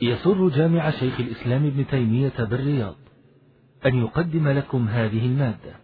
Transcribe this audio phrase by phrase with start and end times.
[0.00, 2.96] يسر جامع شيخ الإسلام ابن تيمية بالرياض
[3.86, 5.76] أن يقدم لكم هذه المادة.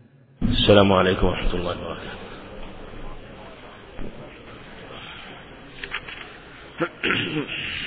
[0.42, 2.24] السلام عليكم ورحمة الله وبركاته.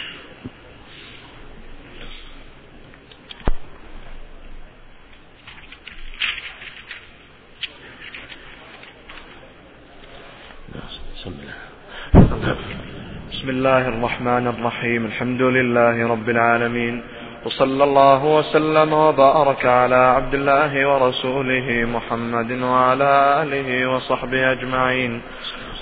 [11.17, 12.86] بسم الله
[13.37, 17.03] بسم الله الرحمن الرحيم الحمد لله رب العالمين
[17.45, 25.21] وصلى الله وسلم وبارك على عبد الله ورسوله محمد وعلى آله وصحبه أجمعين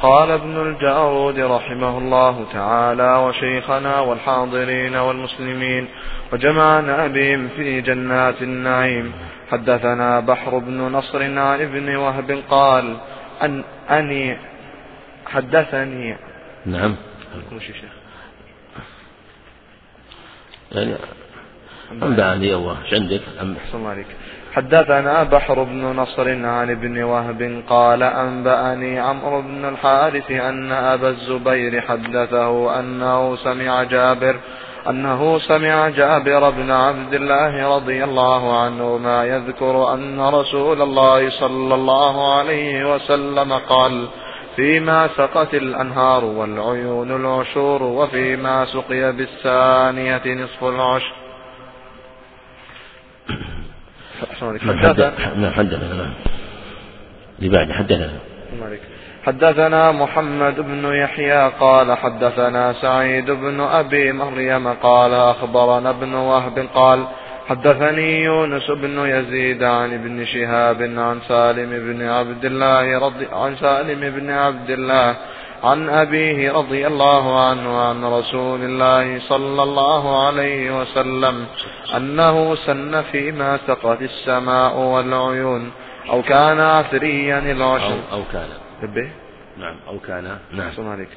[0.01, 5.87] قال ابن الجارود رحمه الله تعالى وشيخنا والحاضرين والمسلمين
[6.33, 9.11] وجمعنا بهم في جنات النعيم
[9.51, 12.97] حدثنا بحر بن نصر عن ابن وهب قال
[13.43, 14.37] أن أني
[15.25, 16.17] حدثني
[16.65, 16.95] نعم
[20.71, 20.95] يعني
[21.91, 24.07] أنبأني أول إيش عندك؟ أحسن الله عليك.
[24.53, 31.81] حدثنا بحر بن نصر عن ابن وهب قال أنبأني عمرو بن الحارث أن أبا الزبير
[31.81, 34.39] حدثه أنه سمع جابر
[34.89, 42.37] أنه سمع جابر بن عبد الله رضي الله عنهما يذكر أن رسول الله صلى الله
[42.37, 44.07] عليه وسلم قال
[44.55, 51.13] فيما سقت الأنهار والعيون العشور وفيما سقي بالثانية نصف العشر.
[54.61, 56.13] حدثنا حدثنا
[57.39, 58.19] لبعد حدثنا.
[59.25, 67.07] حدثنا محمد بن يحيى قال حدثنا سعيد بن أبي مريم قال أخبرنا ابن وهب قال
[67.47, 73.99] حدثني يونس بن يزيد عن ابن شهاب عن سالم بن عبد الله رضي عن سالم
[74.15, 75.15] بن عبد الله
[75.63, 81.45] عن أبيه رضي الله عنه عن رسول الله صلى الله عليه وسلم
[81.97, 85.71] أنه سن فيما سقت السماء والعيون
[86.09, 87.99] أو كان عثريا العشر.
[88.11, 88.49] أو, أو كان.
[89.57, 90.37] نعم أو كان.
[90.51, 90.89] نعم.
[90.89, 91.09] عليك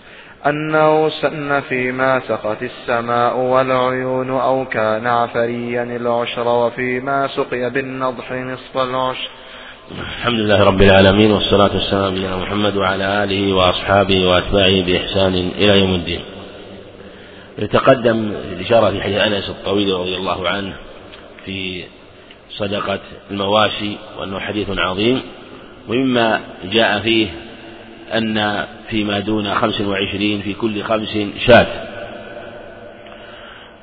[0.47, 9.29] أنه سن فيما سقت السماء والعيون أو كان عفريا العشر وفيما سقي بالنضح نصف العشر.
[9.99, 15.95] الحمد لله رب العالمين والصلاة والسلام على محمد وعلى آله وأصحابه وأتباعه بإحسان إلى يوم
[15.95, 16.21] الدين.
[17.59, 20.75] يتقدم الإشارة في حديث أنس الطويل رضي الله عنه
[21.45, 21.85] في
[22.51, 23.01] صدقة
[23.31, 25.23] المواشي وأنه حديث عظيم
[25.89, 27.29] ومما جاء فيه
[28.13, 31.67] أن فيما دون خمس وعشرين في كل خمس شاة.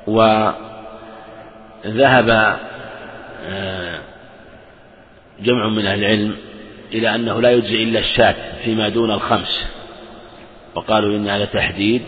[0.06, 0.56] وذهب
[3.48, 3.98] آه،
[5.40, 6.36] جمع من أهل العلم
[6.92, 8.34] إلى أنه لا يجزي إلا الشاة
[8.64, 9.66] فيما دون الخمس.
[10.74, 12.02] وقالوا إن هذا تحديد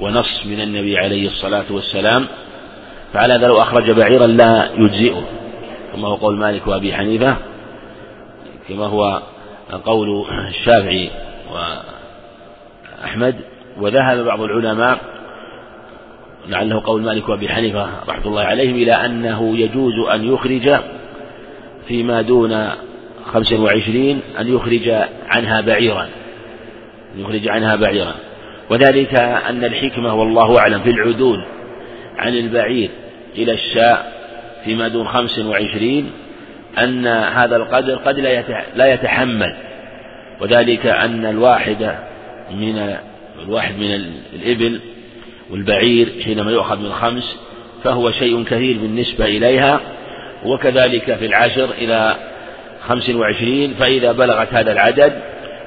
[0.00, 2.26] ونص من النبي عليه الصلاة والسلام
[3.12, 5.22] فعلى هذا لو أخرج بعيرا لا يجزئه.
[5.92, 7.36] كما هو قول مالك وأبي حنيفة
[8.68, 9.22] كما هو
[9.84, 11.10] قول الشافعي.
[11.50, 13.34] وأحمد
[13.80, 14.98] وذهب بعض العلماء
[16.48, 20.80] لعله قول مالك وأبي حنيفة رحمة الله عليهم إلى أنه يجوز أن يخرج
[21.88, 22.68] فيما دون
[23.32, 24.88] خمس وعشرين أن يخرج
[25.28, 26.08] عنها بعيرا.
[27.14, 28.14] أن يخرج عنها بعيرا.
[28.70, 31.44] وذلك أن الحكمة والله أعلم في العدول
[32.18, 32.90] عن البعير
[33.36, 34.12] إلى الشاء
[34.64, 36.10] فيما دون خمس وعشرين
[36.78, 38.18] أن هذا القدر قد
[38.76, 39.56] لا يتحمل.
[40.40, 41.96] وذلك أن الواحد
[42.50, 42.96] من
[43.42, 43.94] الواحد من
[44.34, 44.80] الإبل
[45.50, 47.36] والبعير حينما يؤخذ من خمس
[47.84, 49.80] فهو شيء كثير بالنسبة إليها
[50.44, 52.16] وكذلك في العشر إلى
[52.88, 55.12] خمس وعشرين فإذا بلغت هذا العدد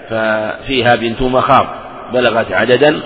[0.09, 1.67] ففيها بنت مخاض
[2.13, 2.99] بلغت عددا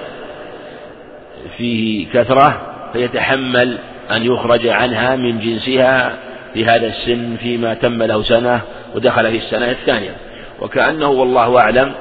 [1.58, 2.62] فيه كثرة
[2.94, 3.78] فيتحمل
[4.12, 6.14] أن يخرج عنها من جنسها
[6.54, 8.62] في هذا السن فيما تم له سنة
[8.96, 10.16] ودخل في السنة الثانية.
[10.64, 11.92] وكأنه والله أعلم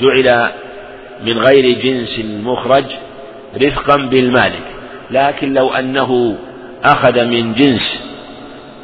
[0.00, 0.48] جعل
[1.26, 2.84] من غير جنس المخرج
[3.62, 4.62] رفقا بالمالك
[5.10, 6.36] لكن لو أنه
[6.84, 8.00] أخذ من جنس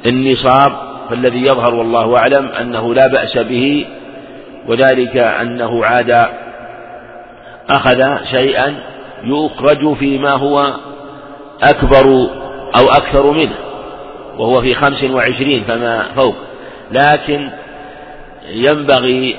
[0.06, 0.72] النصاب
[1.10, 3.86] فالذي يظهر والله أعلم أنه لا بأس به
[4.66, 6.26] وذلك أنه عاد
[7.70, 8.74] أخذ شيئا
[9.24, 10.74] يخرج فيما هو
[11.62, 12.06] أكبر
[12.78, 13.54] أو أكثر منه
[14.38, 16.34] وهو في خمس وعشرين فما فوق
[16.92, 17.50] لكن
[18.52, 19.36] ينبغي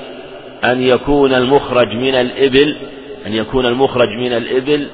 [0.64, 2.76] أن يكون المخرج من الإبل
[3.26, 4.86] أن يكون المخرج من الإبل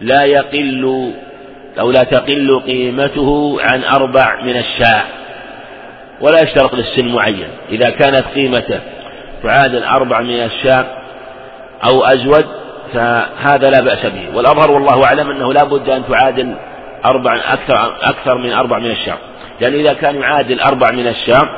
[0.00, 1.12] لا يقل
[1.80, 5.06] أو لا تقل قيمته عن أربع من الشاء
[6.20, 7.48] ولا يشترط للسن معين.
[7.70, 8.80] إذا كانت قيمته
[9.42, 11.02] تعادل أربع من الشاء
[11.84, 12.46] أو أزود
[12.94, 14.36] فهذا لا بأس به.
[14.36, 16.54] والأظهر والله أعلم أنه لا بد أن تعادل
[17.04, 19.18] أربع أكثر أكثر من أربع من الشهر
[19.60, 21.48] لأن إذا كان يعادل أربع من الشهر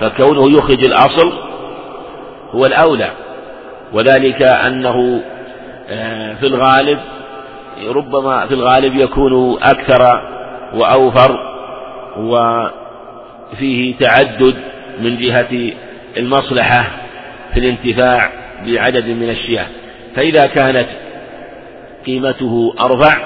[0.00, 1.47] فكونه يخرج الأصل
[2.54, 3.10] هو الأولى.
[3.92, 5.22] وذلك أنه
[5.90, 6.98] آه، في الغالب
[7.86, 10.22] ربما في الغالب يكون أكثر
[10.74, 11.38] وأوفر
[12.16, 14.54] وفيه تعدد
[15.00, 15.72] من جهة
[16.16, 16.90] المصلحة
[17.54, 18.30] في الانتفاع
[18.66, 19.66] بعدد من الشياه
[20.16, 20.88] فإذا كانت
[22.06, 23.18] قيمته أرفع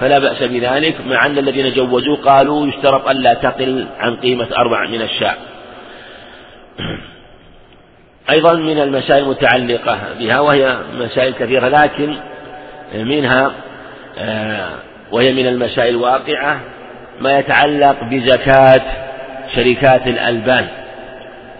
[0.00, 5.02] فلا بأس بذلك مع أن الذين جوزوا قالوا يشترط ألا تقل عن قيمة أربع من
[5.02, 5.34] الشاة
[8.30, 12.16] أيضا من المسائل المتعلقة بها وهي مسائل كثيرة لكن
[12.94, 13.52] منها
[14.18, 14.70] آه،
[15.12, 16.60] وهي من المسائل الواقعة
[17.20, 18.82] ما يتعلق بزكاة
[19.54, 20.66] شركات الألبان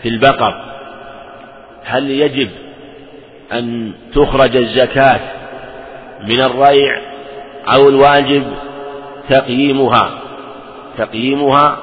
[0.02, 0.64] في البقر.
[1.84, 2.48] هل يجب
[3.52, 5.20] أن تخرج الزكاة
[6.24, 7.00] من الريع
[7.74, 8.44] أو الواجب
[9.30, 10.10] تقييمها؟
[10.98, 11.78] تقييمها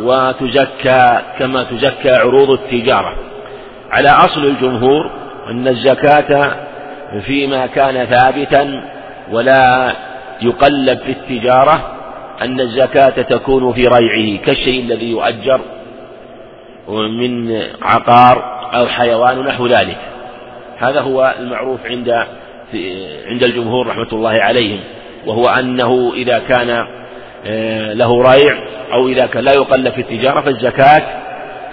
[0.00, 3.16] وتزكى كما تزكى عروض التجارة.
[3.90, 5.10] على أصل الجمهور
[5.50, 6.56] أن الزكاة
[7.26, 8.84] فيما كان ثابتا
[9.30, 9.92] ولا
[10.42, 11.92] يقلب في التجارة
[12.42, 15.60] أن الزكاة تكون في ريعه كالشيء الذي يؤجر
[16.88, 19.96] من عقار أو حيوان نحو ذلك.
[20.78, 22.10] هذا هو المعروف عند
[23.26, 24.80] عند الجمهور رحمة الله عليهم
[25.26, 26.86] وهو أنه إذا كان
[27.46, 28.58] آه، له ريع
[28.92, 31.02] أو إذا كان لا يقلب في التجارة فالزكاة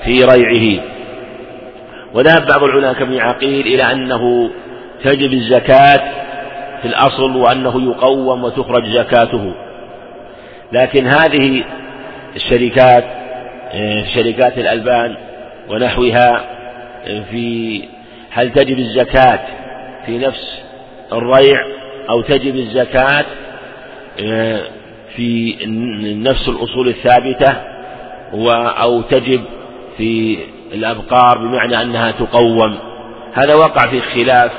[0.06, 0.84] في ريعه.
[2.14, 4.50] وذهب بعض العلماء كابن عقيل إلى أنه
[5.04, 6.02] تجب الزكاة
[6.82, 9.54] في الأصل وأنه يقوم وتخرج زكاته.
[10.72, 11.64] لكن هذه
[12.36, 13.04] الشركات
[13.74, 15.16] آه، شركات الألبان
[15.70, 16.46] ونحوها
[17.08, 17.82] آه، في
[18.30, 19.40] هل تجب الزكاة
[20.06, 20.62] في نفس
[21.14, 21.66] الريع
[22.10, 23.26] أو تجب الزكاة
[24.20, 24.62] آه،
[25.16, 25.56] في
[26.24, 27.56] نفس الأصول الثابتة
[28.82, 29.42] أو تجب
[29.98, 30.38] في
[30.74, 32.80] الأبقار بمعنى أنها تقوم.
[33.34, 34.52] هذا وقع في خلاف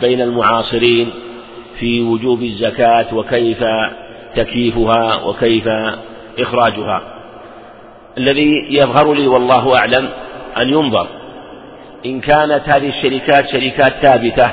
[0.00, 1.10] بين المعاصرين
[1.78, 3.64] في وجوب الزكاة وكيف
[4.36, 5.68] تكييفها وكيف
[6.38, 7.02] إخراجها.
[8.18, 10.08] الذي يظهر لي والله أعلم
[10.60, 11.06] أن ينظر.
[12.06, 14.50] إن كانت هذه الشركات شركات ثابتة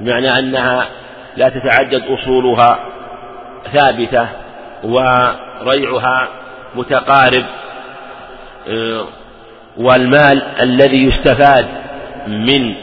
[0.00, 0.86] بمعنى أنها
[1.36, 2.78] لا تتعدد أصولها
[3.72, 4.28] ثابتة
[4.84, 6.28] وريعها
[6.74, 7.44] متقارب
[8.68, 9.04] آه،
[9.78, 11.66] والمال الذي يستفاد
[12.26, 12.74] من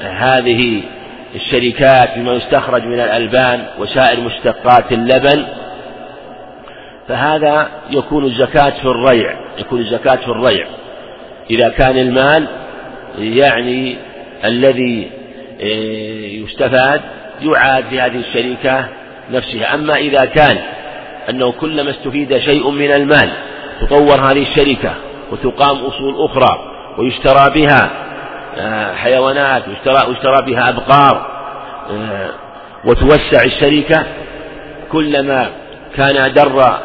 [0.00, 0.82] هذه
[1.34, 5.44] الشركات بما يستخرج من الألبان وسائر مشتقات اللبن
[7.08, 10.66] فهذا يكون الزكاة في الريع يكون الزكاة في الريع.
[11.50, 12.46] إذا كان المال
[13.18, 13.96] يعني
[14.44, 15.10] الذي
[15.60, 17.00] آه، يستفاد
[17.42, 18.88] يعاد في هذه الشركة
[19.30, 19.74] نفسها.
[19.74, 20.58] أما إذا كان
[21.30, 23.30] أنه كلما استفيد شيء من المال
[23.80, 24.94] تطور هذه الشركة
[25.32, 27.90] وتقام أصول أخرى ويشترى بها
[28.56, 31.26] آه، حيوانات ويشترى, ويشترى بها أبقار
[31.90, 32.30] آه،
[32.84, 34.06] وتوسع الشركة.
[34.92, 35.50] كلما
[35.96, 36.78] كان در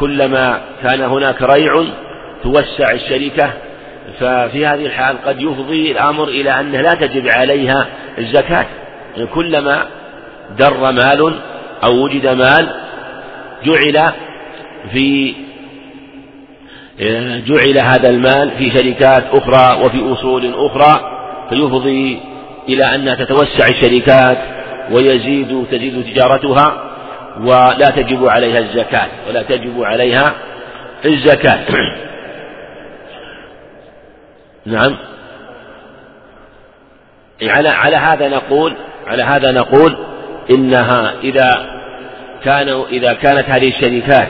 [0.00, 1.84] كلما كان هناك ريع
[2.42, 3.50] توسع الشركة.
[4.20, 7.86] ففي هذه الحال قد يفضي الأمر إلى أنه لا تجب عليها
[8.18, 8.66] الزكاة.
[9.16, 9.86] يعني كلما
[10.58, 11.38] در مال
[11.84, 12.68] أو وجد مال
[13.64, 14.12] جعل
[14.92, 15.34] في
[17.46, 21.10] جعل هذا المال في شركات أخرى وفي أصول أخرى
[21.50, 22.20] فيفضي
[22.68, 24.38] إلى أنها تتوسع الشركات
[24.90, 26.90] ويزيد تزيد تجارتها
[27.40, 30.34] ولا تجب عليها الزكاة ولا تجب عليها
[31.04, 31.60] الزكاة.
[34.66, 34.96] نعم.
[37.42, 38.74] على على هذا نقول
[39.06, 39.96] على هذا نقول
[40.50, 41.66] إنها إذا
[42.44, 44.28] كانوا إذا كانت هذه الشركات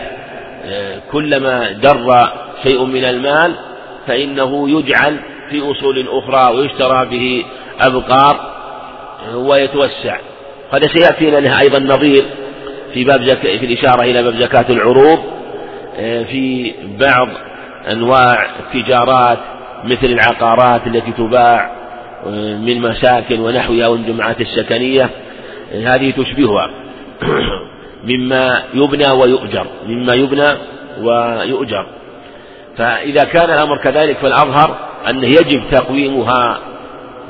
[0.67, 2.29] آه، كلما در
[2.63, 3.55] شيء من المال
[4.07, 5.21] فإنه يجعل
[5.51, 7.45] في أصول أخرى ويشترى به
[7.81, 8.55] أبقار
[9.35, 10.17] ويتوسع.
[10.73, 12.25] هذا سيأتينا له أيضا نظير
[12.95, 13.41] في باب زك...
[13.41, 15.19] في الإشارة إلى باب زكاة العروض
[15.99, 17.29] آه، في بعض
[17.93, 19.39] أنواع التجارات
[19.85, 21.71] مثل العقارات التي تباع
[22.27, 25.11] آه، من مساكن ونحوها والجمعات السكنية
[25.73, 26.71] آه، هذه تشبهها.
[28.09, 30.49] مما يبنى ويؤجر مما يبنى
[31.01, 31.87] ويؤجر.
[32.77, 34.77] فإذا كان الأمر كذلك فالأظهر
[35.11, 36.59] أنه يجب تقويمها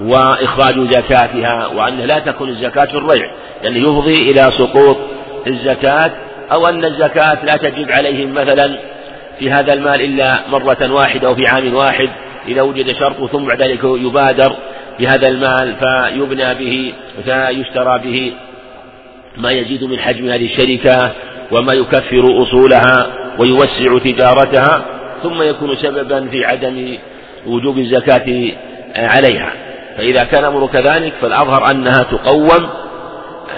[0.02, 3.30] وإخراج زكاتها وأنه لا تكون الزكاة في الريع
[3.62, 4.96] لأنه يعني يفضي إلى سقوط
[5.46, 6.10] الزكاة
[6.52, 8.78] أو أن الزكاة لا تجب عليهم مثلا
[9.38, 12.08] في هذا المال إلا مرة واحدة أو في عام واحد
[12.48, 14.52] إذا وجد شرط ثم بعد ذلك يبادر
[15.00, 16.92] بهذا المال فيبنى به
[17.24, 18.32] فيشترى به.
[19.36, 21.12] ما يزيد من حجم هذه الشركة
[21.52, 23.06] وما يكفر أصولها
[23.38, 24.93] ويوسع تجارتها
[25.25, 26.99] ثم يكون سببا في عدم
[27.47, 28.52] وجوب الزكاة
[28.97, 29.52] عليها.
[29.97, 32.69] فإذا كان الأمر كذلك فالأظهر أنها تقوم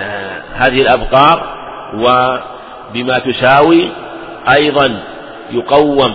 [0.01, 1.57] آه، هذه الأبقار
[1.95, 3.89] وبما تساوي
[4.57, 5.03] أيضا
[5.51, 6.13] يقوم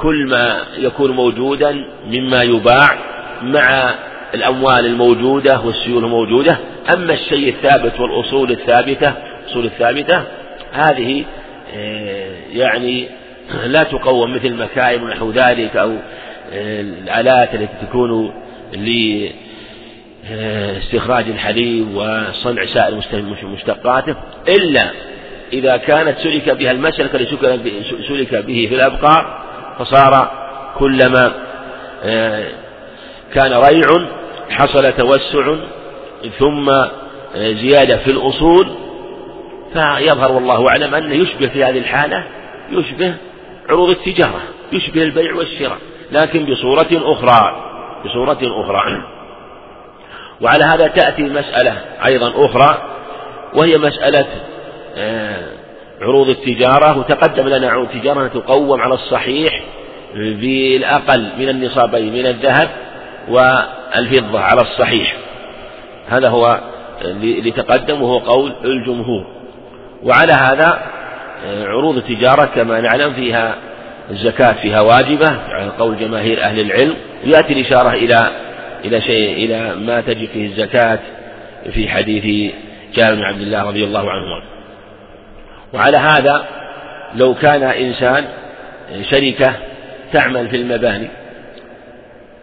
[0.00, 2.98] كل ما يكون موجودا مما يباع
[3.42, 3.94] مع
[4.34, 6.58] الأموال الموجودة والسيول الموجودة.
[6.94, 9.12] أما الشيء الثابت والأصول الثابتة
[9.44, 10.22] الأصول الثابتة
[10.72, 11.24] هذه
[11.76, 13.08] آه، يعني
[13.64, 15.90] لا تقوم مثل المكائن ونحو ذلك أو
[16.52, 18.32] آه، الآلات التي تكون
[20.30, 23.02] لاستخراج الحليب وصنع سائر
[23.42, 24.16] مشتقاته
[24.48, 24.90] إلا
[25.52, 29.44] إذا كانت سلك بها المسلك الذي سلك به في الأبقار
[29.78, 30.30] فصار
[30.78, 31.32] كلما
[32.04, 32.48] آه،
[33.34, 33.86] كان ريع
[34.50, 35.54] حصل توسع
[36.38, 36.70] ثم
[37.34, 38.68] زيادة في الأصول
[39.72, 42.24] فيظهر والله أعلم أنه يشبه في هذه الحالة
[42.70, 43.14] يشبه
[43.68, 44.40] عروض التجارة
[44.72, 45.78] يشبه البيع والشراء
[46.12, 47.64] لكن بصورة أخرى
[48.04, 49.02] بصورة أخرى.
[50.40, 52.78] وعلى هذا تأتي مسألة أيضا أخرى
[53.54, 54.26] وهي مسألة
[54.96, 55.46] آه،
[56.00, 59.62] عروض التجارة وتقدم لنا عروض التجارة تقوم على الصحيح
[60.14, 62.68] بالأقل من النصابين من الذهب
[63.28, 65.16] والفضة على الصحيح.
[66.08, 66.60] هذا هو
[67.02, 69.26] اللي تقدم وهو قول الجمهور.
[70.02, 70.97] وعلى هذا آه،
[71.46, 73.56] عروض التجارة كما نعلم فيها
[74.10, 76.94] الزكاة فيها واجبة على قول جماهير أهل العلم
[77.26, 78.30] ويأتي الإشارة إلى
[78.84, 80.98] إلى شيء إلى ما تجب فيه الزكاة
[81.72, 82.52] في حديث
[82.94, 84.42] جابر بن عبد الله رضي الله عنهما.
[85.72, 86.46] وعلى هذا
[87.14, 88.24] لو كان إنسان
[89.10, 89.54] شركة
[90.12, 91.08] تعمل في المباني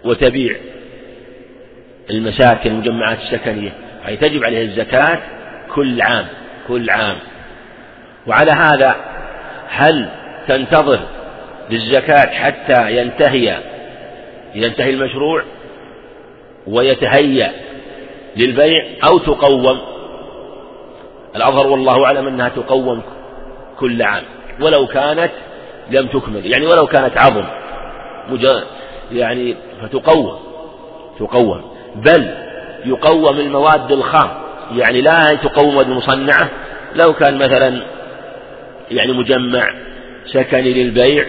[0.03, 0.55] وتبيع
[2.09, 3.71] المساكن المجمعات السكنية
[4.07, 5.19] أي تجب عليه الزكاة
[5.75, 6.25] كل عام
[6.67, 7.15] كل عام.
[8.27, 8.95] وعلى هذا
[9.69, 10.09] هل
[10.47, 10.99] تنتظر
[11.69, 13.57] للزكاة حتى ينتهي
[14.55, 15.43] ينتهي المشروع
[16.67, 17.51] ويتهيأ
[18.37, 19.79] للبيع أو تقوم؟
[21.35, 23.01] الأظهر والله أعلم أنها تقوم
[23.79, 24.23] كل عام
[24.61, 25.31] ولو كانت
[25.91, 27.45] لم تكمل يعني ولو كانت عظم
[29.11, 30.39] يعني فتقوم
[31.19, 31.61] تقوم.
[31.95, 32.35] بل
[32.85, 34.29] يقوم المواد الخام
[34.75, 36.49] يعني لا تقوم المصنعة
[36.95, 37.81] لو كان مثلا
[38.91, 39.69] يعني مجمع
[40.25, 41.25] سكني للبيع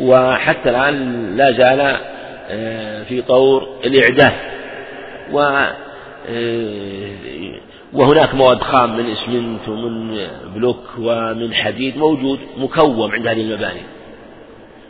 [0.00, 1.96] وحتى الآن لا زال
[2.50, 4.32] آه، في طور الإعداد
[5.32, 5.40] و
[6.28, 7.10] آه،
[7.92, 13.82] وهناك مواد خام من إسمنت ومن بلوك ومن حديد موجود مكوم عند هذه المباني.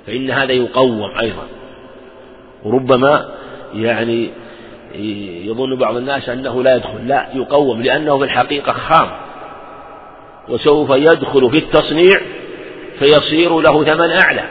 [0.07, 1.47] فإن هذا يقوم أيضا.
[2.65, 3.29] وربما
[3.75, 4.31] يعني
[5.45, 9.11] يظن بعض الناس أنه لا يدخل لا يقوم لأنه في الحقيقة خام.
[10.49, 12.21] وسوف يدخل في التصنيع
[12.99, 14.45] فيصير له ثمن أعلى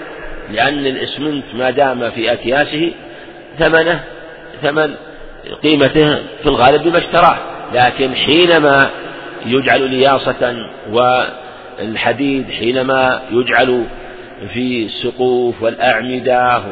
[0.52, 2.92] لأن الإسمنت ما دام في أكياسه
[3.60, 4.04] ثمنه
[4.62, 4.96] ثمن
[5.64, 7.38] قيمته في الغالب بما اشتراه.
[7.74, 8.90] لكن حينما
[9.46, 10.56] يجعل لياصة
[10.92, 13.86] والحديد حينما يجعل
[14.54, 16.64] في السقوف والأعمدة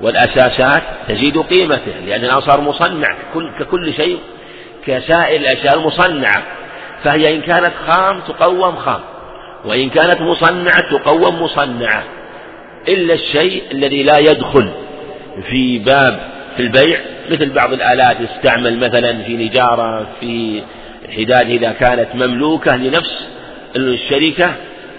[0.00, 3.08] والأساسات تزيد قيمته لأن صار مصنع
[3.58, 4.18] ككل شيء
[4.86, 6.42] كسائر الأشياء المصنعة.
[7.04, 9.00] فهي إن كانت خام تقوم خام
[9.64, 12.02] وإن كانت مصنعة تقوم مصنعة.
[12.88, 14.68] إلا الشيء الذي لا يدخل
[15.50, 16.20] في باب
[16.56, 17.00] في البيع
[17.30, 20.62] مثل بعض الآلات يستعمل مثلا في نجارة في
[21.16, 23.28] حداد إذا كانت مملوكة لنفس
[23.76, 24.52] الشركة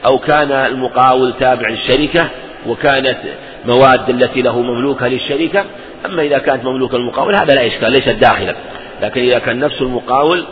[0.06, 2.29] أو كان المقاول تابع للشركة
[2.68, 3.18] وكانت
[3.65, 5.65] مواد التي له مملوكة للشركة.
[6.06, 8.56] أما إذا كانت مملوكة للمقاول هذا لا إشكال ليست داخلا.
[9.01, 10.46] لكن إذا كان نفس المقاول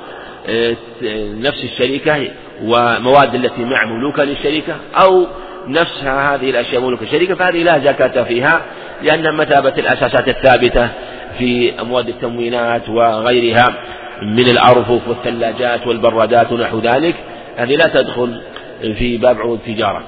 [1.41, 2.27] نفس الشركة
[2.63, 5.27] ومواد التي مع مملوكة للشركة أو
[5.67, 8.61] نفسها هذه الأشياء مملوكة للشركة فهذه لا زكاة فيها
[9.03, 10.89] لأن مثابة الأساسات الثابتة
[11.37, 13.65] في أموال التموينات وغيرها
[14.21, 17.15] من الأرفف والثلاجات والبرادات ونحو ذلك
[17.57, 18.41] هذه لا تدخل
[18.81, 20.03] في باب عروض التجارة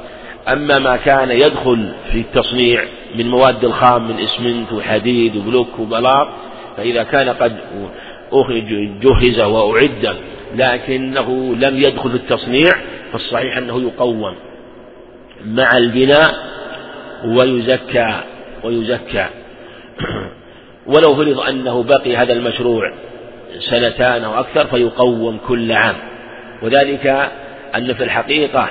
[0.48, 2.84] أما ما كان يدخل في التصنيع
[3.16, 6.28] من مواد الخام من إسمنت وحديد وبلوك وبلاط
[6.78, 7.58] فإذا كان قد
[9.02, 10.16] جهز وأعد
[10.56, 12.72] لكنه لم يدخل في التصنيع
[13.12, 14.36] فالصحيح أنه يقوم
[15.46, 16.36] مع البناء
[17.26, 18.22] ويزكى
[18.64, 19.26] ويزكى.
[20.88, 22.94] ولو فرض أنه بقي هذا المشروع
[23.60, 25.96] سنتان أو أكثر فيقوم كل عام.
[26.64, 27.32] وذلك
[27.76, 28.70] أن في الحقيقة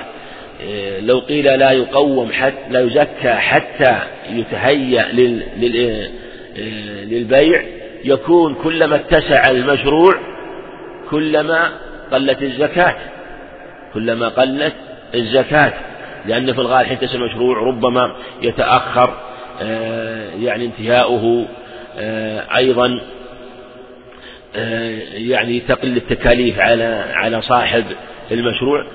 [0.61, 3.99] إيه، لو قيل لا يقوم حتى لا يزكى حتى
[4.29, 6.11] يتهيأ إيه،
[7.05, 7.63] للبيع
[8.03, 10.13] يكون كلما اتسع المشروع
[11.09, 11.71] كلما
[12.11, 12.95] قلت الزكاة
[13.93, 14.73] كلما قلت
[15.15, 15.73] الزكاة.
[16.25, 19.13] لأن في الغالب حين تسمى المشروع ربما يتأخر
[19.61, 21.47] آه، يعني انتهاؤه
[21.99, 23.01] آه، أيضا
[25.13, 27.83] يعني تقل التكاليف على على صاحب
[28.31, 28.85] المشروع.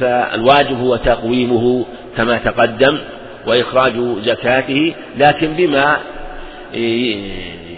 [0.00, 1.86] فالواجب هو تقويمه
[2.16, 2.98] كما تقدم
[3.46, 5.96] وإخراج زكاته لكن بما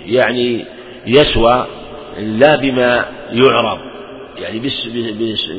[0.09, 0.65] يعني
[1.07, 1.67] يسوى
[2.19, 3.79] لا بما يعرض
[4.39, 4.59] يعني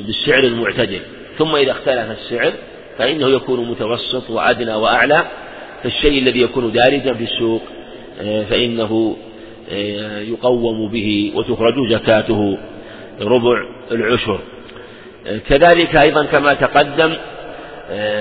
[0.06, 1.02] بالسعر المعتدل.
[1.38, 2.54] ثم إذا اختلف السعر
[2.98, 5.26] فإنه يكون متوسط وأدنى وأعلى
[5.84, 7.62] فالشيء الذي يكون دارجا في السوق
[8.22, 9.18] آه، فإنه
[9.72, 12.58] آه، يقوم به وتخرج زكاته
[13.22, 14.40] ربع العشر.
[15.28, 17.16] آه، كذلك أيضا كما تقدم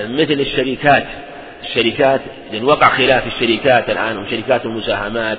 [0.09, 1.07] مثل الشركات
[1.63, 2.21] الشركات
[2.51, 5.37] لأن وقع خلاف الشركات الآن وشركات المساهمات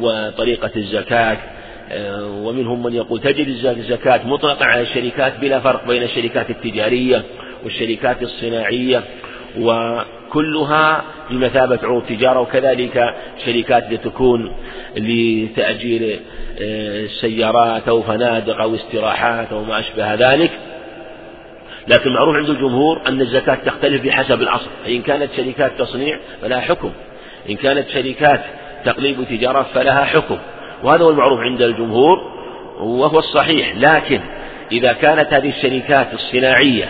[0.00, 1.38] وطريقة الزكاة.
[2.22, 7.22] ومنهم من يقول تجد الزكاة مطلقة على الشركات بلا فرق بين الشركات التجارية
[7.64, 9.02] والشركات الصناعية
[9.58, 13.14] وكلها بمثابة عروض تجارة وكذلك
[13.46, 14.52] شركات تكون
[14.96, 16.20] لتأجير
[16.60, 20.50] آه، سيارات أو فنادق أو استراحات أو ما أشبه ذلك.
[21.88, 24.70] لكن معروف عند الجمهور أن الزكاة تختلف بحسب الأصل.
[24.84, 26.90] فإن كانت شركات تصنيع فلها حكم.
[27.50, 28.40] إن كانت شركات
[28.84, 30.38] تقليب تجارة فلها حكم
[30.82, 32.32] وهذا هو المعروف عند الجمهور
[32.80, 34.20] وهو الصحيح لكن
[34.72, 36.88] إذا كانت هذه الشركات الصناعية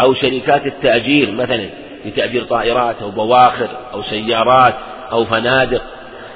[0.00, 1.68] أو شركات التأجير مثلا
[2.02, 4.74] في تأجير طائرات أو بواخر أو سيارات
[5.12, 5.82] أو فنادق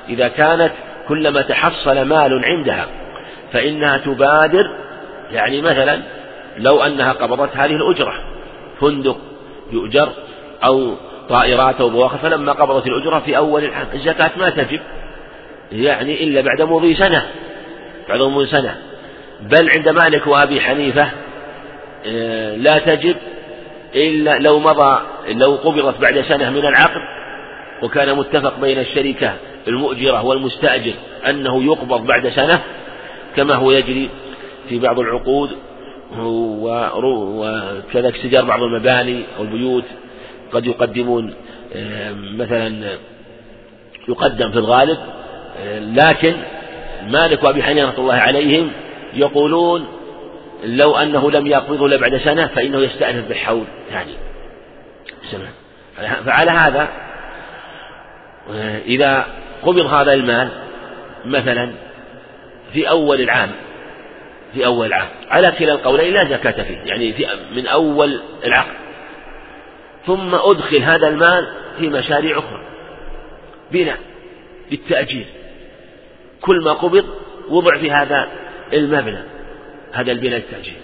[0.08, 0.72] إذا كانت
[1.08, 2.86] كلما تحصل مال عندها
[3.52, 4.70] فإنها تبادر
[5.32, 6.02] يعني مثلا
[6.58, 8.14] لو أنها قبضت هذه الأجرة
[8.80, 9.16] فندق
[9.72, 10.08] يؤجر
[10.64, 10.94] أو
[11.28, 14.80] طائرات أو بواخر فلما قبضت الأجرة في أول العام الزكاة ما تجب
[15.72, 17.26] يعني إلا بعد مضي سنة
[18.08, 18.76] بعد مضي سنة.
[19.40, 21.10] بل عند مالك وأبي حنيفة
[22.06, 23.16] آه، لا تجب
[23.94, 27.00] إلا لو مضى لو قبضت بعد سنة من العقد
[27.82, 29.34] وكان متفق بين الشركة
[29.68, 30.94] المؤجرة والمستأجر
[31.28, 32.60] أنه يقبض بعد سنة
[33.36, 34.10] كما هو يجري
[34.68, 35.50] في بعض العقود
[36.18, 39.84] وكذلك استجار بعض المباني أو البيوت
[40.52, 41.34] قد يقدمون
[42.38, 42.98] مثلا
[44.08, 44.98] يقدم في الغالب
[45.78, 46.34] لكن
[47.08, 48.70] مالك وأبي حنيفة رحمة الله عليهم
[49.14, 49.88] يقولون
[50.64, 54.12] لو أنه لم يقبضه إلا بعد سنة فإنه يستأنف بالحول يعني.
[55.30, 55.48] سنة
[56.26, 56.88] فعلى هذا
[58.86, 59.26] إذا
[59.62, 60.48] قبض هذا المال
[61.24, 61.72] مثلا
[62.72, 63.50] في أول العام
[64.54, 68.81] في أول العام على كلا القولين لا زكاة فيه يعني في من أول العقد.
[70.06, 72.62] ثم أدخل هذا المال في مشاريع أخرى.
[73.72, 73.98] بناء
[74.70, 75.26] بالتأجير.
[76.40, 77.04] كل ما قبض
[77.48, 78.28] وضع في هذا
[78.72, 79.22] المبنى
[79.92, 80.80] هذا البناء التأجير.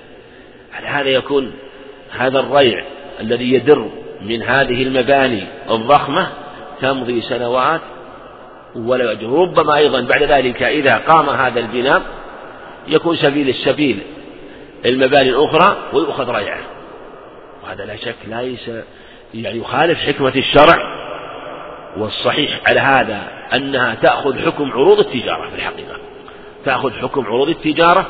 [0.75, 1.53] على هذا يكون
[2.11, 2.85] هذا الريع
[3.21, 3.91] الذي يدر
[4.23, 6.29] من هذه المباني الضخمة
[6.81, 7.81] تمضي سنوات
[8.77, 12.03] ولا يجر ربما أيضا بعد ذلك إذا قام هذا البناء
[12.89, 13.99] يكون سبيل السبيل
[14.87, 16.61] المباني الأخرى ويؤخذ ريعه.
[17.65, 18.71] وهذا لا شك ليس
[19.35, 20.99] يعني يخالف حكمة الشرع
[21.97, 23.23] والصحيح على هذا
[23.55, 25.97] أنها تأخذ حكم عروض التجارة في الحقيقة.
[26.65, 28.07] تأخذ حكم عروض التجارة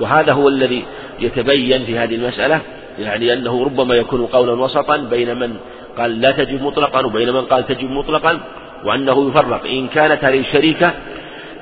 [0.00, 0.84] وهذا هو الذي
[1.20, 2.60] يتبين في هذه المسألة
[2.98, 5.56] يعني أنه ربما يكون قولا وسطا بين من
[5.98, 8.40] قال لا تجب مطلقا وبين من قال تجب مطلقا
[8.84, 9.66] وأنه يفرق.
[9.66, 10.94] إن كانت هذه الشركة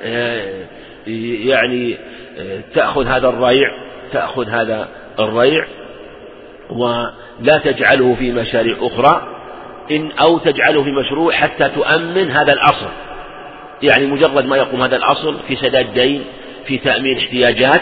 [0.01, 0.65] آه،
[1.47, 1.97] يعني
[2.39, 3.71] آه، تأخذ هذا الريع
[4.13, 4.87] تأخذ هذا
[5.19, 5.67] الريع
[6.69, 9.27] ولا تجعله في مشاريع أخرى
[9.91, 12.89] إن أو تجعله في مشروع حتى تؤمن هذا الأصل.
[13.81, 16.23] يعني مجرد ما يقوم هذا الأصل في سداد دين
[16.67, 17.81] في تأمين احتياجات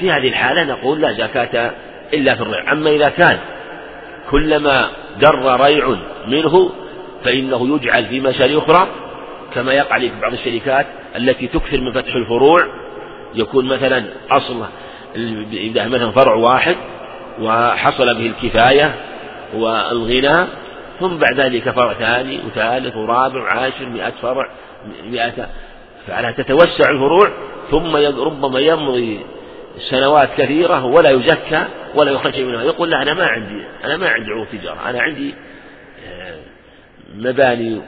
[0.00, 1.70] في هذه الحالة نقول لا زكاة
[2.14, 3.38] إلا في الريع أما إذا كان
[4.30, 4.88] كلما
[5.20, 5.96] در ريع
[6.26, 6.70] منه
[7.24, 8.88] فإنه يجعل في مشاريع أخرى
[9.54, 12.60] كما يقع في بعض الشركات التي تكثر من فتح الفروع
[13.34, 14.64] يكون مثلا أصل
[15.52, 16.76] إذا مثلا فرع واحد
[17.40, 18.94] وحصل به الكفاية
[19.54, 20.46] والغنى
[21.00, 24.50] ثم بعد ذلك فرع ثاني وثالث ورابع وعاشر مئة فرع
[25.04, 25.48] مئة
[26.06, 27.30] فعلى تتوسع الفروع
[27.70, 29.20] ثم ربما يمضي
[29.90, 32.62] سنوات كثيرة ولا يزكى ولا يخرج منها.
[32.62, 35.34] يقول لا أنا ما عندي أنا ما عندي عروض تجارة أنا عندي
[36.08, 36.38] آه،
[37.16, 37.80] مباني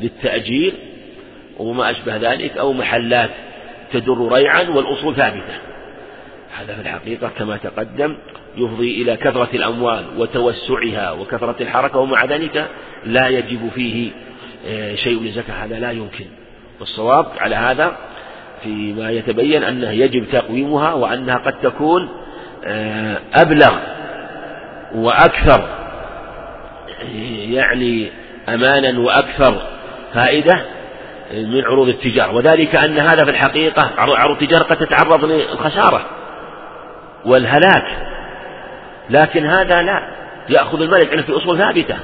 [0.00, 0.74] للتأجير
[1.58, 3.30] وما أشبه ذلك أو محلات
[3.92, 5.73] تدر ريعا والأصول ثابتة.
[6.58, 8.16] هذا في الحقيقة كما تقدم
[8.56, 12.68] يفضي إلى كثرة الأموال وتوسعها وكثرة الحركة ومع ذلك
[13.04, 14.10] لا يجب فيه
[14.66, 16.24] آه، شيء للزكاة هذا لا يمكن.
[16.80, 17.96] والصواب على هذا
[18.62, 22.08] فيما يتبين أنه يجب تقويمها وأنها قد تكون
[22.64, 23.74] آه، أبلغ
[24.94, 25.68] وأكثر
[27.48, 28.10] يعني
[28.48, 29.62] أمانا وأكثر
[30.14, 30.64] فائدة
[31.32, 32.34] من عروض التجارة.
[32.34, 36.04] وذلك أن هذا في الحقيقة عروض التجارة قد تتعرض للخسارة
[37.26, 37.84] والهلاك.
[39.10, 40.02] لكن هذا لا.
[40.48, 41.96] يأخذ المال يجعله في أصول ثابتة.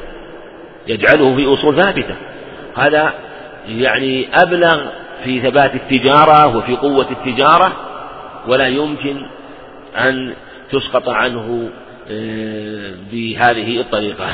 [0.88, 2.14] يجعله في أصول ثابتة.
[2.76, 3.12] هذا
[3.68, 4.80] يعني أبلغ
[5.24, 7.72] في ثبات التجارة وفي قوة التجارة
[8.48, 9.26] ولا يمكن
[9.96, 10.34] أن
[10.72, 11.70] تسقط عنه
[12.10, 14.26] آه، بهذه الطريقة.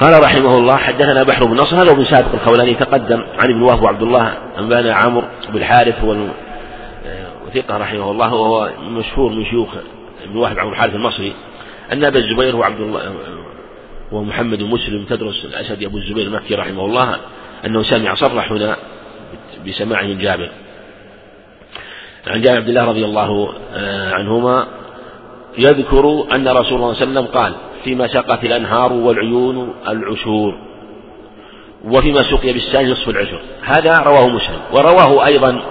[0.00, 3.82] قال رحمه الله حدثنا بحر بن نصر هذا ابن سابق الخولاني تقدم عن ابن وهب
[3.82, 6.16] وعبد الله أنبانا عمرو بن الحارث هو
[7.56, 9.68] وثقة رحمه الله وهو مشهور من شيوخ
[10.24, 11.32] ابن وهب عبد الحارث المصري
[11.92, 13.14] أن أبا الزبير وعبد الله
[14.12, 17.16] ومحمد مسلم تدرس الأسد أبو الزبير المكي رحمه الله
[17.66, 18.76] أنه سمع صرح هنا
[19.66, 20.50] بسماعه من جابر.
[22.26, 24.66] عن جابر عبد الله رضي الله آه، عنهما
[25.58, 30.58] يذكر أن رسول الله صلى الله عليه وسلم قال فيما سقت الأنهار والعيون العشور
[31.84, 33.40] وفيما سقي بالسائل نصف العشر.
[33.62, 35.62] هذا رواه مسلم ورواه أيضا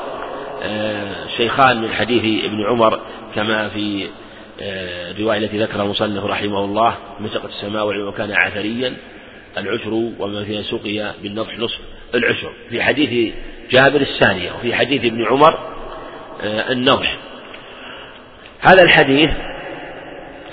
[1.38, 3.00] شيخان من حديث ابن عمر
[3.36, 4.08] كما في
[4.62, 8.94] آه، الرواية التي ذكرها المصنف رحمه الله من سقط السماء وكان عثريا
[9.58, 11.80] العشر وما فيها سقي بالنضح نصف
[12.16, 12.52] العشر.
[12.70, 13.34] في حديث
[13.72, 15.60] جابر الثانية وفي حديث ابن عمر
[16.42, 17.18] آه، النضح.
[18.62, 19.30] هذا الحديث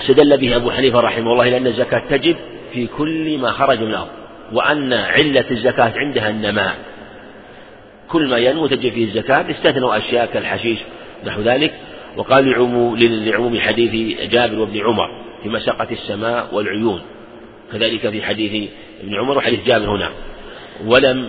[0.01, 2.37] استدل به أبو حنيفة رحمه الله إلى أن الزكاة تجب
[2.73, 4.09] في كل ما خرج من الأرض
[4.53, 6.75] وأن علة الزكاة عندها النماء.
[8.13, 10.79] كل ما ينمو تجب فيه الزكاة استثنوا أشياء كالحشيش
[11.27, 11.73] نحو ذلك.
[12.17, 12.45] وقال
[13.27, 15.11] لعموم حديث جابر وابن عمر
[15.43, 17.01] في مساقة السماء والعيون.
[17.73, 18.71] كذلك في حديث
[19.03, 20.09] ابن عمر وحديث جابر هنا.
[20.87, 21.29] ولم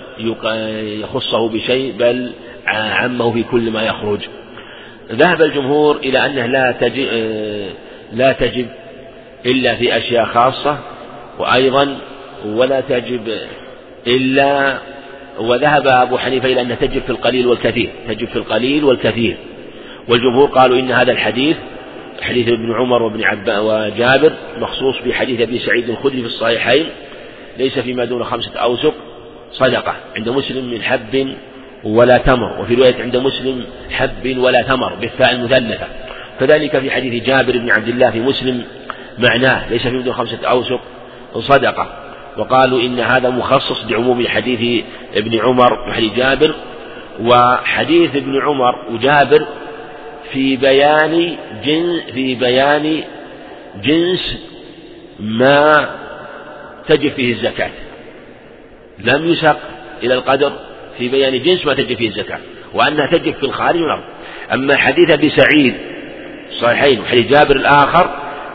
[1.01, 2.31] يخصه بشيء بل
[2.67, 4.19] عمه في كل ما يخرج.
[5.11, 7.07] ذهب الجمهور إلى أنه لا تجب
[8.13, 8.67] لا تجب
[9.45, 10.79] إلا في أشياء خاصة
[11.39, 11.97] وأيضا
[12.45, 13.37] ولا تجب
[14.07, 14.77] إلا
[15.39, 19.37] وذهب أبو حنيفة إلى أنها تجب في القليل والكثير تجب في القليل والكثير.
[20.07, 21.57] والجمهور قالوا إن هذا الحديث
[22.21, 26.85] حديث ابن عمر وابن عباس وجابر مخصوص بحديث أبي سعيد الخدري في الصحيحين
[27.57, 28.93] ليس فيما دون خمسة أوسق.
[29.51, 31.35] صدقة عند مسلم من حب
[31.83, 35.87] ولا تمر وفي رواية عند مسلم حب ولا تمر بالفاء المثلثة.
[36.39, 38.63] كذلك في حديث جابر بن عبد الله في مسلم
[39.19, 40.81] معناه ليس في دون خمسة أوسق.
[41.35, 42.02] صدقة.
[42.37, 44.83] وقالوا إن هذا مخصص بعموم حديث
[45.15, 46.55] ابن عمر وحديث جابر
[47.21, 49.45] وحديث ابن عمر وجابر
[50.31, 53.03] في بيان جنس في بيان
[53.83, 54.37] جنس
[55.19, 55.89] ما
[56.87, 57.71] تجب فيه الزكاة.
[58.99, 59.59] لم يسق
[60.03, 60.51] إلى القدر
[60.97, 62.39] في بيان جنس ما تجب فيه الزكاة
[62.73, 64.03] وأنها تجب في الخارج والأرض.
[64.53, 65.73] أما حديث أبي سعيد
[66.61, 68.09] صحيحين وحديث جابر الآخر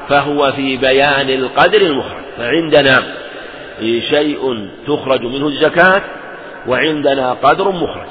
[0.09, 3.18] فهو في بيان القدر المخرج فعندنا
[3.81, 6.03] شيء تخرج منه الزكاة
[6.67, 8.09] وعندنا قدر مخرج.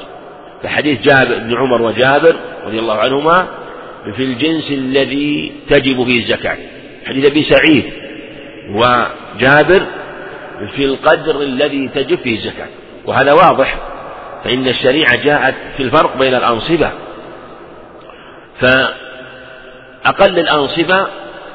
[0.63, 3.47] فحديث جابر بن عمر وجابر رضي الله عنهما
[4.15, 6.57] في الجنس الذي تجب فيه الزكاة.
[7.07, 7.83] حديث أبي سعيد
[8.69, 9.85] وجابر
[10.75, 12.67] في القدر الذي تجب فيه الزكاة.
[13.05, 13.77] وهذا واضح
[14.43, 16.91] فإن الشريعة جاءت في الفرق بين الأنصبة.
[18.59, 21.07] فأقل الأنصبة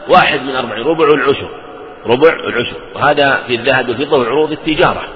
[0.08, 1.61] واحد من أربعين ربع العشر.
[2.06, 2.76] ربع العشر.
[2.94, 5.08] وهذا في الذهب والفضة وعروض التجارة.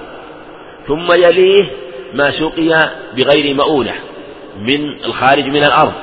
[0.87, 1.65] ثم يليه
[2.13, 3.93] ما سقي بغير مؤونة
[4.59, 5.93] من الخارج من الأرض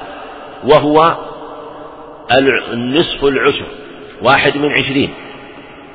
[0.65, 1.17] وهو
[2.73, 3.67] النصف العشر
[4.23, 5.15] واحد من عشرين.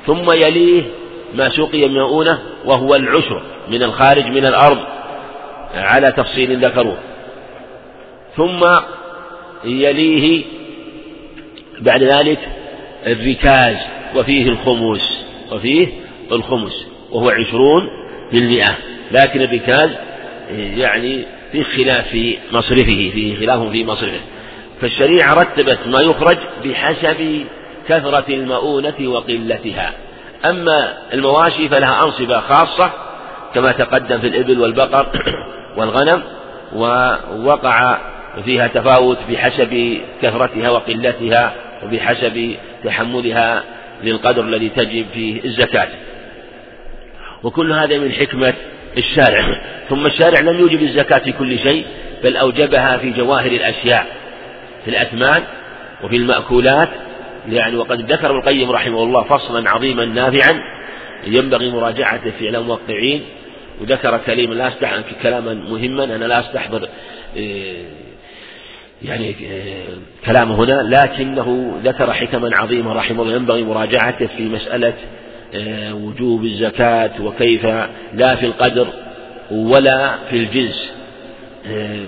[0.06, 0.82] ثم يليه
[1.34, 4.78] ما سقي مؤونة وهو العشر من الخارج من الأرض
[5.74, 6.98] على تفصيل ذكروه.
[8.36, 8.60] ثم
[9.64, 10.44] يليه
[11.80, 12.38] بعد ذلك
[13.06, 13.76] الركاز.
[14.16, 15.88] وفيه الخمس وفيه
[16.32, 17.88] الخمس وهو عشرون
[18.32, 18.76] بالمئة
[19.10, 19.90] لكن الركاز
[20.50, 24.20] يعني في خلاف في مصرفه في خلاف في مصرفه.
[24.80, 27.44] فالشريعة رتبت ما يخرج بحسب
[27.88, 29.92] كثرة المؤونة وقلتها.
[30.44, 32.90] أما المواشي فلها أنصبة خاصة
[33.54, 35.06] كما تقدم في الإبل والبقر
[35.76, 36.22] والغنم
[36.74, 37.98] ووقع
[38.44, 41.52] فيها تفاوت بحسب كثرتها وقلتها
[41.84, 43.64] وبحسب تحملها
[44.04, 45.88] للقدر الذي تجب فيه الزكاة.
[47.42, 48.54] وكل هذا من حكمة
[48.98, 49.60] الشارع.
[49.88, 51.84] ثم الشارع لم يوجب الزكاة في كل شيء
[52.24, 54.06] بل أوجبها في جواهر الأشياء
[54.84, 55.42] في الأثمان
[56.04, 56.88] وفي المأكولات.
[57.48, 60.62] يعني وقد ذكر القيم رحمه الله فصلا عظيما نافعا.
[61.26, 63.22] ينبغي مراجعته في الموقعين.
[63.80, 66.04] وذكر كلمة لا أستح كلاما مهما.
[66.04, 66.88] أنا لا أستحضر
[69.02, 69.34] يعني
[70.26, 74.94] كلامه هنا لكنه ذكر حكما عظيمة رحمه الله ينبغي مراجعته في مسألة
[75.54, 77.66] آه، وجوب الزكاة وكيف
[78.14, 78.86] لا في القدر
[79.50, 80.92] ولا في الجنس.
[81.66, 82.04] آه،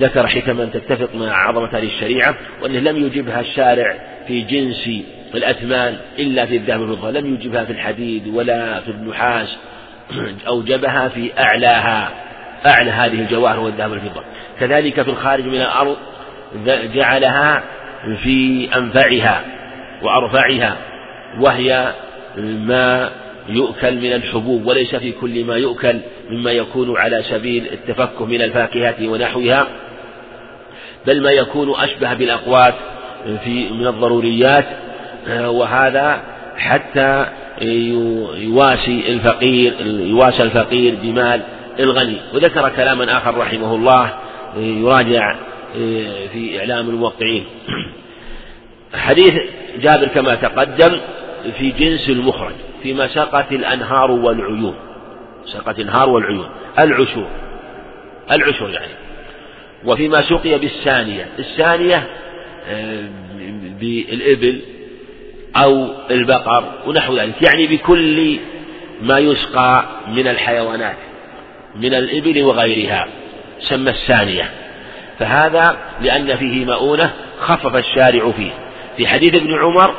[0.00, 4.90] ذكر حكما تتفق مع عظمة هذه الشريعة وأنه لم يجبها الشارع في جنس
[5.34, 9.56] الأثمان إلا في الذهب والفضة لم يجبها في الحديد ولا في النحاس
[10.46, 12.10] أوجبها في أعلاها
[12.66, 14.24] أعلى هذه الجواهر والذهب والفضة.
[14.60, 15.96] كذلك في الخارج من الأرض
[16.94, 17.62] جعلها
[18.22, 19.44] في أنفعها
[20.02, 20.76] وأرفعها
[21.40, 21.92] وهي
[22.36, 23.10] ما
[23.48, 29.08] يؤكل من الحبوب وليس في كل ما يؤكل مما يكون على سبيل التفكه من الفاكهة
[29.08, 29.66] ونحوها
[31.06, 32.74] بل ما يكون أشبه بالأقوات
[33.44, 34.64] في من الضروريات
[35.30, 36.22] وهذا
[36.56, 37.26] حتى
[38.36, 41.40] يواسي الفقير يواسى الفقير بمال
[41.80, 42.16] الغني.
[42.34, 44.10] وذكر كلاما آخر رحمه الله
[44.56, 45.36] يراجع
[46.32, 47.44] في إعلام الموقعين.
[48.94, 49.34] حديث
[49.78, 51.00] جابر كما تقدم
[51.58, 54.74] في جنس المخرج فيما سقت الأنهار والعيون.
[55.44, 56.48] سقت الأنهار والعيون.
[56.78, 57.28] العشور.
[58.32, 58.92] العشور يعني.
[59.84, 61.28] وفيما سقي بالثانية.
[61.38, 62.08] الثانية
[62.68, 63.08] آه،
[63.80, 64.60] بالإبل
[65.62, 67.42] أو البقر ونحو ذلك.
[67.42, 68.38] يعني بكل
[69.02, 70.96] ما يسقى من الحيوانات
[71.76, 73.08] من الإبل وغيرها.
[73.60, 74.50] سمى الثانية.
[75.18, 78.50] فهذا لأن فيه مؤونة خفف الشارع فيه.
[78.96, 79.94] في حديث ابن عمر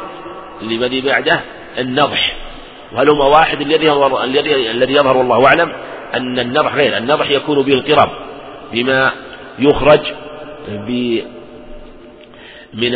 [0.62, 1.42] لمن بعده
[1.78, 2.36] النضح.
[2.94, 5.72] وهلما واحد الذي يظهر الذي الذي يظهر والله أعلم؟
[6.14, 6.98] أن النضح غير.
[6.98, 8.10] النضح يكون به القرب
[8.74, 9.12] بما
[9.60, 10.00] يخرج
[10.70, 11.20] ب
[12.74, 12.92] من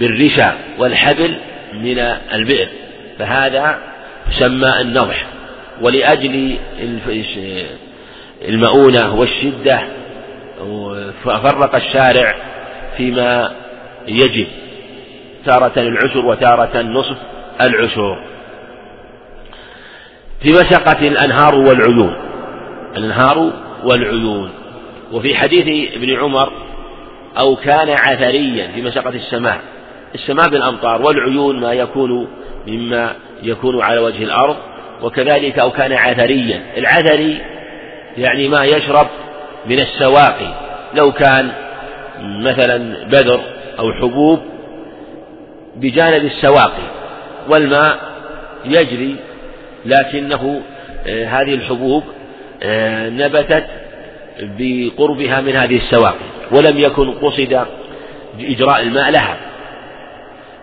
[0.00, 1.34] بالرشا والحبل
[1.72, 1.98] من
[2.34, 2.68] البئر.
[3.18, 3.78] فهذا
[4.30, 5.26] يسمى النضح.
[5.80, 6.56] ولأجل
[8.48, 9.99] المؤونة والشدة
[11.24, 12.34] فرق الشارع
[12.96, 13.52] فيما
[14.08, 14.46] يجب
[15.46, 17.16] تارة العشر وتارة النصف
[17.60, 18.24] العشر
[20.42, 22.16] في مشقة الأنهار والعيون
[22.96, 23.52] الأنهار
[23.84, 24.50] والعيون.
[25.12, 26.52] وفي حديث ابن عمر
[27.38, 29.60] أو كان عثريا في مشقة السماء
[30.14, 32.28] السماء بالأمطار والعيون ما يكون
[32.66, 34.56] مما يكون على وجه الأرض
[35.02, 36.62] وكذلك أو كان عثريا.
[36.76, 37.38] العثري
[38.16, 39.06] يعني ما يشرب
[39.66, 40.54] من السواقي
[40.94, 41.52] لو كان
[42.20, 43.40] مثلا بذر
[43.78, 44.40] أو حبوب
[45.76, 46.90] بجانب السواقي
[47.48, 47.98] والماء
[48.64, 49.16] يجري
[49.86, 50.60] لكنه
[51.06, 52.04] آه، هذه الحبوب
[52.62, 53.66] آه، نبتت
[54.42, 57.66] بقربها من هذه السواقي ولم يكن قصد
[58.40, 59.36] إجراء الماء لها.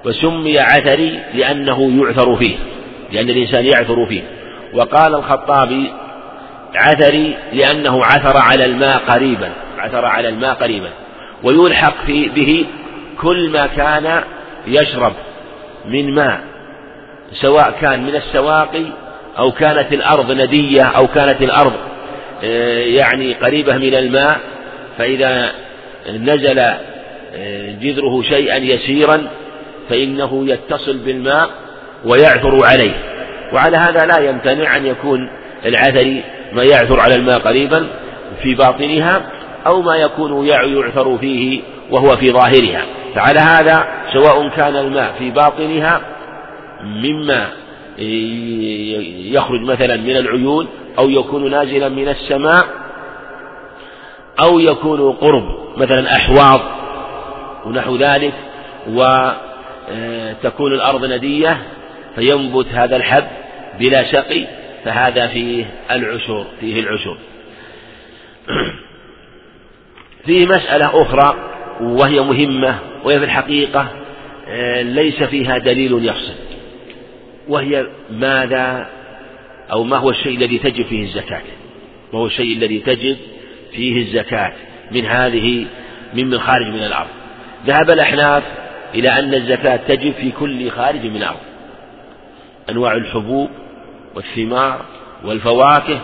[0.06, 2.56] وسمي عثري لأنه يعثر فيه
[3.12, 4.22] لأن الإنسان يعثر فيه.
[4.74, 5.92] وقال الخطابي
[6.78, 10.90] عثري لأنه عثر على الماء قريبا عثر على الماء قريبا.
[11.44, 12.66] ويلحق في به
[13.22, 14.24] كل ما كان
[14.68, 15.14] يشرب
[15.86, 16.40] من ماء
[17.42, 18.86] سواء كان من السواقي
[19.38, 21.74] أو كانت الأرض ندية أو كانت الأرض
[22.44, 24.40] آه، يعني قريبة من الماء.
[24.98, 25.52] فإذا
[26.10, 29.28] نزل آه، جذره شيئا يسيرا
[29.90, 31.50] فإنه يتصل بالماء
[32.06, 32.94] ويعثر عليه.
[33.54, 35.30] وعلى هذا لا يمتنع أن يكون
[35.66, 36.24] العثري
[36.58, 37.88] ما يعثر على الماء قريبا
[38.44, 39.22] في باطنها
[39.68, 42.86] أو ما يكون يعثر فيه وهو في ظاهرها.
[43.16, 46.02] فعلى هذا سواء كان الماء في باطنها
[46.84, 47.48] مما
[49.32, 50.68] يخرج مثلا من العيون
[51.00, 52.66] أو يكون نازلا من السماء
[54.44, 55.44] أو يكون قرب
[55.78, 56.62] مثلا أحواض
[57.66, 58.34] ونحو ذلك
[58.90, 61.58] وتكون الأرض ندية
[62.16, 63.28] فينبت هذا الحب
[63.80, 64.46] بلا شقي.
[64.88, 67.18] فهذا فيه العشور فيه العشور.
[70.26, 71.36] فيه مسألة أخرى
[71.82, 73.88] وهي مهمة وهي في الحقيقة
[74.48, 76.34] آه، ليس فيها دليل يفصل
[77.48, 78.90] وهي ماذا
[79.72, 81.42] أو ما هو الشيء الذي تجب فيه الزكاة؟
[82.14, 83.18] ما هو الشيء الذي تجب
[83.72, 84.54] فيه الزكاة
[84.92, 85.66] من هذه
[86.14, 87.10] ممن خارج من الأرض؟
[87.66, 88.44] ذهب الأحناف
[88.96, 91.40] إلى أن الزكاة تجب في كل خارج من الأرض.
[92.70, 93.50] أنواع الحبوب
[94.16, 94.86] والثمار
[95.26, 96.00] والفواكه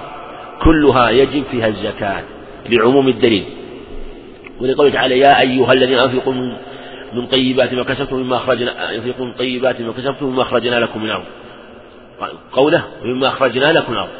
[0.63, 2.23] كلها يجب فيها الزكاة
[2.69, 3.45] لعموم الدليل.
[4.61, 6.33] ولقوله تعالى يا أيها الذين أنفقوا
[7.13, 11.05] من طيبات ما كسبتم مما أخرجنا أنفقوا من طيبات ما كسبتم مما أخرجنا لكم من
[11.05, 11.25] الأرض.
[12.51, 14.11] قوله مما أخرجنا لكم من الأرض.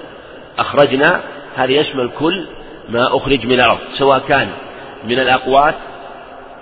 [0.60, 1.22] أخرجنا
[1.56, 2.46] هذا يشمل كل
[2.90, 4.50] ما أخرج من الأرض سواء كان
[5.10, 5.76] من الأقوات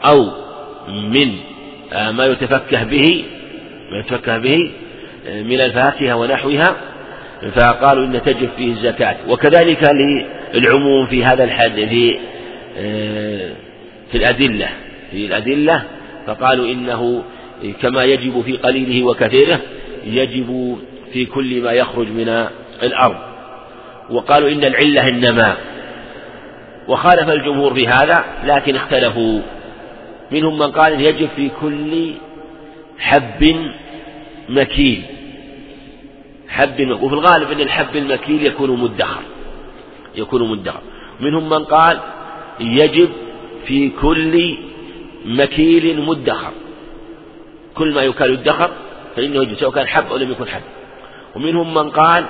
[0.05, 0.31] أو
[0.87, 1.35] من
[1.93, 3.25] آه، ما يتفكه به
[3.91, 4.71] ما يتفكه به
[5.27, 6.75] آه، من الفاكهة ونحوها.
[7.55, 9.15] فقالوا إن تجب فيه الزكاة.
[9.29, 9.89] وكذلك
[10.53, 12.19] للعموم في هذا الحد في
[12.77, 13.51] آه،
[14.11, 14.69] في الأدلة.
[15.11, 15.83] في الأدلة
[16.27, 17.23] فقالوا إنه
[17.81, 19.59] كما يجب في قليله وكثيره
[20.05, 20.77] يجب
[21.13, 22.47] في كل ما يخرج من
[22.83, 23.17] الأرض.
[24.09, 25.57] وقالوا إن العلة النماء
[26.87, 29.39] وخالف الجمهور في هذا لكن اختلفوا.
[30.31, 32.13] منهم من قال يجب في كل
[32.99, 33.55] حب
[34.49, 35.03] مكيل
[36.51, 39.21] حب وفي الغالب أن الحب المكيل يكون مدخر.
[40.15, 40.81] يكون مدخر.
[41.19, 41.99] منهم من قال
[42.59, 43.09] يجب
[43.65, 44.57] في كل
[45.25, 46.51] مكيل مدخر.
[47.75, 48.69] كل ما يكال يدخر
[49.15, 50.61] فإنه يجب سواء كان حب أو لم يكن حب.
[51.35, 52.25] ومنهم من قال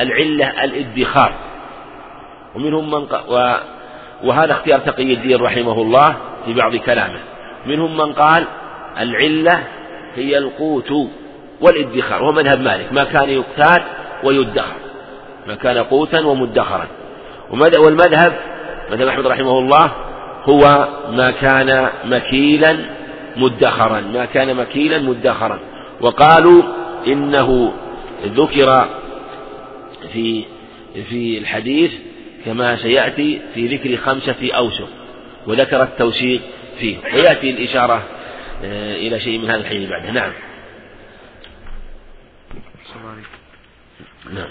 [0.00, 1.34] العلة الادخار.
[2.54, 3.56] ومنهم من قال و
[4.24, 7.20] وهذا اختيار تقي الدين رحمه الله في بعض كلامه.
[7.66, 8.46] منهم من قال
[8.98, 9.62] العلة
[10.14, 10.92] هي القوت.
[11.60, 13.82] والادخار وهو مذهب مالك ما كان يقتات
[14.24, 14.76] ويدخر
[15.46, 16.86] ما كان قوتا ومدخرا.
[17.50, 18.32] والمذهب
[18.90, 19.92] مذهب أحمد رحمه الله
[20.44, 22.76] هو ما كان مكيلا
[23.36, 25.58] مدخرا ما كان مكيلا مدخرا.
[26.00, 26.62] وقالوا
[27.06, 27.72] إنه
[28.26, 28.88] ذكر
[30.12, 30.44] في
[31.10, 31.92] في الحديث
[32.44, 34.88] كما سيأتي في ذكر خمسة أوسق
[35.46, 36.40] وذكر التوسيق
[36.78, 36.96] فيه.
[37.14, 38.02] ويأتي الإشارة
[38.64, 40.10] آه، إلى شيء من هذا الحين بعده.
[40.10, 40.32] نعم.
[44.32, 44.48] نعم.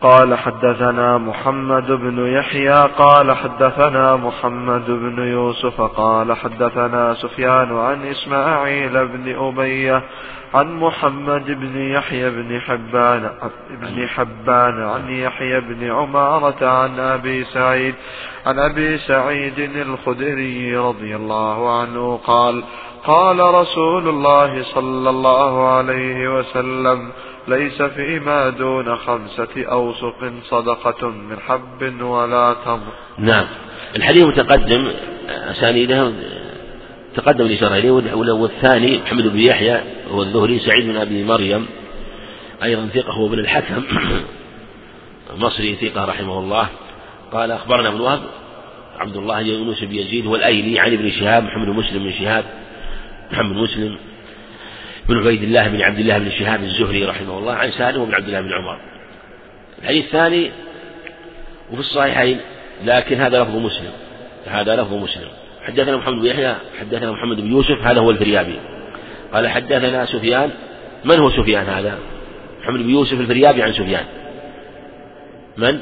[0.00, 9.08] قال حدثنا محمد بن يحيى قال حدثنا محمد بن يوسف قال حدثنا سفيان عن إسماعيل
[9.08, 10.02] بن أبيه
[10.54, 13.30] عن محمد بن يحيى بن حبان
[13.70, 17.94] بن حبان عن يحيى بن عمارة عن أبي سعيد
[18.46, 22.64] عن أبي سعيد الخدري رضي الله عنه قال
[23.04, 27.10] قال رسول الله صلى الله عليه وسلم
[27.48, 32.92] ليس فيما دون خمسة أوسق صدقة من حب ولا تمر.
[33.18, 33.46] نعم.
[33.96, 34.88] الحديث متقدم
[35.28, 36.12] أسانيده
[37.16, 37.90] تقدم الإشارة إليه
[38.32, 41.66] والثاني محمد بن يحيى هو الزهري سعيد بن أبي مريم
[42.62, 43.82] أيضا ثقة هو ابن الحكم
[45.42, 46.68] مصري ثقة رحمه الله.
[47.32, 48.20] قال أخبرنا ابن وهب
[48.98, 52.44] عبد الله يونس بن يزيد هو الأيلي عن ابن شهاب محمد مسلم بن شهاب
[53.32, 53.96] محمد مسلم
[55.10, 58.26] بن عبيد الله بن عبد الله بن شهاب الزهري رحمه الله عن سالم بن عبد
[58.26, 58.80] الله بن عمر.
[59.82, 60.50] الحديث الثاني
[61.70, 62.40] وفي الصحيحين
[62.84, 63.92] لكن هذا لفظ مسلم
[64.46, 65.28] هذا لفظ مسلم.
[65.62, 68.58] حدثنا محمد بن يحيى حدثنا محمد بن يوسف هذا هو الفريابي.
[69.32, 70.50] قال حدثنا سفيان
[71.04, 71.98] من هو سفيان هذا؟
[72.62, 74.04] محمد بن يوسف الفريابي عن سفيان.
[75.56, 75.80] من؟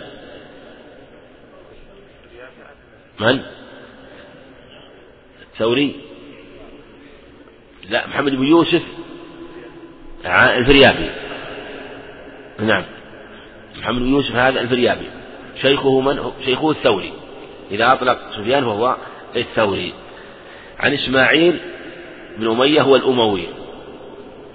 [3.21, 3.41] من؟
[5.53, 5.97] الثوري.
[7.91, 8.83] لا محمد بن يوسف
[10.27, 11.11] الفريابي.
[12.59, 12.85] نعم.
[13.79, 15.07] محمد بن يوسف هذا الفريابي.
[15.63, 17.13] شيخه من شيخه الثوري.
[17.71, 18.97] إذا أطلق سفيان فهو
[19.37, 19.93] الثوري.
[20.79, 21.59] عن إسماعيل
[22.39, 23.45] بن أمية هو الأموي.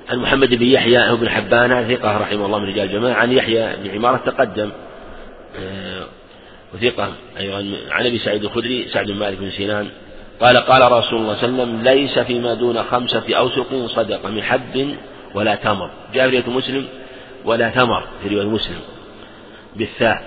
[0.10, 3.14] عن محمد بن يحيى بن حبان ثقة رحمه الله من رجال الجماعة.
[3.14, 4.70] عن يحيى بن عمارة تقدم.
[5.60, 6.06] آه،
[6.74, 7.72] وثقة أيضا.
[7.92, 9.90] عن أبي سعيد الخدري سعد بن مالك بن سنان.
[10.42, 14.44] قال قال رسول الله صلى الله عليه وسلم ليس فيما دون خمسة أوسق صدقة من
[14.44, 14.96] حب
[15.34, 16.88] ولا تمر جاء في رواية مسلم
[17.46, 18.80] ولا تمر في رواية مسلم.
[19.76, 20.24] بالثاء.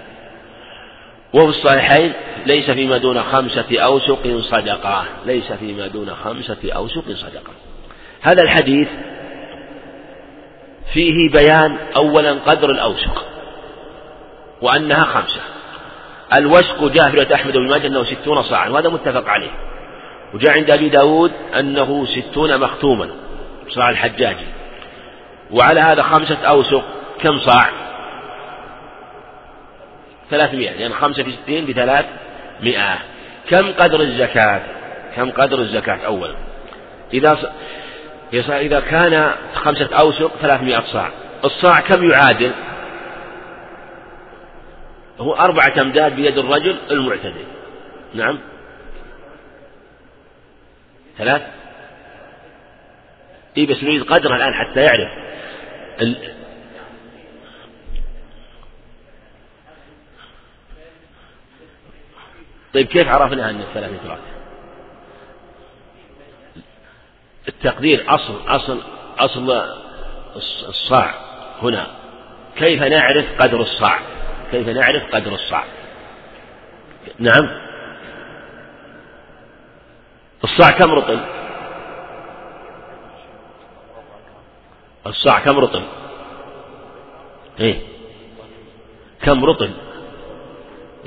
[1.35, 2.13] وفي الصحيحين
[2.47, 5.05] ليس فيما دون خمسة أوسق صدقة.
[5.27, 7.53] ليس فيما دون خمسة أوسق صدقة.
[8.21, 8.89] هذا الحديث
[10.93, 13.25] فيه بيان أولا قدر الأوسق
[14.63, 15.41] وأنها خمسة.
[16.35, 19.51] الوسق جاء في أحمد بن ماجه أنه ستون صاعا وهذا متفق عليه.
[20.35, 23.11] وجاء عند أبي داود أنه ستون مختوما
[23.69, 24.47] صاع الحجاجي
[25.51, 26.85] وعلى هذا خمسة أوسق
[27.21, 27.71] كم صاع؟
[30.31, 32.07] ثلاثمائة لأن خمسة في ستين بثلاث
[32.63, 32.99] مئة
[33.49, 34.61] كم قدر الزكاة؟
[35.17, 36.35] كم قدر الزكاة؟ أولا
[37.15, 37.39] إذا
[38.33, 41.11] إذا كان خمسة أوسق ثلاثمائة صاع.
[41.45, 42.53] الصاع كم يعادل؟
[45.19, 47.45] هو أربعة أمداد بيد الرجل المعتدل.
[48.15, 48.39] نعم.
[51.19, 51.43] ثلاث.
[53.57, 55.26] إيه بس نريد قدره الآن حتى يعرف.
[56.01, 56.35] ال...
[62.75, 64.19] طيب كيف عرفنا أن الثلاث إدراك
[67.49, 68.83] التقدير أصل أصل
[69.19, 69.77] أصل
[70.69, 71.15] الصاع
[71.63, 71.87] هنا.
[72.57, 74.01] كيف نعرف قدر الصاع؟
[74.51, 75.65] كيف نعرف قدر الصاع؟
[77.19, 77.51] نعم.
[80.45, 81.21] الصاع كم رطل
[85.07, 85.83] الصاع كم رطل
[87.61, 87.81] إيه.
[89.23, 89.71] كم رطل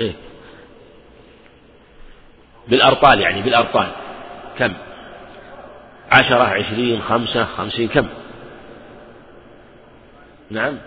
[0.00, 0.12] إيه.
[2.68, 3.88] بالأرطال يعني بالأرطال.
[4.58, 4.72] كم؟
[6.12, 8.08] عشرة عشرين خمسة خمسين كم؟
[10.50, 10.78] نعم.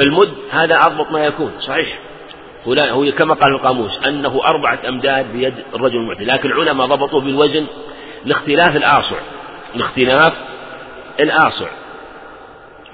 [0.00, 1.98] المد هذا أضبط ما يكون صحيح.
[2.68, 7.66] هو كما قال القاموس أنه أربعة أمداد بيد الرجل المعتدل لكن العلماء ضبطوه بالوزن
[8.24, 9.16] لاختلاف الآصع
[9.74, 10.32] لاختلاف
[11.20, 11.68] الآصع.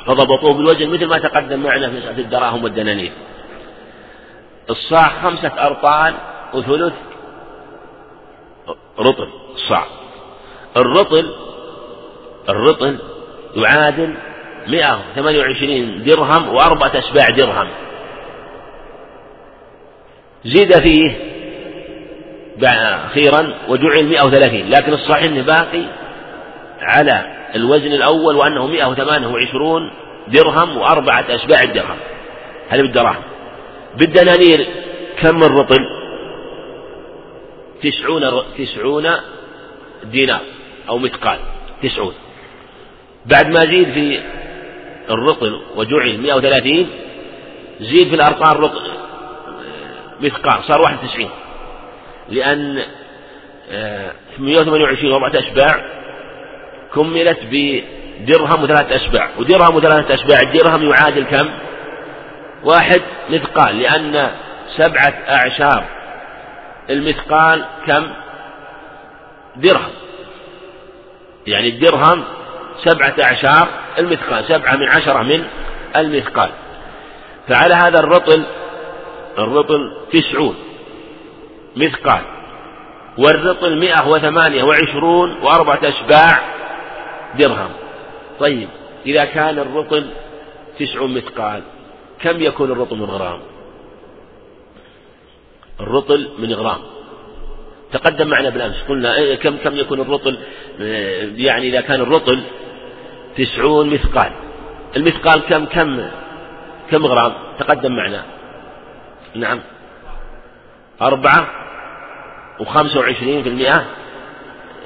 [0.06, 3.12] فضبطوه بالوزن مثل ما تقدم معنا في مسألة الدراهم والدنانير.
[4.70, 6.14] الصاع خمسة أرطال
[6.54, 6.94] وثلث
[8.98, 9.86] رطل الصاع
[10.76, 11.34] الرطل
[12.48, 12.98] الرطل
[13.56, 14.14] يعادل
[14.68, 17.68] 128 درهم وأربعة أسباع درهم.
[20.44, 21.32] زيد فيه
[23.06, 25.84] أخيرا وجعل 130 لكن الصحيح باقي
[26.82, 27.24] على
[27.54, 29.90] الوزن الأول وأنه 128
[30.28, 31.96] درهم وأربعة أسباع الدرهم.
[32.68, 33.22] هذا بالدراهم.
[33.96, 34.66] بالدنانير
[35.20, 35.78] كم الرطل
[37.82, 39.08] تسعون تسعون
[40.04, 40.40] دينار
[40.88, 41.38] أو مثقال.
[41.82, 42.14] تسعون.
[43.26, 44.20] بعد ما زيد في
[45.10, 46.86] الرطل وجعل 130
[47.80, 48.82] زيد في الأرقام رطل
[50.20, 50.64] مثقال.
[50.64, 51.30] صار 91
[52.28, 52.82] لأن
[54.38, 56.01] 128 وأربعة أشباع
[56.94, 61.48] كملت بدرهم وثلاثة أشباع ودرهم وثلاثة أشباع الدرهم يعادل كم؟
[62.64, 64.30] واحد مثقال لأن
[64.76, 65.84] سبعة أعشار
[66.90, 68.06] المثقال كم؟
[69.56, 69.90] درهم
[71.46, 72.24] يعني الدرهم
[72.84, 73.68] سبعة أعشار
[73.98, 75.44] المثقال سبعة من عشرة من
[75.96, 76.50] المثقال
[77.48, 78.44] فعلى هذا الرطل
[79.38, 80.56] الرطل تسعون
[81.76, 82.22] مثقال
[83.18, 86.42] والرطل مئة وثمانية وعشرون وأربعة أشباع
[87.38, 87.70] درهم.
[88.40, 88.68] طيب
[89.06, 90.06] إذا كان الرطل
[90.78, 91.62] تسعون مثقال
[92.20, 93.40] كم يكون الرطل من غرام؟
[95.80, 96.78] الرطل من غرام.
[97.92, 100.38] تقدم معنا بالأمس قلنا إيه، كم كم يكون الرطل؟
[101.36, 102.40] يعني إذا كان الرطل
[103.36, 104.32] تسعون مثقال.
[104.96, 106.08] المثقال كم كم
[106.90, 108.24] كم غرام؟ تقدم معنا.
[109.34, 109.60] نعم.
[111.02, 111.50] أربعة
[112.60, 113.86] وخمسة وعشرين في المئة؟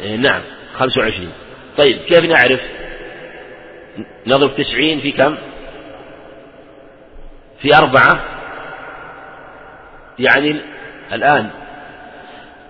[0.00, 0.40] إيه، نعم
[0.78, 1.32] خمسة وعشرين.
[1.78, 2.60] طيب كيف نعرف؟
[4.26, 5.36] نضرب تسعين في كم؟
[7.62, 8.24] في أربعة؟
[10.18, 10.60] يعني
[11.12, 11.50] الآن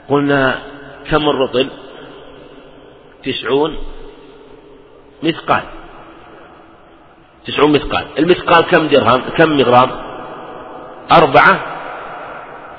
[0.08, 0.58] قلنا
[1.10, 1.70] كم الرطل؟
[3.24, 3.78] تسعون
[5.22, 5.62] مثقال.
[7.46, 8.06] تسعون مثقال.
[8.18, 9.90] المثقال كم درهم؟ كم غرام
[11.12, 11.60] أربعة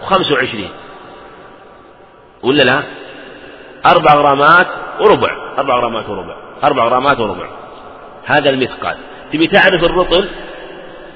[0.01, 0.69] وخمسة وعشرين.
[2.43, 2.83] ولا لا؟
[3.85, 4.67] أربع غرامات
[5.01, 7.49] وربع أربع غرامات وربع أربع غرامات وربع.
[8.25, 8.97] هذا المثقال.
[9.33, 10.29] تبي تعرف الرطل؟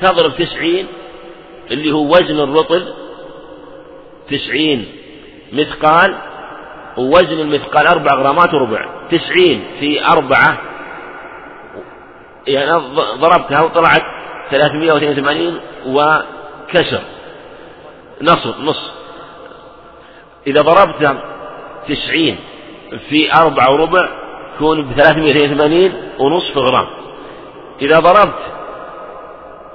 [0.01, 0.87] تضرب تسعين
[1.71, 2.93] اللي هو وزن الرطل
[4.29, 4.91] تسعين.
[5.53, 6.15] مثقال
[6.97, 8.85] ووزن المثقال أربع غرامات وربع.
[9.11, 10.61] تسعين في أربعة
[12.47, 12.71] يعني
[13.19, 14.03] ضربتها وطلعت
[14.51, 17.01] ثلاثمائة واثنين وثمانين وكسر.
[18.21, 18.91] نصف نص
[20.47, 21.17] إذا ضربت
[21.87, 22.37] تسعين
[23.09, 24.09] في أربعة وربع
[24.55, 26.87] يكون بثلاثمائة وثمانين ونصف غرام.
[27.81, 28.39] إذا ضربت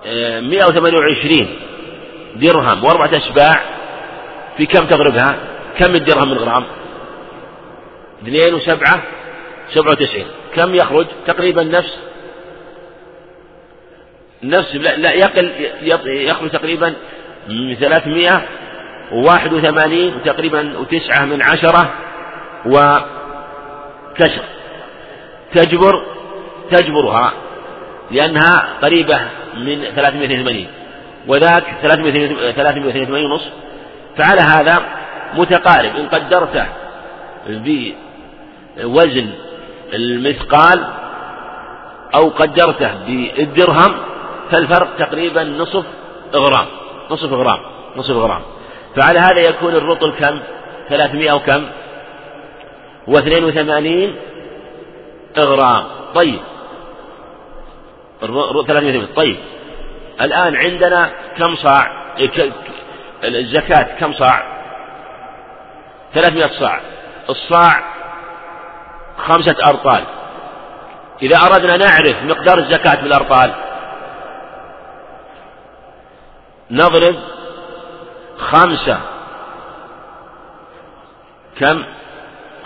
[0.06, 1.58] آه، مئة وثمانية وعشرين
[2.36, 3.62] درهم وأربعة أشباع
[4.56, 5.38] في كم تضربها؟
[5.78, 6.64] كم الدرهم من غرام؟
[8.22, 9.02] اثنين وسبعة
[9.74, 10.26] سبعة وتسعين.
[10.54, 11.98] كم يخرج؟ تقريبا نفس.
[14.42, 15.52] نفس لا, لا يقل
[16.06, 16.94] يخرج تقريبا
[17.48, 18.42] من ثلاثمائة
[19.12, 22.05] وواحد وثمانين تقريبا وتسعة من عشرة.
[22.66, 24.44] وكسر
[25.54, 26.02] تجبر
[26.70, 27.32] تجبرها
[28.10, 29.20] لأنها قريبة
[29.56, 30.66] من 382
[31.28, 33.50] وذاك 382 ونصف.
[34.16, 34.82] فعلى هذا
[35.34, 35.96] متقارب.
[35.96, 36.66] إن قدرته
[37.48, 39.28] بوزن
[39.94, 40.84] المثقال
[42.14, 43.94] أو قدرته بالدرهم
[44.50, 45.84] فالفرق تقريبا نصف
[46.34, 46.66] غرام.
[47.10, 47.60] نصف غرام.
[47.96, 48.42] نصف غرام.
[48.96, 50.38] فعلى هذا يكون الرطل كم؟
[50.88, 51.66] ثلاثمائة وكم؟
[53.06, 54.16] واثنين وثمانين
[55.38, 55.84] غرام
[56.14, 56.40] طيب.
[58.66, 59.36] ثلاثمائة طيب.
[60.20, 61.92] الآن عندنا كم صاع؟
[63.24, 64.42] الزكاة كم صاع؟
[66.14, 66.80] ثلاثمائة صاع.
[67.30, 67.84] الصاع
[69.18, 70.04] خمسة أرطال.
[71.22, 73.52] إذا أردنا نعرف مقدار الزكاة بالأرطال
[76.70, 77.16] نضرب
[78.38, 79.00] خمسة.
[81.60, 81.84] كم؟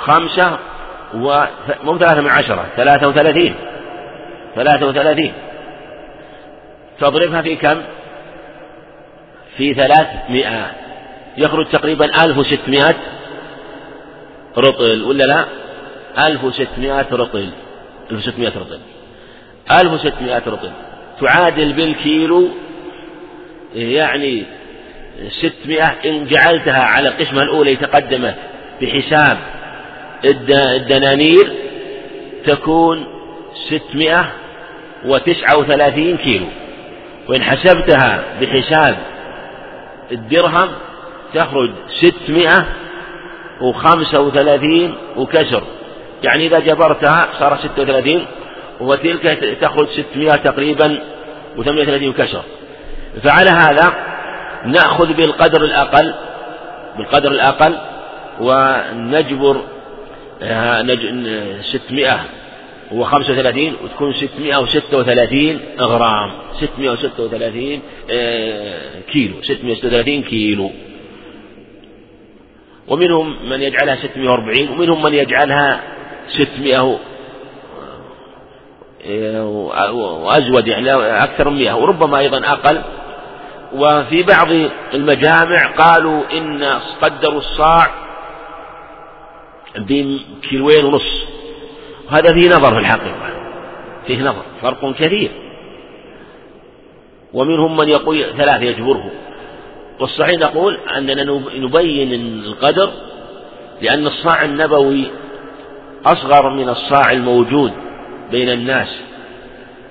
[0.00, 0.58] خمسة
[1.14, 1.44] و
[1.84, 3.54] مو ثلاثة من عشرة ثلاثة وثلاثين
[4.54, 5.32] ثلاثة وثلاثين.
[7.00, 7.82] تضربها في كم؟
[9.56, 9.74] في
[16.26, 17.50] ألف وستمائة رطل
[18.12, 18.78] ألف وستمائة رطل
[19.70, 20.70] ألف وستمائة رطل.
[21.20, 22.48] تعادل بالكيلو
[23.74, 24.44] يعني
[25.28, 28.32] ستمائة إن جعلتها على القسمة الأولى يتقدم
[28.82, 29.38] بحساب
[30.24, 31.52] الدنانير
[32.46, 33.06] تكون
[33.68, 34.32] ستمائة
[35.06, 36.46] وتسعة وثلاثين كيلو.
[37.28, 38.96] وإن حسبتها بحساب
[40.12, 40.68] الدرهم
[41.34, 42.66] تخرج ستمائة
[43.60, 45.62] وخمسة وثلاثين وكسر.
[46.22, 48.26] يعني إذا جبرتها صار ستة وثلاثين
[48.80, 51.00] وتلك تخرج ستمائة تقريبا
[51.56, 52.42] وثمانية وثلاثين وكسر.
[53.22, 53.94] فعلى هذا
[54.64, 56.14] نأخذ بالقدر الأقل
[56.96, 57.78] بالقدر الأقل
[58.40, 59.60] ونجبر
[60.42, 62.20] آه، ستمائة
[62.92, 66.30] وخمسة وثلاثين وتكون ستمائة وستة وثلاثين غرام.
[66.60, 69.42] ستمائة وستة وثلاثين آه، كيلو.
[69.42, 70.70] ستمائة وستة وثلاثين كيلو.
[72.88, 75.80] ومنهم من يجعلها ستمائة وأربعين ومنهم من يجعلها
[76.28, 76.98] ستمائة
[79.06, 79.44] آه،
[79.92, 80.92] وأزود يعني
[81.24, 82.82] أكثر من مئة وربما أيضا أقل.
[83.72, 84.48] وفي بعض
[84.94, 86.64] المجامع قالوا إن
[87.02, 87.99] قدروا الصاع
[89.78, 91.24] بكيلوين ونص.
[92.06, 93.30] وهذا فيه نظر في الحقيقة.
[94.06, 94.42] فيه نظر.
[94.62, 95.30] فرق كثير.
[97.32, 99.10] ومنهم من يقول ثلاثة يجبره.
[100.00, 101.24] والصحيح نقول أننا
[101.56, 102.90] نبين القدر
[103.82, 105.06] لأن الصاع النبوي
[106.04, 107.72] أصغر من الصاع الموجود
[108.30, 108.88] بين الناس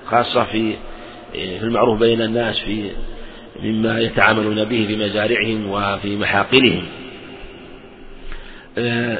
[0.05, 0.75] خاصة في
[1.31, 2.91] في المعروف بين الناس في
[3.63, 6.85] مما يتعاملون به في مزارعهم وفي محاقلهم.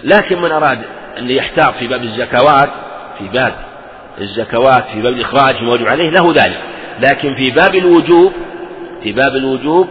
[0.04, 0.80] لكن من أراد
[1.18, 2.70] أن يحتاط في باب الزكوات
[3.18, 3.54] في باب
[4.22, 6.60] الزكوات في باب الإخراج الموجب عليه له ذلك.
[7.00, 8.34] لكن في باب الوجوب
[9.04, 9.88] في باب الوجوب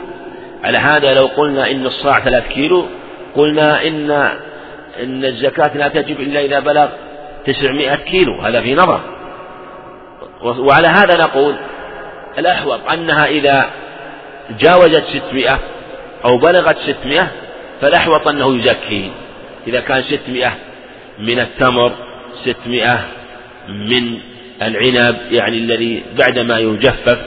[0.65, 2.87] على هذا لو قلنا إن الصاع ثلاث كيلو
[3.35, 4.11] قلنا إن
[5.03, 6.89] إن الزكاة لا تجب إلا إذا بلغ
[7.47, 8.41] تسعمائة كيلو.
[8.41, 9.01] هذا في نظر.
[10.43, 11.55] وعلى هذا نقول
[12.39, 13.71] الأحوط أنها إذا
[14.61, 15.59] جاوزت ستمائة
[16.25, 17.29] أو بلغت ستمائة
[17.81, 19.13] فالأحوط أنه يزكي.
[19.69, 20.55] إذا كان ستمائة
[21.19, 21.93] من التمر
[22.45, 23.09] ستمائة
[23.69, 24.19] من
[24.63, 27.19] العنب يعني الذي بعدما يجفف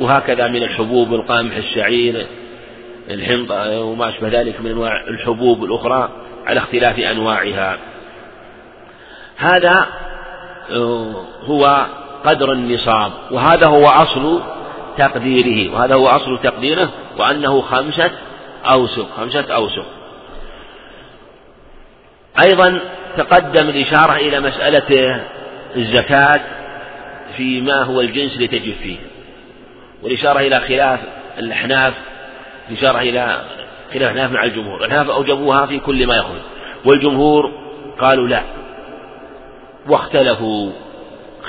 [0.00, 2.26] وهكذا من الحبوب القمح الشعير
[3.10, 6.10] الحنطة وما أشبه ذلك من أنواع الحبوب الأخرى
[6.46, 7.78] على اختلاف أنواعها.
[9.36, 9.86] هذا
[10.70, 11.86] آه، هو
[12.24, 14.42] قدر النصاب وهذا هو أصل
[14.98, 16.88] تقديره وهذا هو أصل تقديره
[17.18, 18.10] وأنه خمسة
[18.64, 19.86] أوسق خمسة أوسق.
[22.44, 22.80] أيضا
[23.16, 25.20] تقدم الإشارة إلى مسألة
[25.76, 26.40] الزكاة
[27.36, 28.96] في ما هو الجنس اللي تجب فيه
[30.02, 31.00] والإشارة إلى خلاف
[31.38, 31.94] الأحناف
[32.70, 33.42] الإشارة إلى
[33.92, 36.40] خلاف الأحناف مع الجمهور الأحناف أوجبوها في كل ما يخرج
[36.84, 37.52] والجمهور
[38.00, 38.42] قالوا لا
[39.88, 40.72] واختلفوا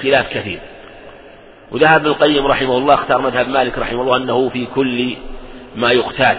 [0.01, 0.59] خلاف كثير.
[1.71, 5.13] وذهب ابن القيم رحمه الله اختار مذهب مالك رحمه الله أنه في كل
[5.75, 6.37] ما يقتات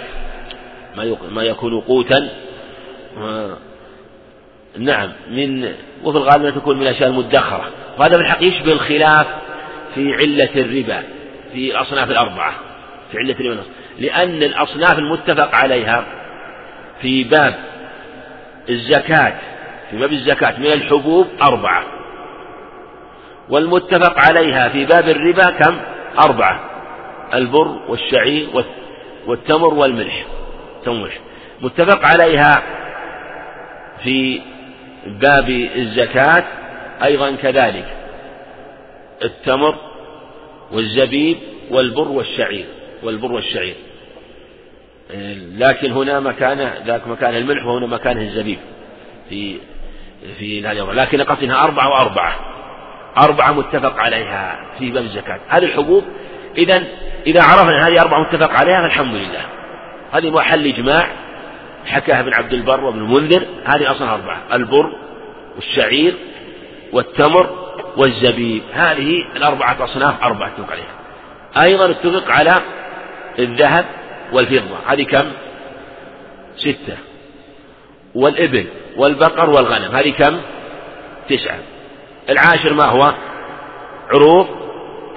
[0.97, 2.29] ما ما يكون قوتا
[4.79, 5.75] نعم من
[6.05, 7.71] وفي الغالب تكون من الأشياء المدخرة.
[7.99, 9.27] وهذا في الحقيقة يشبه الخلاف
[9.95, 11.03] في علة الربا
[11.53, 12.55] في الأصناف الأربعة
[13.11, 13.63] في علة الربا
[13.99, 16.05] لأن الأصناف المتفق عليها
[17.01, 17.55] في باب
[18.69, 19.35] الزكاة
[19.91, 21.83] في باب الزكاة من الحبوب أربعة.
[23.49, 25.77] والمتفق عليها في باب الربا كم؟
[26.19, 26.61] أربعة.
[27.35, 28.49] البر والشعير
[29.27, 30.27] والتمر والملح.
[30.85, 31.13] تمر.
[31.61, 32.63] متفق عليها
[34.03, 34.41] في
[35.09, 36.45] باب الزكاة
[37.05, 37.87] أيضا كذلك.
[39.25, 39.75] التمر
[40.73, 41.39] والزبيب
[41.71, 42.67] والبر والشعير
[43.03, 43.75] والبر والشعير.
[45.57, 48.59] لكن هنا مكان ذاك مكان الملح وهنا مكانه الزبيب.
[49.29, 49.59] في
[50.39, 52.37] في هذه لكن قصدها أربعة وأربعة.
[53.19, 55.41] أربعة متفق عليها في باب الزكاة.
[55.49, 56.05] هذه الحبوب
[56.59, 56.85] إذا
[57.27, 59.47] إذا عرفنا هذه أربعة متفق عليها فالحمد لله.
[60.13, 61.09] هذه محل إجماع.
[61.89, 64.93] حكاها ابن عبد البر وابن المنذر هذه أصلا أربعة البر
[65.57, 66.15] والشعير
[66.93, 70.99] والتمر والزبيب هذه الأربعة أصناف أربعة اتفق عليها
[71.63, 72.55] أيضا اتفق على
[73.39, 73.85] الذهب
[74.33, 75.33] والفضة هذه كم؟
[76.57, 76.97] ستة
[78.15, 78.67] والإبل
[78.97, 80.41] والبقر والغنم هذه كم؟
[81.29, 81.59] تسعة
[82.29, 83.15] العاشر ما هو؟
[84.11, 84.47] عروض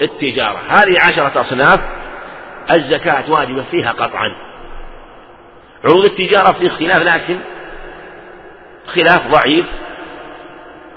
[0.01, 1.79] التجارة هذه عشرة أصناف
[2.71, 4.50] الزكاة واجبة فيها قطعا
[5.85, 7.37] عروض التجارة في خلاف لكن
[8.87, 9.65] خلاف ضعيف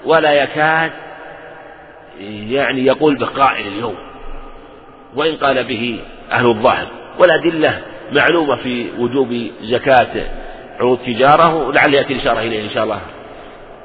[0.05, 0.93] ولا يكاد
[2.21, 3.97] يعني يقول به قائل اليوم.
[5.15, 6.01] وإن قال به
[6.33, 6.87] أهل الظاهر
[7.19, 7.81] والأدلة
[8.13, 10.27] معلومة في وجوب زكاة
[10.81, 13.01] عروض تجارة ولعل يأتي الإشارة إليه إن شاء الله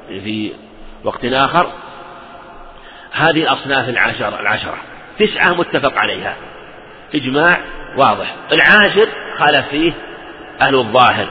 [0.08, 0.52] في
[1.04, 1.66] وقت آخر.
[3.12, 4.78] هذه الأصناف العشرة العشرة
[5.18, 6.36] تسعة متفق عليها.
[7.14, 7.60] إجماع
[7.96, 8.34] واضح.
[8.52, 9.92] العاشر خالف فيه
[10.60, 11.28] أهل الظاهر.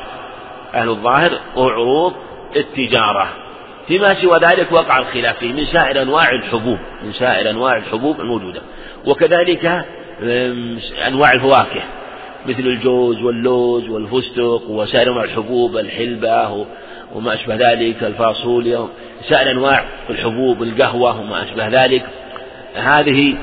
[0.73, 2.13] أهل الظاهر وعروض
[2.55, 3.29] التجارة.
[3.87, 8.61] فيما سوى ذلك وقع الخلاف فيه من سائر أنواع الحبوب من سائر أنواع الحبوب الموجودة.
[9.05, 9.85] وكذلك
[11.07, 11.81] أنواع الفواكه
[12.45, 16.65] مثل الجوز واللوز والفستق وسائر أنواع الحبوب الحلبة
[17.15, 18.87] وما أشبه ذلك الفاصوليا
[19.29, 22.05] سائر أنواع الحبوب القهوة وما أشبه ذلك.
[22.75, 23.35] هذه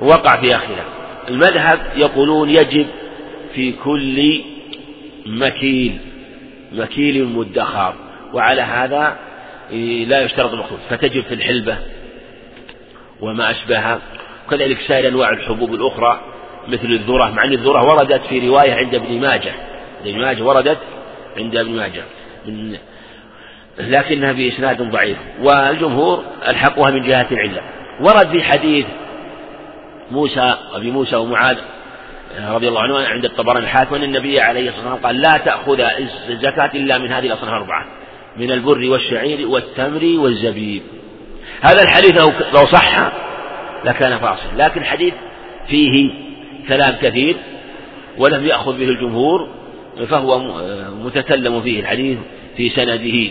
[0.00, 0.86] وقع فيها خلاف.
[1.28, 2.86] المذهب يقولون يجب
[3.54, 4.42] في كل
[5.26, 5.98] مكيل
[6.72, 7.94] مكيل مدخر.
[8.32, 9.16] وعلى هذا
[10.06, 11.76] لا يشترط المخصوص فتجب في الحلبة
[13.20, 13.98] وما أشبهها
[14.46, 16.20] وكذلك سائر أنواع الحبوب الأخرى
[16.68, 17.30] مثل الذرة.
[17.30, 19.52] مع أن الذرة وردت في رواية عند ابن ماجه.
[20.04, 20.78] ابن ماجه وردت
[21.36, 22.02] عند ابن ماجه.
[22.46, 22.76] من
[23.78, 25.18] لكنها بإسناد ضعيف.
[25.42, 27.62] والجمهور ألحقها من جهة العلة.
[28.00, 28.86] ورد في حديث
[30.10, 31.56] موسى أبي موسى ومعاذ
[32.40, 35.80] رضي الله عنه عند الطبراني الحاكم أن النبي عليه الصلاة والسلام قال لا تأخذ
[36.28, 37.86] الزكاة إلا من هذه الأصناف الأربعة
[38.36, 40.82] من البر والشعير والتمر والزبيب.
[41.60, 42.22] هذا الحديث
[42.54, 43.12] لو صح
[43.84, 45.14] لكان فاصل لكن الحديث
[45.68, 46.10] فيه
[46.68, 47.36] كلام كثير
[48.18, 49.48] ولم يأخذ به الجمهور
[50.08, 50.38] فهو
[51.04, 52.18] متكلم فيه الحديث
[52.56, 53.30] في سنده.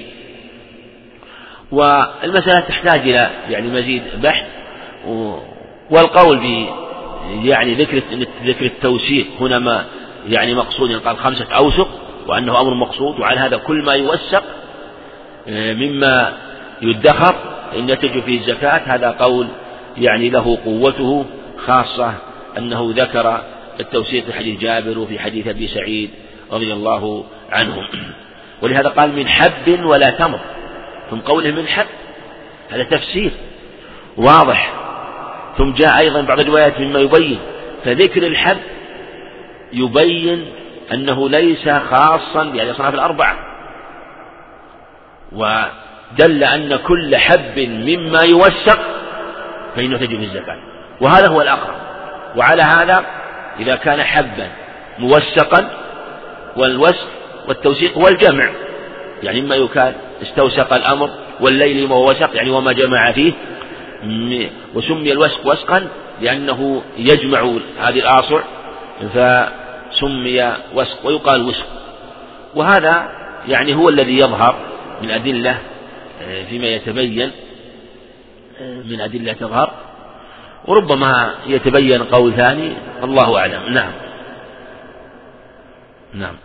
[1.72, 4.46] والمسألة تحتاج إلى يعني مزيد بحث
[5.92, 6.68] والقول
[7.44, 8.02] يعني ذكر
[8.46, 9.86] ذكر التوثيق هنا ما
[10.28, 11.88] يعني مقصود قال خمسة أوسق
[12.28, 14.44] وأنه أمر مقصود وعلى هذا كل ما يوثق
[15.48, 16.34] آه، مما
[16.82, 17.36] يدخر
[17.78, 19.48] إن يتج فيه الزكاة هذا قول
[19.98, 21.26] يعني له قوته
[21.66, 22.14] خاصة
[22.58, 23.42] أنه ذكر
[23.80, 26.10] التوثيق في حديث جابر وفي حديث أبي سعيد
[26.52, 27.84] رضي الله عنهم
[28.62, 30.40] ولهذا قال من حب ولا تمر
[31.12, 31.86] ثم قوله من حب
[32.70, 33.32] هذا تفسير
[34.18, 34.81] واضح.
[35.58, 37.40] ثم جاء أيضا بعض الروايات مما يبين
[37.86, 38.58] فذكر الحب
[39.74, 40.46] يبين
[40.94, 43.38] أنه ليس خاصا بهذه الأصناف الأربعة
[45.32, 48.80] ودل أن كل حب مما يوثق
[49.76, 50.58] فإنه تجب الزكاة.
[51.02, 51.76] وهذا هو الأقرب.
[52.36, 53.06] وعلى هذا
[53.60, 54.48] إذا كان حبا
[55.00, 55.70] موثقا
[56.58, 57.08] والوسق
[57.48, 58.50] والتوثيق والجمع
[59.24, 63.34] يعني إما يكاد استوثق الأمر والليل ما وسق يعني وما جمع فيه
[64.76, 65.88] وسمي الوسق وسقا
[66.22, 67.40] لأنه يجمع
[67.80, 68.42] هذه الآصع
[69.14, 71.66] فسمي وسق ويقال وسق
[72.56, 74.56] وهذا يعني هو الذي يظهر
[75.02, 75.58] من أدلة
[76.22, 77.32] آه، فيما يتبين
[78.62, 79.74] آه، من أدلة تظهر.
[80.68, 82.74] وربما يتبين قول ثاني
[83.04, 83.74] الله أعلم.
[83.74, 83.92] نعم.
[86.14, 86.36] نعم.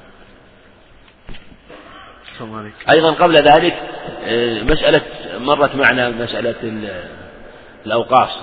[2.93, 3.75] أيضا قبل ذلك
[4.25, 5.03] آه، مسألة
[5.39, 6.55] مرت معنا مسألة
[7.87, 8.39] الأوقاص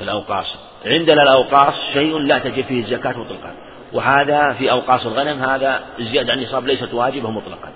[0.00, 0.56] الأوقاص
[0.86, 3.54] عندنا الأوقاص شيء لا تجب فيه الزكاة مطلقا.
[3.92, 7.72] وهذا في أوقاص الغنم هذا الزيادة عن النصاب ليست واجبة مطلقا.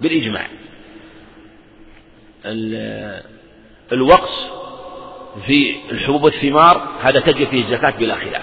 [0.00, 0.46] بالإجماع.
[3.92, 4.46] الوقص
[5.46, 8.42] في الحبوب والثمار هذا تجب فيه الزكاة بلا خلاف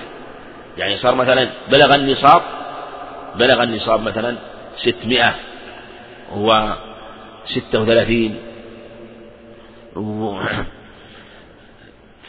[0.78, 2.42] يعني صار مثلا بلغ النصاب
[3.36, 4.36] بلغ النصاب مثلا
[4.78, 5.36] ستمائة
[6.36, 8.36] وستة وثلاثين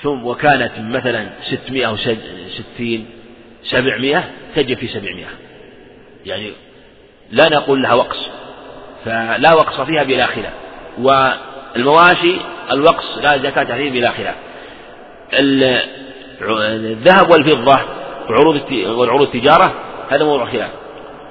[0.04, 1.96] ثم وكانت مثلا ستمائة أو
[2.48, 3.06] ستين
[3.62, 5.26] سبعمائة تجب في سبعمائة.
[6.26, 6.52] يعني
[7.30, 8.28] لا نقول لها وقص
[9.04, 10.52] فلا وقص فيها بلا خلاف.
[10.98, 12.36] والمواشي
[12.72, 14.34] الوقص لا زكاة فيه بلا خلاف.
[16.42, 17.80] الذهب والفضة
[18.28, 19.74] والعروض التجارة
[20.10, 20.70] هذا موضوع خلاف.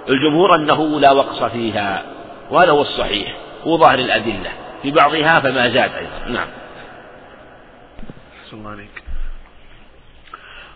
[0.09, 2.03] الجمهور أنه لا وقص فيها
[2.51, 4.51] وهذا هو الصحيح وظاهر الأدلة.
[4.82, 6.28] في بعضها فما زاد أيضا.
[6.28, 6.47] نعم.
[8.53, 9.03] الله عليك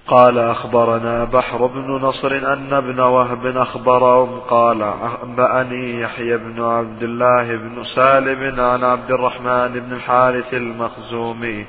[0.08, 7.56] قال أخبرنا بحر بن نصر أن ابن وهب أخبرهم قال أنبأني يحيى بن عبد الله
[7.56, 11.66] بن سالم عن عبد الرحمن بن الحارث المخزومي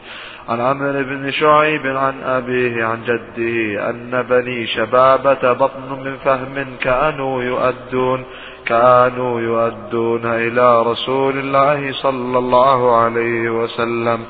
[0.48, 7.42] عن عمرو بن شعيب عن أبيه عن جده أن بني شبابة بطن من فهم كانوا
[7.42, 8.24] يؤدون
[8.68, 14.24] كانوا يؤدون إلى رسول الله صلى الله عليه وسلم.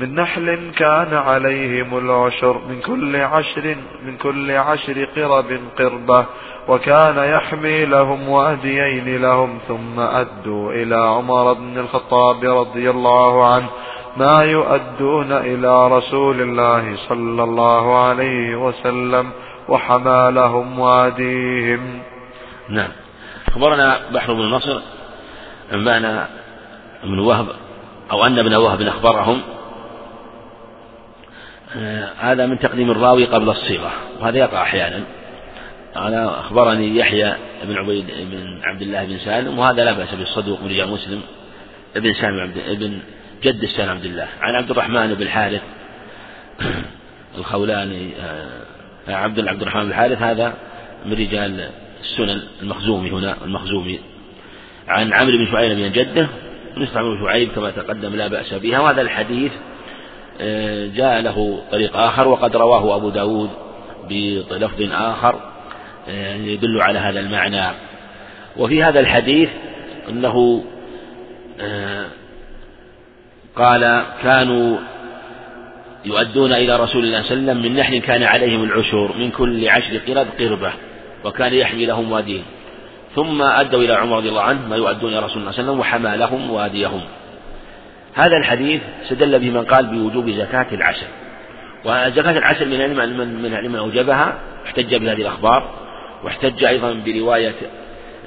[0.00, 3.76] من نحل كان عليهم العشر من كل عشر
[4.06, 6.26] من كل عشر قرب قربة
[6.68, 13.68] وكان يحمي لهم واديين لهم ثم أدوا إلى عمر بن الخطاب رضي الله عنه.
[14.16, 19.30] ما يؤدون إلى رسول الله صلى الله عليه وسلم
[19.68, 22.02] وحمى لهم واديهم.
[22.68, 23.03] نعم.
[23.54, 24.80] أخبرنا بحر بن نصر
[25.72, 26.28] أنبأنا
[27.02, 27.46] ابن وهب
[28.10, 29.42] أو أن ابن وهب أخبرهم.
[31.76, 35.04] آه، هذا من تقديم الراوي قبل الصيغة وهذا يقع أحيانا.
[35.96, 37.34] أنا أخبرني يحيى
[37.64, 41.20] بن عبيد بن عبد الله بن سالم وهذا لا بأس بالصدوق من رجال مسلم
[41.96, 42.98] ابن سالم عبد ابن
[43.42, 44.28] جد السالم عبد الله.
[44.40, 45.62] عن عبد الرحمن بن الحارث
[47.38, 50.54] الخولاني آه، عبد عبد الرحمن بن الحارث هذا
[51.06, 51.70] من رجال
[52.04, 54.00] السنن المخزومي هنا المخزومي
[54.88, 56.28] عن عمرو بن شعيب بن جدة
[56.76, 58.80] مثل عمرو بن شعيب كما تقدم لا بأس بها.
[58.80, 59.52] وهذا الحديث
[60.40, 63.50] آه، جاء له طريق آخر وقد رواه أبو داود
[64.10, 65.40] بلفظ آخر
[66.08, 67.74] آه، يدل على هذا المعنى.
[68.56, 69.48] وفي هذا الحديث
[70.08, 70.64] أنه
[71.60, 72.06] آه،
[73.56, 74.78] قال كانوا
[76.04, 79.68] يؤدون إلى رسول الله صلى الله عليه وسلم من نحل كان عليهم العشور من كل
[79.68, 80.72] عشر قرب قربة.
[81.24, 82.42] وكان يحمي لهم واديه
[83.14, 85.70] ثم أدوا إلى عمر رضي الله عنه ما يؤدون إلى رسول الله صلى الله عليه
[85.72, 87.00] وسلم وحمى لهم وأديهم.
[88.14, 91.06] هذا الحديث استدل به من قال بوجوب زكاة العشر.
[91.84, 95.70] وزكاة العشر من علم من من من أوجبها احتج بهذه الأخبار
[96.24, 97.54] واحتج أيضا برواية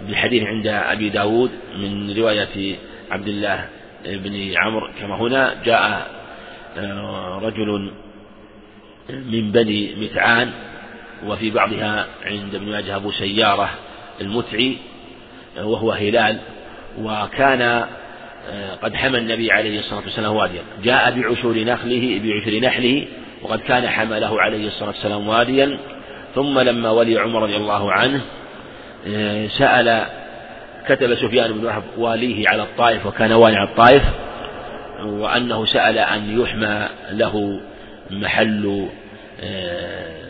[0.07, 2.75] بالحديث عند أبي داود من رواية
[3.11, 3.65] عبد الله
[4.05, 6.07] بن عمرو كما هنا جاء
[6.77, 7.91] آه، رجل
[9.09, 10.51] من بني متعان
[11.25, 13.69] وفي بعضها عند ابن ماجه أبو سيارة
[14.21, 14.77] المتعي
[15.57, 16.37] وهو هلال
[17.01, 17.61] وكان
[18.49, 20.61] آه، قد حمى النبي عليه الصلاة والسلام واديا.
[20.83, 23.07] جاء بعشور نخله بعشر نحله
[23.41, 25.77] وقد كان حمله عليه الصلاة والسلام واديا.
[26.35, 28.21] ثم لما ولي عمر رضي الله عنه
[29.07, 30.05] آه، سأل
[30.87, 34.03] كتب سفيان بن وهب واليه على الطائف وكان والي على الطائف
[35.05, 37.61] وأنه سأل أن يحمى له
[38.09, 38.87] محل
[39.43, 40.26] آه،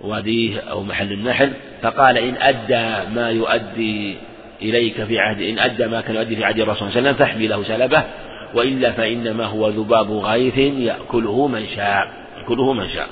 [0.00, 4.16] واديه أو محل النحل فقال إن أدى ما يؤدي
[4.62, 7.26] إليك في عهد إن أدى ما كان يؤدي في عهد الرسول صلى الله عليه وسلم
[7.26, 8.04] فاحمي له سلبه
[8.54, 13.08] وإلا فإنما هو ذباب غيث يأكله من شاء يأكله من شاء.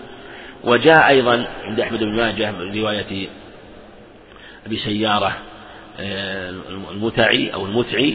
[0.65, 3.29] وجاء أيضا عند أحمد بن ماجه من رواية
[4.67, 5.37] أبي سيارة
[6.01, 6.55] آه،
[6.91, 8.15] المتعي أو المتعي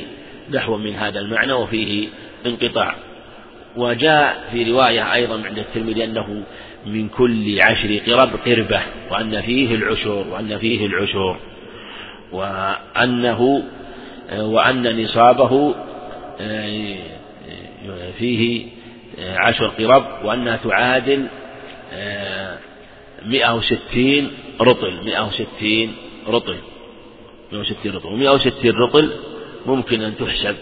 [0.52, 2.08] نحو من هذا المعنى وفيه
[2.46, 2.96] انقطاع.
[3.76, 6.44] وجاء في رواية أيضا عند الترمذي أنه
[6.86, 11.38] من كل عشر قرب قربة وأن فيه العشور وأن فيه العشور.
[12.32, 13.64] وأنه
[14.32, 15.76] وأن نصابه
[18.18, 18.66] فيه
[19.20, 21.28] عشر قرب وأنها تعادل
[23.26, 25.94] مئة وستين رطل مئة وستين
[26.28, 26.58] رطل.
[27.52, 28.08] مئة وستين رطل.
[28.08, 29.12] ومئة وستين رطل
[29.66, 30.56] ممكن أن تحسب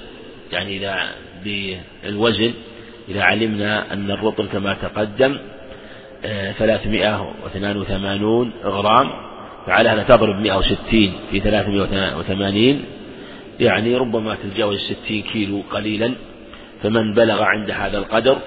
[0.51, 1.11] يعني إذا
[1.43, 2.53] بالوزن
[3.09, 5.37] إذا علمنا أن الرطل كما تقدم
[6.25, 9.09] آه، ثلاثمائة واثنان وثمانون غرام
[9.65, 12.85] فعلى هذا تضرب مئة وستين في ثلاثمائة وثمانين
[13.59, 16.13] يعني ربما تتجاوز ستين كيلو قليلا
[16.83, 18.37] فمن بلغ عند هذا القدر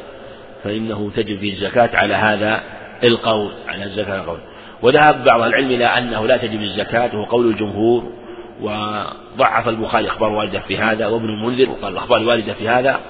[0.64, 2.62] فإنه تجب فيه الزكاة على هذا
[3.04, 4.38] القول على الزكاة القول.
[4.82, 8.12] وذهب بعض العلم إلى أنه لا تجب الزكاة وهو قول الجمهور
[8.60, 13.00] وضعف البخاري أخبار والدة في هذا وابن المنذر وقال الأخبار الواردة في هذا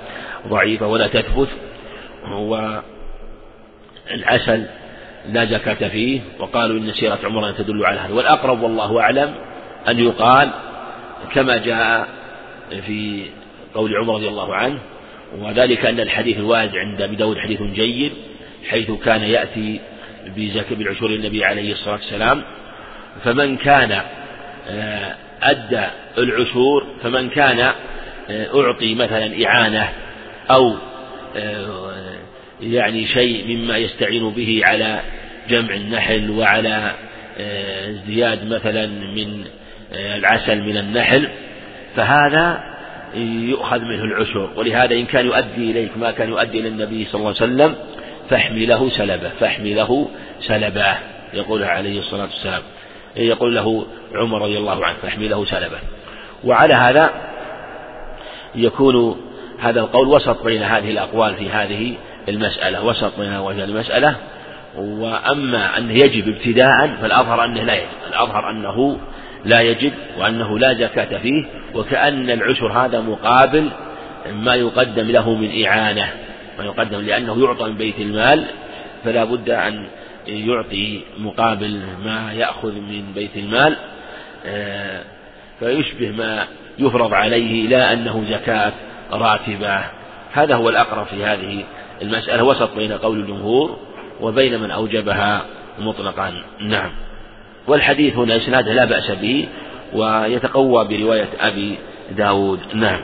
[0.49, 1.49] ضعيفة ولا تثبت
[4.11, 4.65] والعسل
[5.29, 8.15] لا زكاة فيه وقالوا إن سيرة عمر تدل على هذا.
[8.15, 9.35] والأقرب والله أعلم
[9.89, 10.51] أن يقال
[11.35, 12.09] كما جاء
[12.87, 13.27] في
[13.75, 14.79] قول عمر رضي الله عنه
[15.39, 18.13] وذلك أن الحديث الوارد عند أبي داود حديث جيد
[18.71, 19.81] حيث كان يأتي
[20.37, 22.43] بزكاة بالعشور النبي عليه الصلاة والسلام.
[23.25, 24.03] فمن كان
[24.69, 25.87] آه، أدى
[26.19, 27.73] العشور فمن كان
[28.31, 29.89] آه، أعطي مثلا إعانة
[30.51, 30.77] أو
[31.37, 32.12] آه،
[32.63, 35.01] يعني شيء مما يستعين به على
[35.49, 36.93] جمع النحل وعلى
[37.91, 39.45] ازدياد مثلا من
[39.93, 41.29] العسل من النحل
[41.97, 42.73] فهذا
[43.49, 47.35] يؤخذ منه العشر ولهذا إن كان يؤدي إليك ما كان يؤدي إلى النبي صلى الله
[47.41, 47.75] عليه وسلم
[48.31, 50.09] فاحمله سلبه فاحمله
[50.41, 50.95] سلبه
[51.35, 52.63] يقول عليه الصلاة والسلام.
[53.17, 55.79] يقول له عمر رضي الله عنه فاحمله سلبه.
[56.45, 57.11] وعلى هذا
[58.55, 59.21] يكون
[59.59, 61.95] هذا القول وسط بين هذه الأقوال في هذه
[62.29, 64.17] المسألة وسط بين هذه المسألة.
[64.77, 67.87] وأما أنه يجب ابتداء فالأظهر أنه لا يجب.
[68.09, 68.99] الأظهر أنه
[69.45, 71.45] لا يجب وأنه لا زكاة فيه
[71.75, 73.69] وكأن العشر هذا مقابل
[74.33, 76.11] ما يقدم له من إعانة.
[76.59, 78.45] ما يقدم لأنه يعطى من بيت المال
[79.05, 79.87] فلا بد أن
[80.27, 83.77] يعطي مقابل ما يأخذ من بيت المال.
[84.47, 85.03] آه،
[85.61, 86.47] فيشبه ما
[86.79, 88.73] يفرض عليه لا أنه زكاة
[89.13, 89.85] راتبة.
[90.33, 91.65] هذا هو الأقرب في هذه
[92.03, 93.77] المسألة وسط بين قول الجمهور
[94.21, 95.45] وبين من أوجبها
[95.79, 96.33] مطلقا.
[96.61, 96.91] نعم.
[97.67, 99.49] والحديث هنا إسناده لا بأس به
[99.93, 101.79] ويتقوى برواية أبي
[102.11, 102.61] داود.
[102.75, 103.01] نعم.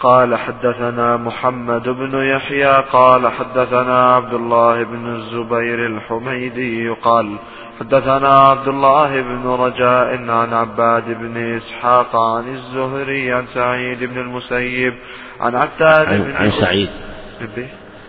[0.00, 7.36] قال حدثنا محمد بن يحيى قال حدثنا عبد الله بن الزبير الحميدي قال
[7.80, 14.94] حدثنا عبد الله بن رجاء عن عباد بن إسحاق عن الزهري عن سعيد بن المسيب
[15.40, 16.90] عن عتاد عن, بن عن سعيد.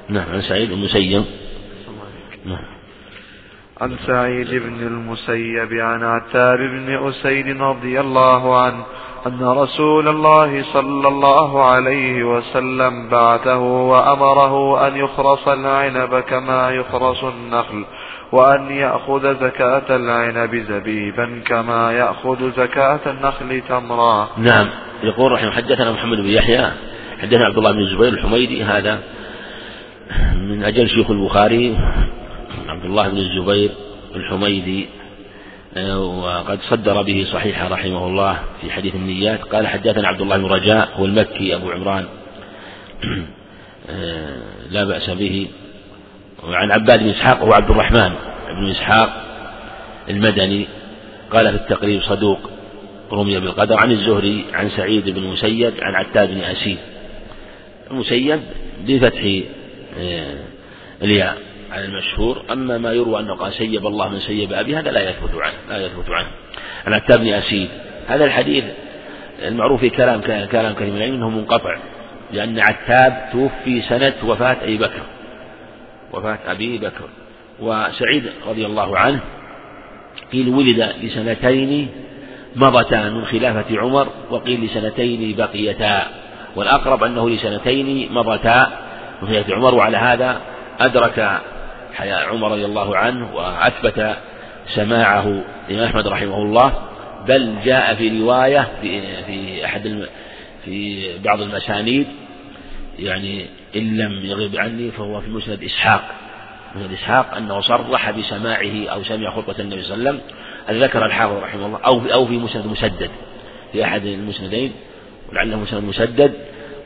[0.10, 1.26] نعم عن سعيد المسيب.
[2.46, 2.74] نعم.
[3.82, 8.84] عن سعيد بن المسيب عن عتاب بن أسيد رضي الله عنه
[9.28, 17.86] أن رسول الله صلى الله عليه وسلم بعثه وأمره أن يخرص العنب كما يخرص النخل.
[18.34, 24.30] وأن يأخذ زكاة العنب زبيبا كما يأخذ زكاة النخل تمرا.
[24.38, 24.70] نعم.
[25.04, 26.72] يقول رحمه حدثنا محمد بن يحيى
[27.22, 29.00] حدثنا عبد الله بن الزبير الحميدي هذا
[30.36, 31.78] من أجل شيوخ البخاري
[32.68, 33.72] عبد الله بن الزبير
[34.16, 34.88] الحميدي
[35.98, 39.42] وقد صدر به صحيح رحمه الله في حديث النيات.
[39.42, 42.06] قال حدثنا عبد الله بن رجاء هو المكي أبو عمران.
[44.74, 45.48] لا بأس به.
[46.48, 48.14] وعن عباد بن إسحاق هو عبد الرحمن
[48.50, 49.24] بن إسحاق
[50.10, 50.68] المدني
[51.32, 52.50] قال في التقريب صدوق
[53.12, 56.78] رمي بالقدر عن الزهري عن سعيد بن مسيب عن عتاب بن أسيد.
[57.92, 58.40] المسيب
[58.88, 59.24] بفتح
[60.00, 60.36] آه،
[61.02, 61.38] الياء
[61.72, 62.42] على المشهور.
[62.52, 65.86] أما ما يروى أنه قال سيب الله من سيب أبي هذا لا يثبت عنه لا
[65.86, 66.28] يثبت عنه.
[66.86, 67.70] عن عتاب بن أسيد
[68.08, 68.64] هذا الحديث
[69.42, 70.22] المعروف في كلام
[70.52, 71.78] كلام كريم العلم أنه منقطع
[72.34, 75.02] لأن عتاب توفي سنة وفاة أبي بكر.
[76.14, 77.10] وفاة أبي بكر
[77.60, 79.20] وسعيد رضي الله عنه
[80.32, 81.90] قيل ولد لسنتين
[82.56, 86.08] مضتا من خلافة عمر وقيل لسنتين بقيتا
[86.56, 88.68] والأقرب أنه لسنتين مضتا
[89.22, 90.42] من خلافة عمر وعلى هذا
[90.80, 91.42] أدرك
[91.94, 94.16] حياة عمر رضي الله عنه وأثبت
[94.68, 96.74] سماعه الإمام أحمد رحمه الله
[97.28, 100.08] بل جاء في رواية في, في أحد
[100.66, 102.08] في بعض المسانيد
[103.00, 103.46] يعني
[103.76, 106.04] إن لم يغب عني فهو في مسند إسحاق.
[106.76, 111.34] مسند إسحاق أنه صرح بسماعه أو سمع خطبة النبي صلى الله عليه وسلم ذكر الحافظ
[111.34, 113.10] رحمه الله أو أو في مسند مسدد
[113.72, 114.72] في أحد المسندين
[115.30, 116.34] ولعله مسند مسدد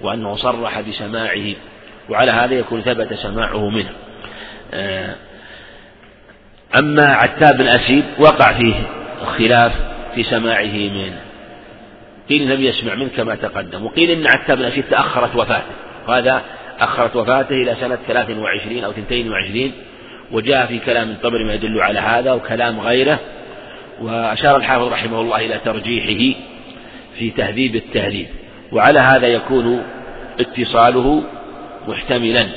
[0.01, 1.53] وأنه صرح بسماعه
[2.09, 3.91] وعلى هذا يكون ثبت سماعه منه.
[4.73, 5.15] آه،
[6.75, 8.75] أما عتاب بن أسيد وقع فيه
[9.37, 9.71] خلاف
[10.15, 11.19] في سماعه منه
[12.29, 15.71] قيل لم يسمع منه كما تقدم وقيل إن عتاب بن أسيد تأخرت وفاته
[16.07, 16.41] وهذا
[16.79, 19.71] أخرت وفاته إلى سنة 23 أو 22
[20.31, 23.19] وجاء في كلام الطبري ما يدل على هذا وكلام غيره
[24.01, 26.39] وأشار الحافظ رحمه الله إلى ترجيحه
[27.19, 28.27] في تهذيب التهذيب
[28.71, 29.83] وعلى هذا يكون
[30.39, 31.23] اتصاله
[31.87, 32.47] محتملا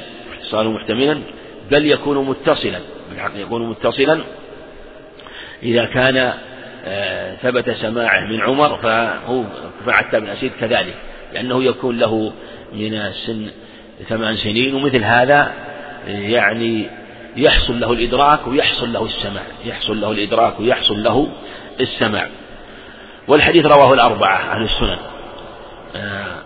[0.40, 1.20] اتصاله محتملا
[1.70, 2.78] بل يكون متصلا
[3.10, 4.20] بالحق يكون متصلا
[5.62, 6.32] إذا كان
[6.84, 9.44] آه، ثبت سماعه من عمر فهو
[9.86, 10.94] فعتاب بن أسيد كذلك
[11.34, 12.32] لأنه يكون له
[12.72, 13.50] من السن
[14.08, 15.52] ثمان سنين ومثل هذا
[16.06, 16.90] يعني
[17.36, 21.28] يحصل له الإدراك ويحصل له السماع يحصل له الإدراك ويحصل له
[21.80, 22.28] السماع.
[23.28, 24.98] والحديث رواه الأربعة عن السنن.
[25.96, 26.42] آه،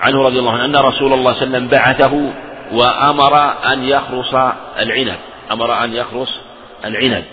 [0.00, 2.32] عنه رضي الله عنه أن رسول الله صلى الله عليه وسلم بعثه
[2.72, 3.36] وأمر
[3.72, 4.34] أن يخرص
[4.80, 5.18] العنب
[5.50, 6.40] أمر أن يخرص
[6.84, 7.24] العنب.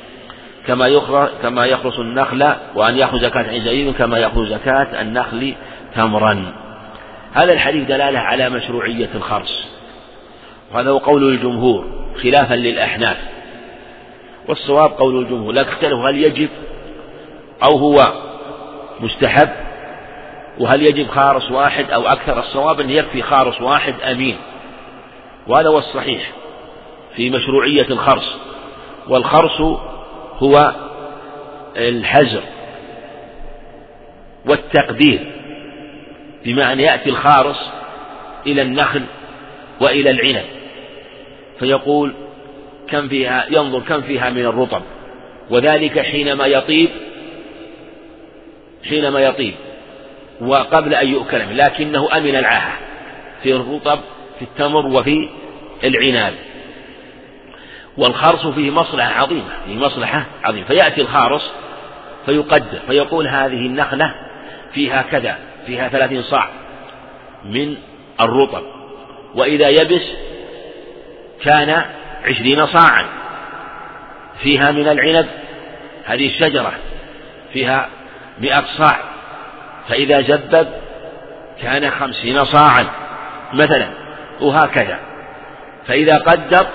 [0.68, 5.56] كما يخرص كما يخرص النخل وأن يأخذ زكاة عزيز كما يأخذ زكاة النخل
[5.96, 6.65] تمرا.
[7.36, 9.68] هذا الحديث دلالة على مشروعية الخرص.
[10.74, 11.86] وهذا هو قول الجمهور
[12.24, 13.18] خلافا للأحناف.
[14.48, 16.50] والصواب قول الجمهور لا تختلف هل يجب
[17.64, 18.14] أو هو
[19.00, 19.50] مستحب
[20.60, 22.40] وهل يجب خارص واحد أو أكثر.
[22.40, 24.38] الصواب أن يكفي خارص واحد أمين.
[25.48, 26.32] وهذا هو الصحيح
[27.16, 28.36] في مشروعية الخرص.
[29.08, 29.62] والخرص
[30.40, 30.76] هو
[31.78, 32.44] الحزر
[34.46, 35.45] والتقدير.
[36.46, 37.58] بمعنى يأتي الخارص
[38.48, 39.02] إلى النخل
[39.82, 40.46] وإلى العنب
[41.60, 42.14] فيقول
[42.88, 44.82] كم فيها ينظر كم فيها من الرطب
[45.50, 46.90] وذلك حينما يطيب
[48.90, 49.54] حينما يطيب
[50.42, 52.78] وقبل أن يؤكل لكنه أمن العاهة
[53.44, 54.00] في الرطب
[54.40, 55.30] في التمر وفي
[55.84, 56.34] العناب.
[57.98, 60.68] والخرص فيه مصلحة عظيمة فيه مصلحة عظيمة.
[60.68, 61.52] فيأتي الخارص
[62.26, 64.16] فيقدر فيقول هذه النخلة
[64.74, 66.50] فيها كذا فيها ثلاثين صاع
[67.46, 67.78] من
[68.22, 68.64] الرطب
[69.36, 70.04] وإذا يبس
[71.44, 71.86] كان
[72.26, 73.06] عشرين صاعا.
[74.44, 75.28] فيها من العنب
[76.06, 76.74] هذه الشجرة
[77.54, 77.90] فيها
[78.40, 79.00] مئة صاع.
[79.90, 80.68] فإذا زبب
[81.62, 82.86] كان خمسين صاعا
[83.54, 83.88] مثلا
[84.42, 85.00] وهكذا.
[85.88, 86.68] فإذا قدر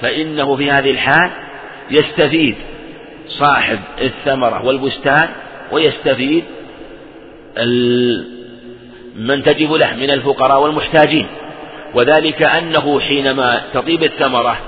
[0.00, 1.30] فإنه في هذه الحال
[1.90, 2.56] يستفيد
[3.28, 5.28] صاحب الثمرة والبستان
[5.72, 6.44] ويستفيد
[9.16, 11.26] من تجب له من الفقراء والمحتاجين.
[11.94, 14.58] وذلك أنه حينما تطيب الثمرة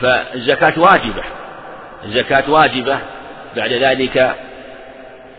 [0.00, 1.22] فالزكاة واجبة.
[2.04, 2.98] الزكاة واجبة
[3.56, 4.36] بعد ذلك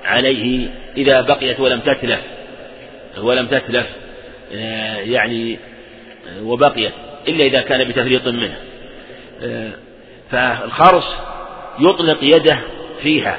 [0.05, 0.67] عليه
[0.97, 2.19] إذا بقيت ولم تتلف
[3.17, 3.85] ولم تتلف
[4.53, 5.59] آه، يعني
[6.27, 6.91] آه، وبقيت
[7.27, 8.57] إلا إذا كان بتفريط منه.
[9.43, 9.69] آه،
[10.31, 11.05] فالخرص
[11.79, 12.59] يطلق يده
[13.01, 13.37] فيها.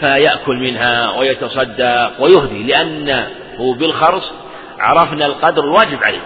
[0.00, 3.28] فيأكل منها ويتصدق ويهدي لأنه
[3.58, 4.32] بالخرص
[4.78, 6.22] عرفنا القدر الواجب عليه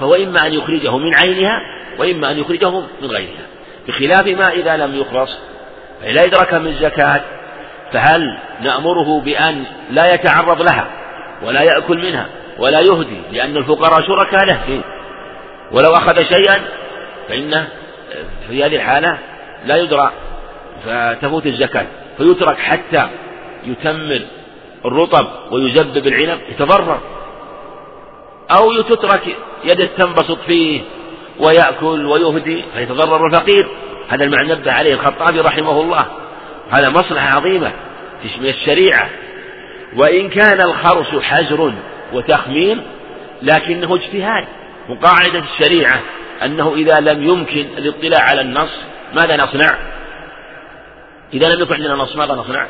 [0.00, 1.60] فهو إما أن يخرجه من عينها
[1.98, 3.46] وإما أن يخرجه من غيرها
[3.88, 5.38] بخلاف ما إذا لم يخرص
[6.02, 7.20] فإذا أدرك من الزكاة
[7.92, 10.90] فهل نأمره بأن لا يتعرض لها
[11.42, 12.26] ولا يأكل منها
[12.58, 14.80] ولا يهدي لأن الفقراء شركاء له فيه
[15.72, 16.62] ولو أخذ شيئا
[17.28, 17.68] فإنه
[18.48, 19.18] في هذه الحالة
[19.66, 20.12] لا يدرى
[20.86, 21.86] فتفوت الزكاة.
[22.18, 23.08] فيترك حتى
[23.64, 24.20] يتمر
[24.84, 27.00] الرطب ويزبب العنب يتضرر.
[28.50, 30.80] أو تترك يده تنبسط فيه
[31.38, 33.68] ويأكل ويهدي فيتضرر الفقير.
[34.08, 36.06] هذا المعنى نبه عليه الخطابي رحمه الله.
[36.70, 37.72] هذا مصلحة عظيمة
[38.40, 39.10] من الشريعة.
[39.96, 41.72] وإن كان الخرس حجر
[42.12, 42.82] وتخمين
[43.42, 44.44] لكنه اجتهاد.
[44.88, 46.00] وقاعدة الشريعة
[46.44, 48.70] أنه إذا لم يمكن الاطلاع على النص
[49.14, 49.93] ماذا نصنع؟
[51.32, 52.68] إذا لم يكن عندنا نص ماذا نصنع؟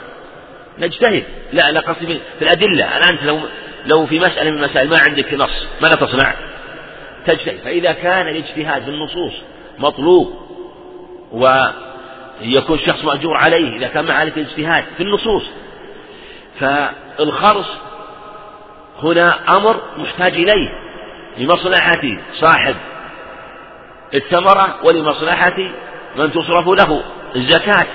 [0.78, 1.24] نجتهد.
[1.52, 2.96] لا لا قصدي في الأدلة.
[2.96, 3.40] الآن أنت لو
[3.86, 6.34] لو في مسألة من المسائل ما عندك نص ماذا تصنع؟
[7.26, 7.58] تجتهد.
[7.64, 9.32] فإذا كان الاجتهاد في النصوص
[9.78, 10.34] مطلوب
[11.32, 15.44] ويكون الشخص مأجور عليه إذا كان معالة الاجتهاد في النصوص.
[16.60, 17.66] فالخرص
[19.02, 20.68] هنا أمر محتاج إليه
[21.38, 22.02] لمصلحة
[22.40, 22.76] صاحب
[24.14, 25.58] الثمرة ولمصلحة
[26.16, 27.02] من تصرف له
[27.36, 27.86] الزكاة.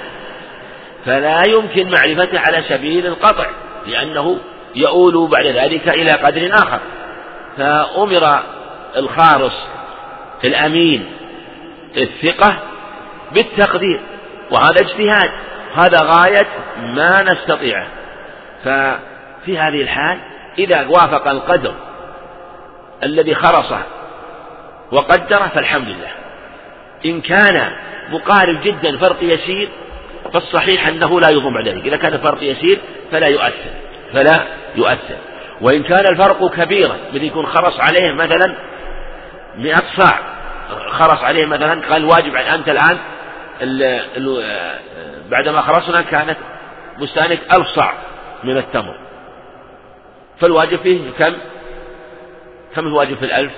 [1.06, 3.46] فلا يمكن معرفته على سبيل القطع
[3.88, 4.40] لأنه
[4.76, 6.80] يؤول بعد ذلك إلى قدر آخر.
[7.58, 8.40] فأمر
[8.98, 9.54] الخارص
[10.44, 11.06] الأمين
[11.98, 12.60] الثقة
[13.32, 14.02] بالتقدير
[14.52, 15.32] وهذا اجتهاد
[15.76, 16.48] هذا غاية
[16.80, 17.88] ما نستطيعه.
[18.64, 20.20] ففي هذه الحال
[20.58, 21.74] إذا وافق القدر
[23.04, 23.82] الذي خرصه
[24.92, 26.12] وقدره فالحمد لله.
[27.06, 27.72] إن كان
[28.12, 29.70] مقارب جدا فرق يسير
[30.34, 32.80] فالصحيح أنه لا يضم بعد ذلك إذا كان الفرق يسير
[33.12, 33.72] فلا يؤثر
[34.14, 34.44] فلا
[34.76, 35.18] يؤثر.
[35.62, 38.56] وإن كان الفرق كبيرا مثل يكون خرص عليه مثلا
[39.58, 40.20] مئة صاع
[40.90, 42.98] خرص عليه مثلا قال واجب أنت الآن
[43.62, 43.84] ال
[44.18, 44.44] ال
[45.30, 46.38] بعدما خرصنا كانت
[47.02, 47.94] بستانك ألف صاع
[48.44, 48.96] من التمر.
[50.40, 51.34] فالواجب فيه كم؟
[52.76, 53.52] كم الواجب في الألف؟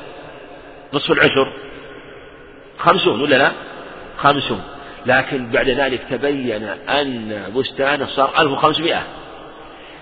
[0.93, 1.53] نصف العشر.
[2.79, 3.51] خمسون ولا لا؟
[4.17, 4.61] خمسون.
[5.05, 9.03] لكن بعد ذلك تبين أن بستانه صار ألف وخمسمائة.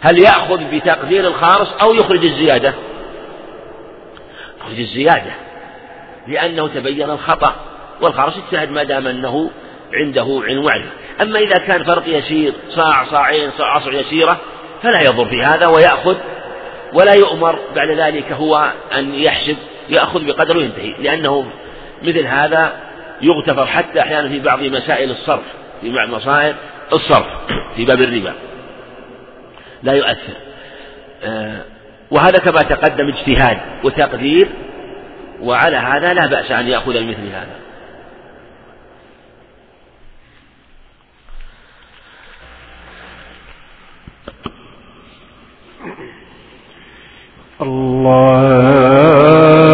[0.01, 2.73] هل يأخذ بتقدير الخارص أو يخرج الزيادة؟
[4.59, 5.31] يخرج الزيادة
[6.27, 7.55] لأنه تبين الخطأ
[8.01, 9.49] والخارص يجتهد ما دام أنه
[9.93, 10.89] عنده علم وعلم.
[11.21, 14.37] أما إذا كان فرق يسير صاع صاعين صاع عصر يسيرة
[14.83, 16.17] فلا يضر في هذا ويأخذ
[16.93, 17.59] ولا يؤمر.
[17.75, 19.57] بعد ذلك هو أن يحسب
[19.89, 21.45] يأخذ بقدر وينتهي لأنه
[22.03, 22.88] مثل هذا
[23.21, 25.43] يغتفر حتى أحيانا في بعض مسائل الصرف
[25.81, 26.55] في بعض مسائل
[26.93, 27.27] الصرف
[27.75, 28.33] في باب الربا.
[29.83, 30.33] لا يؤثر.
[31.23, 31.61] آه،
[32.11, 34.47] وهذا كما تقدم اجتهاد وتقدير
[35.41, 37.59] وعلى هذا لا بأس أن يأخذ المثل هذا.
[47.61, 49.68] الله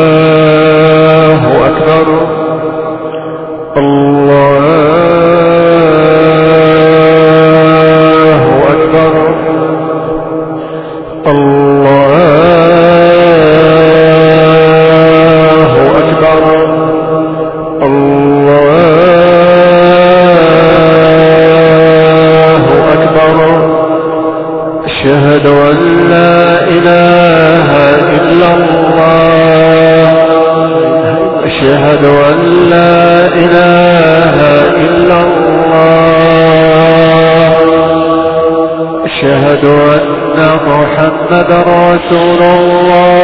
[41.44, 43.16] رسول الله.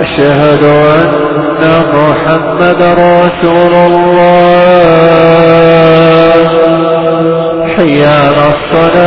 [0.00, 4.52] أشهد أن محمد رسول الله.
[7.76, 9.01] حي الصلاة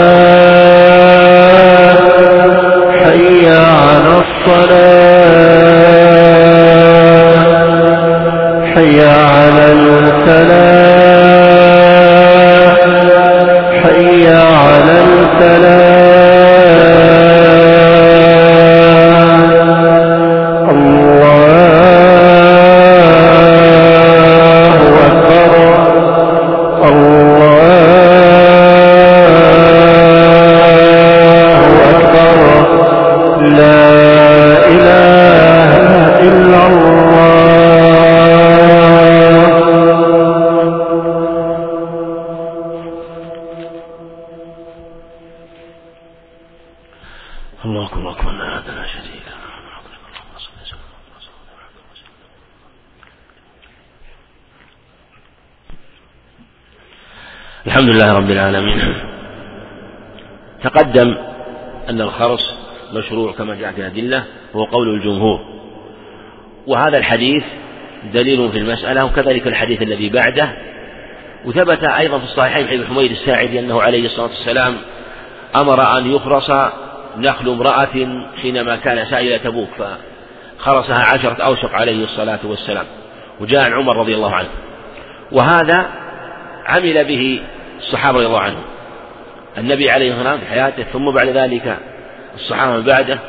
[58.05, 58.79] لله رب العالمين.
[60.63, 61.15] تقدم
[61.89, 62.55] أن الخرص
[62.93, 64.23] مشروع كما جاء في الأدلة
[64.55, 65.39] هو قول الجمهور.
[66.67, 67.43] وهذا الحديث
[68.13, 70.49] دليل في المسألة وكذلك الحديث الذي بعده.
[71.45, 74.77] وثبت أيضا في الصحيحين حديث حميد الساعدي أنه عليه الصلاة والسلام
[75.55, 76.51] أمر أن يخرص
[77.17, 79.69] نخل امرأة حينما كان سائل تبوك
[80.57, 82.85] فخرصها عشرة أوسق عليه الصلاة والسلام.
[83.39, 84.49] وجاء عن عمر رضي الله عنه.
[85.31, 85.85] وهذا
[86.65, 87.41] عمل به
[87.79, 88.63] الصحابة رضي الله عنهم.
[89.57, 91.77] النبي عليه الصلاة والسلام في حياته ثم بعد ذلك
[92.35, 93.19] الصحابة بعده.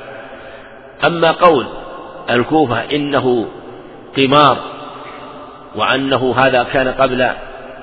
[1.05, 1.67] أما قول
[2.31, 3.47] الكوفة إنه
[4.17, 4.59] قمار
[5.75, 7.31] وأنه هذا كان قبل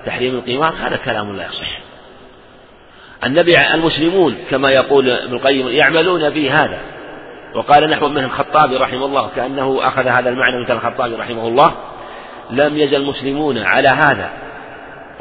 [0.05, 1.79] تحريم القمار هذا كلام لا يصح.
[3.25, 6.79] النبي المسلمون كما يقول ابن القيم يعملون به هذا.
[7.55, 11.71] وقال نحو من الخطابي رحمه الله كأنه أخذ هذا المعنى مثل الخطابي رحمه الله.
[12.49, 14.29] لم يزل المسلمون على هذا.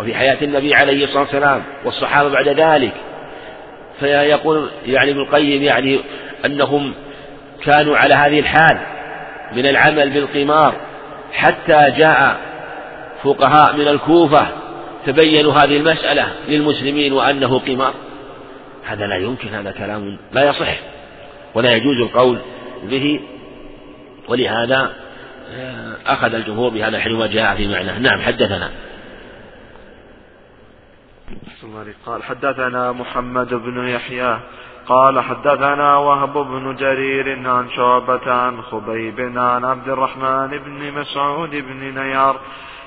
[0.03, 2.93] وفي حياة النبي عليه الصلاة والسلام والصحابة بعد ذلك.
[4.01, 6.01] فيقول يعني ابن القيم يعني
[6.45, 6.95] أنهم
[7.65, 8.79] كانوا على هذه الحال
[9.53, 10.75] من العمل بالقمار
[11.33, 12.37] حتى جاء
[13.25, 14.49] فقهاء من الكوفة
[15.07, 17.95] تبينوا هذه المسألة للمسلمين وأنه قمار.
[18.85, 20.79] هذا لا يمكن هذا كلام لا يصح
[21.55, 22.39] ولا يجوز القول
[22.83, 23.21] به.
[24.29, 24.93] ولهذا
[25.57, 27.99] آه، أخذ الجمهور بهذا حينما جاء في معناه.
[27.99, 28.71] نعم حدثنا.
[32.07, 34.39] قال حدثنا محمد بن يحيى.
[34.87, 41.95] قال حدثنا وهب بن جرير عن شعبة عن خبيب عن عبد الرحمن بن مسعود بن
[41.95, 42.37] نيار.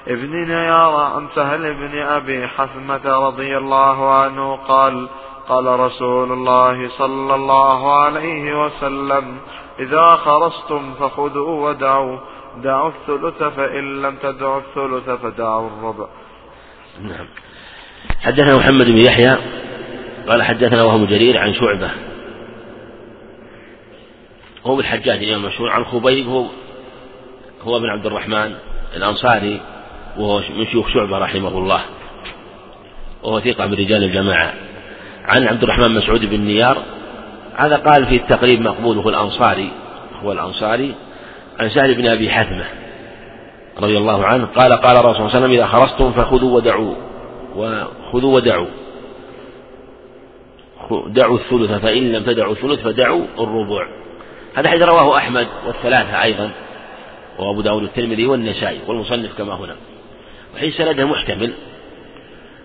[0.07, 5.07] ابن نيار عن سهل بن أبي حثمة رضي الله عنه قال
[5.49, 9.37] قال رسول الله صلى الله عليه وسلم
[9.79, 12.17] إذا خرجتم فخذوا ودعوا
[12.63, 16.07] دعوا الثلث فإن لم تدعوا الثلث فدعوا الربع.
[17.01, 17.25] نعم.
[18.21, 19.37] حدثنا محمد بن يحيى
[20.27, 21.91] قال حدثنا وهم جرير عن شعبة.
[24.65, 26.45] هو الحجاج الإمام المشهور عن خبيب هو
[27.61, 28.55] هو بن عبد الرحمن
[28.95, 29.61] الأنصاري
[30.17, 31.81] وهو من شيوخ شعبة رحمه الله
[33.23, 34.53] وهو ثقة من رجال الجماعة.
[35.25, 36.77] عن عبد الرحمن مسعود بن نيار
[37.55, 39.71] هذا قال في التقريب مقبول هو الأنصاري
[40.23, 40.95] هو الأنصاري.
[41.59, 42.65] عن سهل بن أبي حثمة
[43.79, 46.95] رضي الله عنه قال قال الرسول صلى الله عليه وسلم إذا خرجتم فخذوا ودعوا.
[47.55, 48.67] وخذوا ودعوا.
[51.07, 53.87] دعوا الثلث فإن لم تدعوا الثلث فدعوا الربع.
[54.55, 56.51] هذا حديث رواه أحمد والثلاثة أيضا
[57.39, 59.75] وأبو داود الترمذي والنسائي والمصنف كما هنا.
[60.55, 61.53] وحيث سنده محتمل.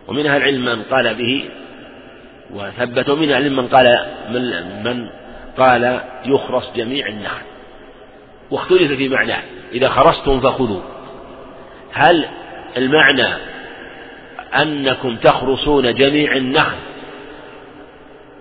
[0.09, 1.45] ومن أهل العلم من قال به
[2.55, 4.43] وثبت ومن أهل العلم من قال من,
[4.85, 5.09] من
[5.59, 7.43] قال يخرص جميع النخل.
[8.51, 9.43] واختلف في معناه.
[9.73, 10.81] إذا خرصتم فخذوا.
[11.93, 12.29] هل
[12.77, 13.50] المعنى
[14.55, 16.77] أنكم تخرصون جميع النخل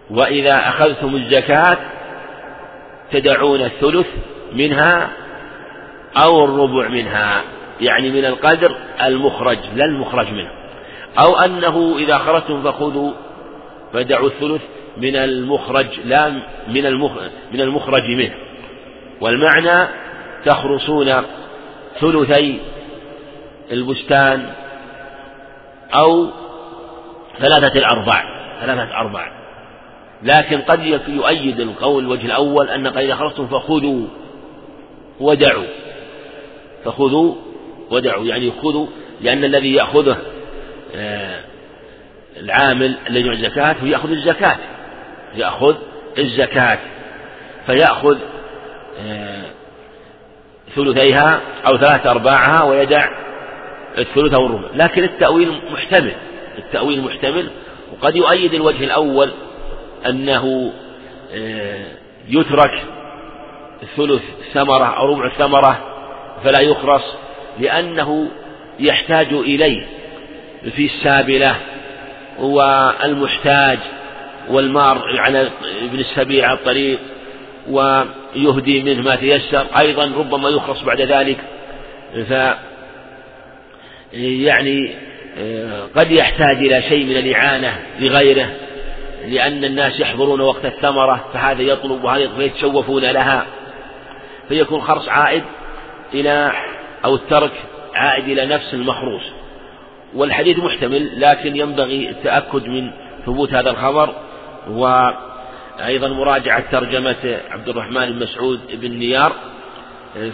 [0.10, 1.78] وإذا أخذتم الزكاة
[3.12, 4.08] تدعون الثلث
[4.54, 5.10] منها
[6.18, 7.44] أو الربع منها
[7.82, 10.52] يعني من القدر المخرج لا المخرج منه.
[11.20, 13.12] أو أنه إذا خرجتم فخذوا
[13.94, 14.62] فدعوا الثلث
[14.98, 16.30] من المخرج لا
[16.68, 16.86] من
[17.54, 18.34] من المخرج منه.
[19.22, 19.88] والمعنى
[20.46, 21.14] تخرصون
[22.02, 22.60] ثلثي
[23.72, 24.50] البستان
[25.94, 26.30] أو
[27.40, 29.32] ثلاثة الأرباع ثلاثة أرباع.
[30.24, 34.08] لكن قد يؤيد القول الوجه الأول أن إذا خرجتم فخذوا
[35.20, 35.68] ودعوا.
[36.86, 37.36] فخذوا
[37.92, 38.26] ودعوا.
[38.26, 38.88] يعني خذوا
[39.22, 40.18] لأن الذي يأخذه
[40.96, 41.40] آه،
[42.38, 44.58] العامل الذي يجمع الزكاة هو يأخذ الزكاة.
[45.36, 45.76] يأخذ
[46.18, 46.80] الزكاة.
[47.66, 48.18] فيأخذ
[49.00, 49.46] آه،
[50.76, 53.10] ثلثيها أو ثلاثة أرباعها ويدع
[53.98, 54.68] الثلث أو الربع.
[54.74, 56.14] لكن التأويل محتمل.
[56.58, 57.50] التأويل محتمل.
[57.94, 59.30] وقد يؤيد الوجه الأول
[60.06, 60.74] أنه
[61.34, 61.86] آه،
[62.30, 62.84] يترك
[63.98, 64.22] ثلث
[64.54, 65.86] ثمرة أو ربع الثمرة
[66.44, 67.04] فلا يخرص
[67.60, 68.28] لأنه
[68.80, 69.88] يحتاج إليه
[70.76, 71.56] في السابلة
[72.40, 73.80] والمحتاج
[74.50, 75.50] والمار على
[75.82, 77.00] ابن السبيل على الطريق
[78.36, 79.66] يهدي منه ما تيسر.
[79.78, 81.38] أيضا ربما يخلص بعد ذلك.
[84.14, 84.96] يعني
[85.96, 88.50] قد يحتاج إلى شيء من الإعانة لغيره
[89.28, 93.46] لأن الناس يحضرون وقت الثمرة فهذا يطلب وهذا فيتشوفون لها.
[94.50, 95.44] فيكون خرص عائد
[96.14, 96.52] إلى
[97.06, 97.52] أو الترك
[97.94, 99.24] عائد إلى نفس المخروص.
[100.16, 102.92] والحديث محتمل لكن ينبغي التأكد من
[103.26, 104.16] ثبوت هذا الخبر.
[104.70, 109.34] وأيضا مراجعة ترجمة عبد الرحمن بن مسعود بن نيار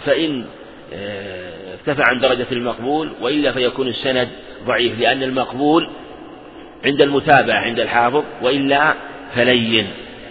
[0.04, 0.46] فإن
[0.92, 4.28] ارتفع عن درجة المقبول وإلا فيكون السند
[4.66, 5.90] ضعيف لأن المقبول
[6.84, 8.94] عند المتابعة عند الحافظ وإلا
[9.34, 9.86] فلين.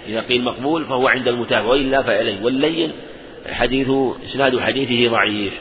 [0.08, 2.44] إذا قيل مقبول فهو عند المتابعة وإلا فلين.
[2.44, 2.92] واللين
[3.50, 3.88] حديث
[4.26, 5.54] إسناد حديثه ضعيف.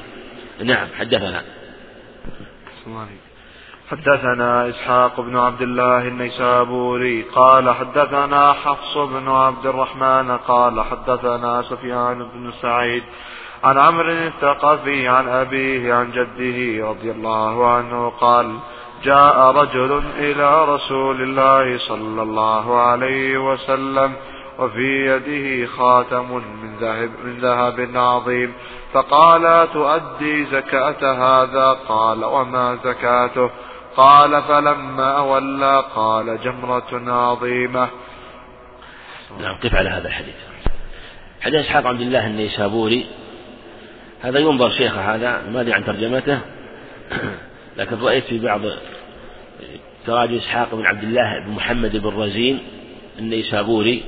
[0.63, 1.43] نعم حدثنا.
[3.91, 12.19] حدثنا إسحاق بن عبد الله النيسابوري قال حدثنا حفص بن عبد الرحمن قال حدثنا سفيان
[12.19, 13.03] بن سعيد
[13.65, 18.59] عن عمرو الثقفي عن أبيه عن جده رضي الله عنه قال
[19.05, 24.13] جاء رجل إلى رسول الله صلى الله عليه وسلم
[24.59, 28.55] وفي يده خاتم من ذهب, من ذهب عظيم
[28.93, 33.51] فقال تؤدي زكاة هذا؟ قال وما زكاته؟
[33.97, 37.89] قال فلما أولى قال جمرة عظيمة.
[39.41, 40.35] نعم قف على هذا الحديث.
[41.43, 43.24] حديث إسحاق عبد الله النيسابوري
[44.25, 46.39] هذا ينظر شيخه هذا ما أدري عن ترجمته.
[47.79, 48.61] لكن رأيت في بعض
[50.07, 52.59] تراجم إسحاق بن عبد الله بن محمد بن رزين
[53.19, 54.03] النيسابوري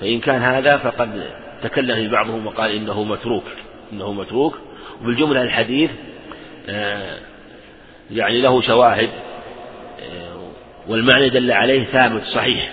[0.00, 1.30] فإن كان هذا فقد
[1.62, 3.44] تكلم بعضهم وقال إنه متروك
[3.92, 4.58] إنه متروك.
[5.00, 5.90] وبالجملة الحديث
[6.68, 7.18] آه،
[8.10, 9.08] يعني له شواهد
[10.00, 10.50] آه،
[10.88, 12.70] والمعنى دل عليه ثابت صحيح.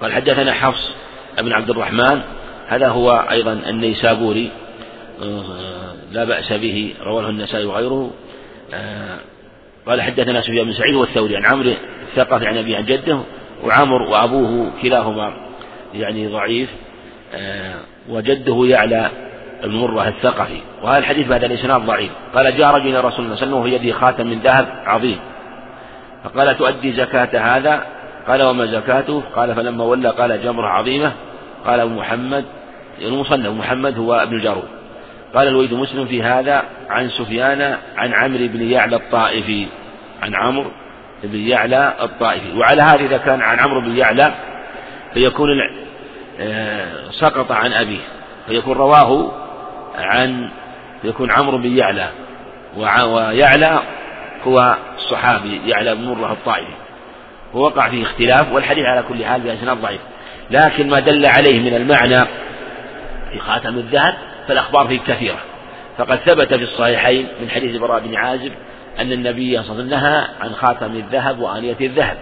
[0.00, 0.92] قال حدثنا حفص
[1.38, 2.20] بن عبد الرحمن
[2.68, 4.50] هذا هو أيضا النيسابوري.
[6.12, 8.10] لا بأس به رواه النسائي وغيره.
[9.86, 11.72] قال حدثنا سفيان بن سعيد والثوري عن عمرو
[12.02, 13.20] الثقفي عن أبي عن جده
[13.64, 15.36] وعمر وأبوه كلاهما
[15.94, 16.68] يعني ضعيف.
[18.08, 19.10] وجده يعلى
[19.64, 20.60] بن مرة الثقفي.
[20.82, 22.10] وهذا الحديث بعد الإسناد ضعيف.
[22.34, 24.66] قال جاء رجل إلى رسول الله صلى الله عليه وسلم وفي يده خاتم من ذهب
[24.84, 25.18] عظيم.
[26.24, 27.86] فقال تؤدي زكاة هذا؟
[28.28, 31.12] قال وما زكاته؟ قال فلما ولى قال جمرة عظيمة.
[31.66, 32.44] قال أبو محمد
[33.02, 34.68] المصنف محمد هو ابن الجارود
[35.34, 39.66] قال الوليد مسلم في هذا عن سفيان عن عمرو بن يعلى الطائفي
[40.22, 40.70] عن عمرو
[41.24, 42.58] بن يعلى الطائفي.
[42.58, 44.34] وعلى هذا إذا كان عن عمرو بن يعلى
[45.14, 45.48] فيكون
[46.40, 48.00] آه، سقط عن أبيه
[48.46, 49.32] فيكون رواه
[49.98, 50.50] عن
[51.04, 52.08] يكون عمرو بن يعلى.
[52.76, 53.80] ويعلى
[54.44, 56.74] هو الصحابي يعلى بن مرة الطائفي.
[57.54, 60.00] ووقع فيه اختلاف والحديث على كل حال بأسناد ضعيف.
[60.50, 62.24] لكن ما دل عليه من المعنى
[63.32, 64.14] في خاتم الذهب
[64.48, 65.38] فالأخبار فيه كثيرة.
[65.98, 68.52] فقد ثبت في الصحيحين من حديث براء بن عازب
[68.98, 72.16] أن النبي صلى الله عليه وسلم نهى عن خاتم الذهب وآنية الذهب.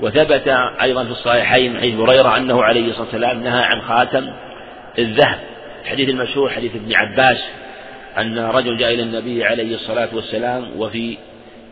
[0.00, 0.48] وثبت
[0.82, 4.26] أيضا في الصحيحين من حديث هريرة أنه عليه الصلاة والسلام نهى عن خاتم
[4.98, 5.38] الذهب.
[5.84, 7.44] الحديث المشهور حديث ابن عباس
[8.18, 11.18] أن رجل جاء إلى النبي عليه الصلاة والسلام وفي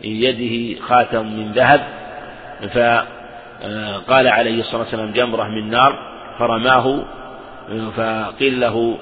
[0.03, 1.81] يده خاتم من ذهب.
[2.73, 5.99] فقال عليه الصلاة والسلام جمرة من نار
[6.39, 7.03] فرماه
[7.97, 8.97] فقيل له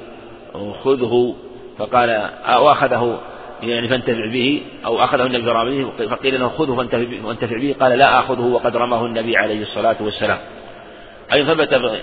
[0.83, 1.35] خذه
[1.77, 2.09] فقال
[2.45, 3.19] أو أخذه
[3.63, 6.75] يعني فانتفع به أو أخذه النبي فرماه فقيل له خذه
[7.23, 10.37] فانتفع به قال لا آخذه وقد رماه النبي عليه الصلاة والسلام.
[11.33, 12.01] أي ثبت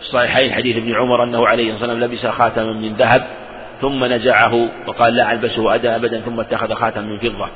[0.00, 3.26] الصحيحين حديث ابن عمر أنه عليه الصلاة والسلام لبس خاتما من ذهب
[3.80, 7.48] ثم نزعه وقال لا ألبسه أدا أبدا ثم اتخذ خاتما من فضة.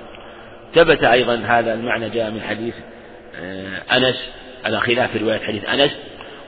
[0.75, 2.75] ثبت أيضا هذا المعنى جاء من حديث
[3.41, 4.31] آه، أنس
[4.65, 5.91] على خلاف رواية حديث أنس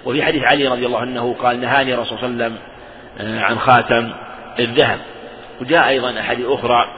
[0.04, 2.70] وفي حديث علي رضي الله عنه قال نهاني الرسول صلى الله عليه وسلم
[3.20, 4.12] عن خاتم
[4.58, 4.98] الذهب.
[5.60, 6.88] وجاء أيضا أحاديث أخرى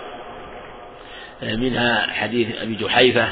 [1.42, 3.28] آه، منها حديث أبي جحيفة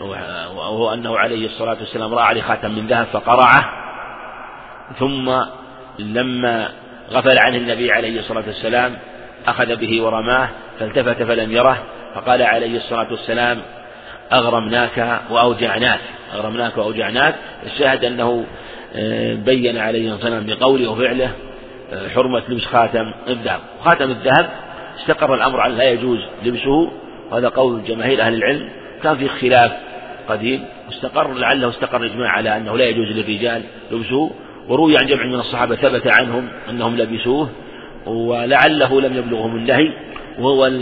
[0.00, 3.64] وهو أنه عليه الصلاة والسلام رأى علي خاتم من ذهب فقرعه
[4.98, 5.32] ثم
[5.98, 6.68] لما
[7.10, 8.96] غفل عنه النبي عليه الصلاة والسلام
[9.46, 10.48] أخذ به ورماه
[10.80, 11.82] فالتفت فلم يره
[12.14, 13.60] فقال عليه الصلاة والسلام
[14.32, 16.00] أغرمناك وأوجعناك
[16.34, 17.34] أغرمناك وأوجعناك.
[17.66, 18.46] الشاهد أنه
[18.96, 21.53] آه، بين عليه الصلاة والسلام بقوله وفعله آه،
[22.14, 23.60] حرمة لبس خاتم الذهب.
[23.84, 24.50] خاتم الذهب
[25.00, 26.92] استقر الأمر على لا يجوز لبسه.
[27.30, 28.68] وهذا قول جماهير أهل العلم.
[29.02, 29.72] كان في خلاف
[30.28, 30.64] قديم.
[30.86, 34.30] واستقر لعله استقر الإجماع على أنه لا يجوز للرجال لبسه.
[34.68, 37.50] وروي عن جمع من الصحابة ثبت عنهم أنهم لبسوه.
[38.06, 39.92] ولعله لم يبلغهم النهي.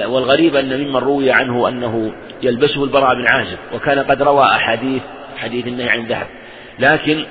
[0.06, 2.12] والغريب أن ممن روي عنه أنه
[2.42, 3.58] يلبسه البراء بن عازب.
[3.74, 5.02] وكان قد روى أحاديث
[5.36, 6.26] حديث النهي عن الذهب.
[6.78, 7.24] لكن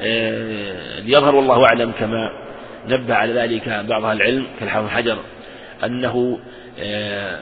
[0.00, 2.30] آه، ليظهر والله أعلم كما
[2.88, 5.18] نبه على ذلك بعض أهل العلم كالحافظ حجر
[5.84, 6.38] أنه
[6.80, 7.38] آه،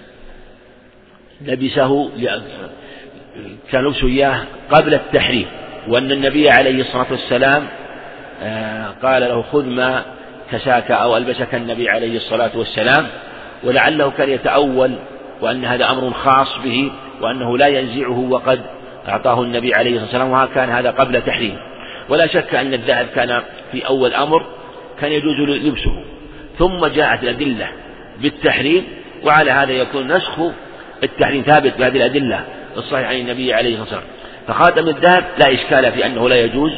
[1.41, 2.11] لبسه
[3.73, 5.47] كان لبسه إياه قبل التحريم
[5.89, 7.67] وأن النبي عليه الصلاة والسلام
[8.43, 10.05] آه، قال له خذ ما
[10.53, 13.07] كساك أو ألبسك النبي عليه الصلاة والسلام
[13.65, 14.95] ولعله كان يتأول
[15.41, 18.61] وأن هذا أمر خاص به وأنه لا ينزعه وقد
[19.09, 21.59] أعطاه النبي عليه الصلاة والسلام وكان هذا قبل تحريمه
[22.09, 23.43] ولا شك أن الذهب كان
[23.73, 24.47] في أول أمر
[25.03, 26.03] كان يجوز لبسه.
[26.59, 27.69] ثم جاءت الأدلة
[28.23, 28.85] بالتحريم
[29.25, 30.41] وعلى هذا يكون نسخ
[31.03, 32.45] التحريم ثابت بهذه الأدلة
[32.77, 34.05] الصحيحة عن النبي عليه الصلاة والسلام.
[34.49, 36.73] فخاتم الذهب لا إشكال في أنه لا يجوز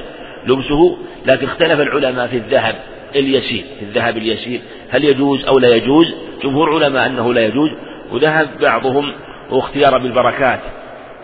[0.47, 2.75] لبسه لكن اختلف العلماء في الذهب
[3.15, 3.65] اليسير.
[3.79, 4.61] في الذهب اليسير
[4.91, 7.71] هل يجوز أو لا يجوز؟ جمهور علماء أنه لا يجوز.
[8.11, 9.13] وذهب بعضهم
[9.51, 10.61] واختيار بالبركات.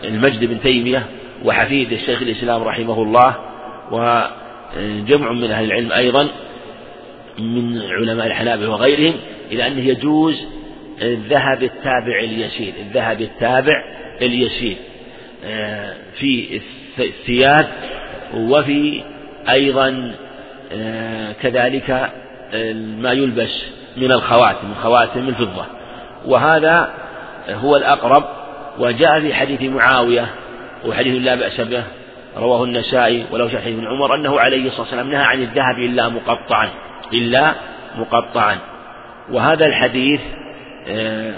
[0.03, 1.05] المجد بن تيمية
[1.45, 3.35] وحفيد الشيخ الإسلام رحمه الله
[3.91, 6.27] وجمع من أهل العلم أيضا.
[7.41, 9.13] من علماء الحنابلة وغيرهم
[9.51, 10.45] إلى أنه يجوز
[11.01, 13.83] الذهب التابع اليسير الذهب التابع
[14.21, 14.75] اليسير
[15.45, 16.61] آه، في
[16.99, 17.67] الثياب
[18.33, 19.03] وفي
[19.49, 20.15] أيضا
[20.73, 22.11] آه، كذلك
[22.99, 23.65] ما يلبس
[23.97, 25.65] من الخواتم من خواتم الفضة.
[26.25, 26.93] وهذا
[27.49, 28.23] هو الأقرب.
[28.79, 30.27] وجاء في حديث معاوية
[30.85, 31.83] وحديث لا بأس به
[32.37, 36.69] رواه النسائي ولو حديث ابن عمر أنه عليه الصلاة والسلام نهى عن الذهب إلا مقطعا.
[37.13, 37.55] إلا
[37.97, 38.57] مقطعا.
[39.31, 40.21] وهذا الحديث
[40.87, 41.33] آه،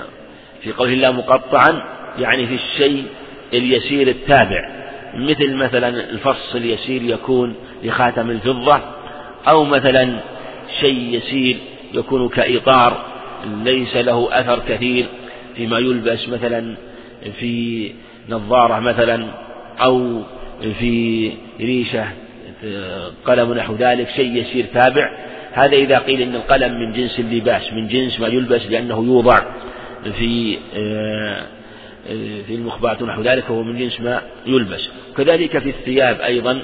[0.62, 1.84] في قوله إلا مقطعا
[2.20, 3.06] يعني في الشيء
[3.54, 4.84] اليسير التابع.
[5.16, 8.80] مثل مثلا الفص اليسير يكون لخاتم الفضة
[9.48, 10.20] أو مثلا
[10.80, 11.58] شيء يسير
[11.94, 13.06] يكون كإطار
[13.64, 15.06] ليس له أثر كثير
[15.56, 16.76] فيما يلبس مثلا
[17.40, 17.92] في
[18.30, 19.28] نظارة مثلا
[19.80, 20.22] أو
[20.80, 22.06] في ريشة
[23.26, 25.10] قلم نحو ذلك شيء يسير تابع.
[25.54, 29.40] هذا إذا قيل إن القلم من جنس اللباس من جنس ما يلبس لأنه يوضع
[30.18, 31.44] في آه،
[32.48, 34.90] في المخبات ونحو ذلك وهو من جنس ما يلبس.
[35.18, 36.64] كذلك في الثياب أيضا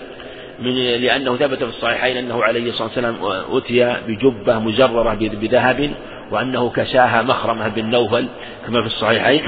[0.59, 3.15] من لأنه ثبت في الصحيحين أنه عليه الصلاة والسلام
[3.51, 5.91] أتي بجبة مزررة بذهب
[6.31, 8.27] وأنه كساها مخرمة بن نوفل
[8.67, 9.41] كما في الصحيحين.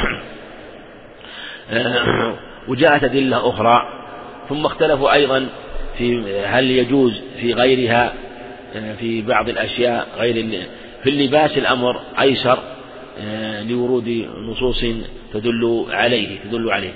[2.67, 3.81] وجاءت أدلة أخرى
[4.49, 5.47] ثم اختلفوا أيضا
[5.97, 8.13] في هل يجوز في غيرها
[8.99, 10.65] في بعض الأشياء غير
[11.03, 12.59] في اللباس الأمر أيسر
[13.69, 14.85] لورود نصوص
[15.33, 16.93] تدل عليه تدل عليه.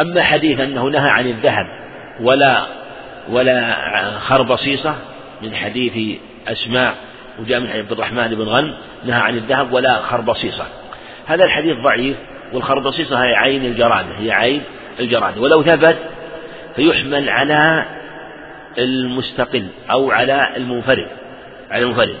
[0.00, 1.66] أما حديث أنه نهى عن الذهب
[2.20, 2.66] ولا
[3.30, 3.74] ولا
[4.18, 4.94] خربصيصة
[5.42, 6.18] من حديث
[6.48, 6.94] أسماء
[7.40, 8.74] وجاء من عبد الرحمن بن غن
[9.04, 10.66] نهى عن الذهب ولا خربصيصة.
[11.26, 12.16] هذا الحديث ضعيف
[12.52, 14.62] والخربصيصة هي عين الجرادة هي عين
[15.00, 15.98] الجرادة ولو ثبت
[16.76, 17.84] فيحمل على
[18.78, 21.08] المستقل أو على المنفرد
[21.70, 22.16] على المنفرد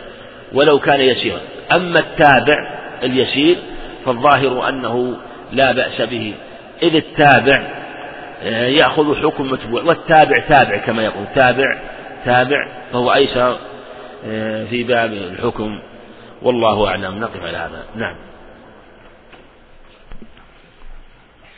[0.52, 1.40] ولو كان يسيرا.
[1.72, 3.56] أما التابع اليسير
[4.06, 5.16] فالظاهر أنه
[5.52, 6.34] لا بأس به.
[6.82, 7.78] إذ التابع
[8.42, 11.80] آه، يأخذ حكم متبوع والتابع تابع كما يقول تابع
[12.24, 13.58] تابع فهو أيسر
[14.26, 15.80] آه، في باب الحكم.
[16.42, 17.20] والله أعلم.
[17.20, 17.84] نقف على هذا.
[17.96, 18.16] نعم.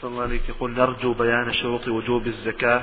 [0.00, 2.82] صلى الله عليك يقول نرجو بيان شروط وجوب الزكاة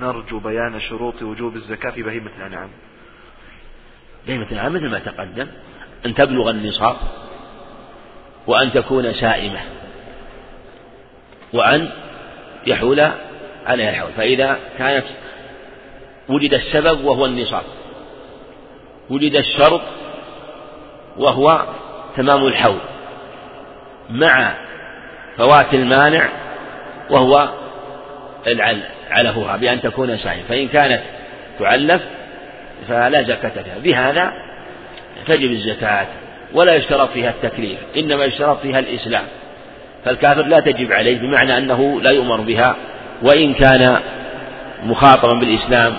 [0.00, 2.70] نرجو بيان شروط وجوب الزكاة في بهيمة الأنعام.
[4.26, 5.46] بهيمة الأنعام مثل ما تقدم
[6.06, 6.96] أن تبلغ النصاب
[8.46, 9.60] وأن تكون سائمة
[11.52, 11.88] وأن
[12.66, 13.00] يحول
[13.66, 14.12] عليها الحول.
[14.12, 15.06] فإذا كانت
[16.28, 17.64] وجد السبب وهو النصاب
[19.10, 19.80] وجد الشرط
[21.16, 21.66] وهو
[22.16, 22.80] تمام الحول
[24.10, 24.54] مع
[25.38, 26.28] فوات المانع
[27.10, 27.48] وهو
[29.10, 31.00] علفها بأن تكون سائمة فإن كانت
[31.58, 32.02] تعلف
[32.88, 33.78] فلا زكاة فيها.
[33.84, 34.32] بهذا
[35.26, 36.06] تجب الزكاة
[36.52, 39.24] ولا يشترط فيها التكليف إنما يشترط فيها الإسلام.
[40.04, 42.76] فالكافر لا تجب عليه بمعنى أنه لا يؤمر بها
[43.22, 44.00] وإن كان
[44.84, 45.96] مخاطبا بالإسلام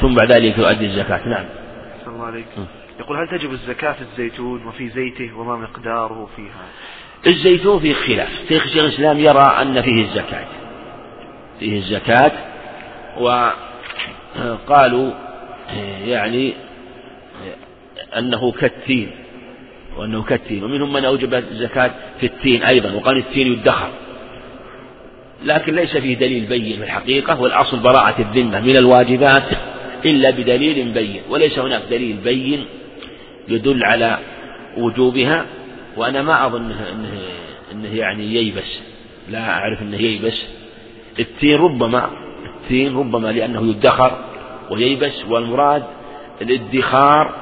[0.00, 1.28] ثم بعد ذلك يؤدي الزكاة.
[1.28, 1.44] نعم.
[2.06, 2.46] الله عليك.
[3.00, 6.64] يقول هل تجب الزكاة في الزيتون وفي زيته وما مقداره فيها؟
[7.26, 8.28] الزيتون فيه خلاف.
[8.48, 10.46] شيخ الإسلام يرى أن فيه الزكاة.
[11.60, 12.32] فيه الزكاة
[14.38, 15.12] وقالوا
[16.06, 16.52] يعني
[18.18, 19.10] أنه كالتين
[19.96, 23.90] وأنه كالتين ومنهم من أوجب الزكاة في التين أيضا وقال التين يدخر.
[25.44, 29.48] لكن ليس فيه دليل بين في الحقيقة والأصل براعة الذمة من الواجبات
[30.04, 31.22] إلا بدليل بين.
[31.30, 32.64] وليس هناك دليل بين
[33.48, 34.18] يدل على
[34.76, 35.46] وجوبها
[35.96, 37.20] وأنا ما أظن أنه,
[37.72, 38.80] أنه يعني ييبس.
[39.28, 40.46] لا أعرف أنه ييبس.
[41.20, 42.10] التين ربما
[42.44, 44.12] التين ربما لأنه يدخر
[44.70, 45.82] وييبس والمراد
[46.42, 47.34] الادخار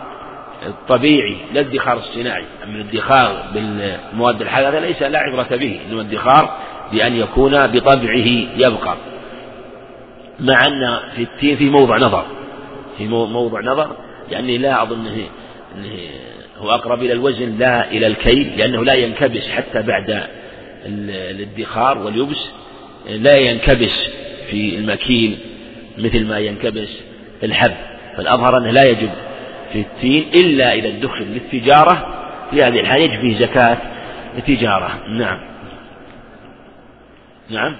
[0.67, 2.45] الطبيعي لا الادخار الصناعي.
[2.65, 6.57] أما الادخار بالمواد الحادثة ليس لا عبرة به إنما الادخار
[6.93, 8.27] بأن يكون بطبعه
[8.57, 8.97] يبقى.
[10.41, 12.25] مع أن في التين في موضع نظر
[12.99, 13.97] في موضع نظر
[14.31, 15.27] يعني لا أظن أنه,
[16.59, 20.23] هو أقرب إلى الوزن لا إلى الكيل لأنه لا ينكبس حتى بعد
[20.87, 22.51] الادخار واليبس.
[23.07, 24.09] لا ينكبس
[24.51, 25.39] في المكيل
[25.99, 26.89] مثل ما ينكبس
[27.43, 27.75] الحب.
[28.17, 29.11] فالأظهر أنه لا يجب
[29.73, 32.15] في التين إلا إذا ادخر للتجارة.
[32.51, 33.79] في هذه الحالة يجب فيه زكاة
[34.39, 35.05] التجارة.
[35.09, 35.41] نعم.
[37.51, 37.77] نعم.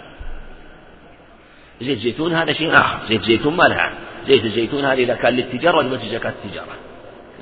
[1.81, 3.07] زيت زيتون هذا شيء آخر.
[3.09, 3.93] زيت زيتون ما لها
[4.27, 6.77] زيت الزيتون هذا إذا كان للتجارة وجبت زكاة التجارة.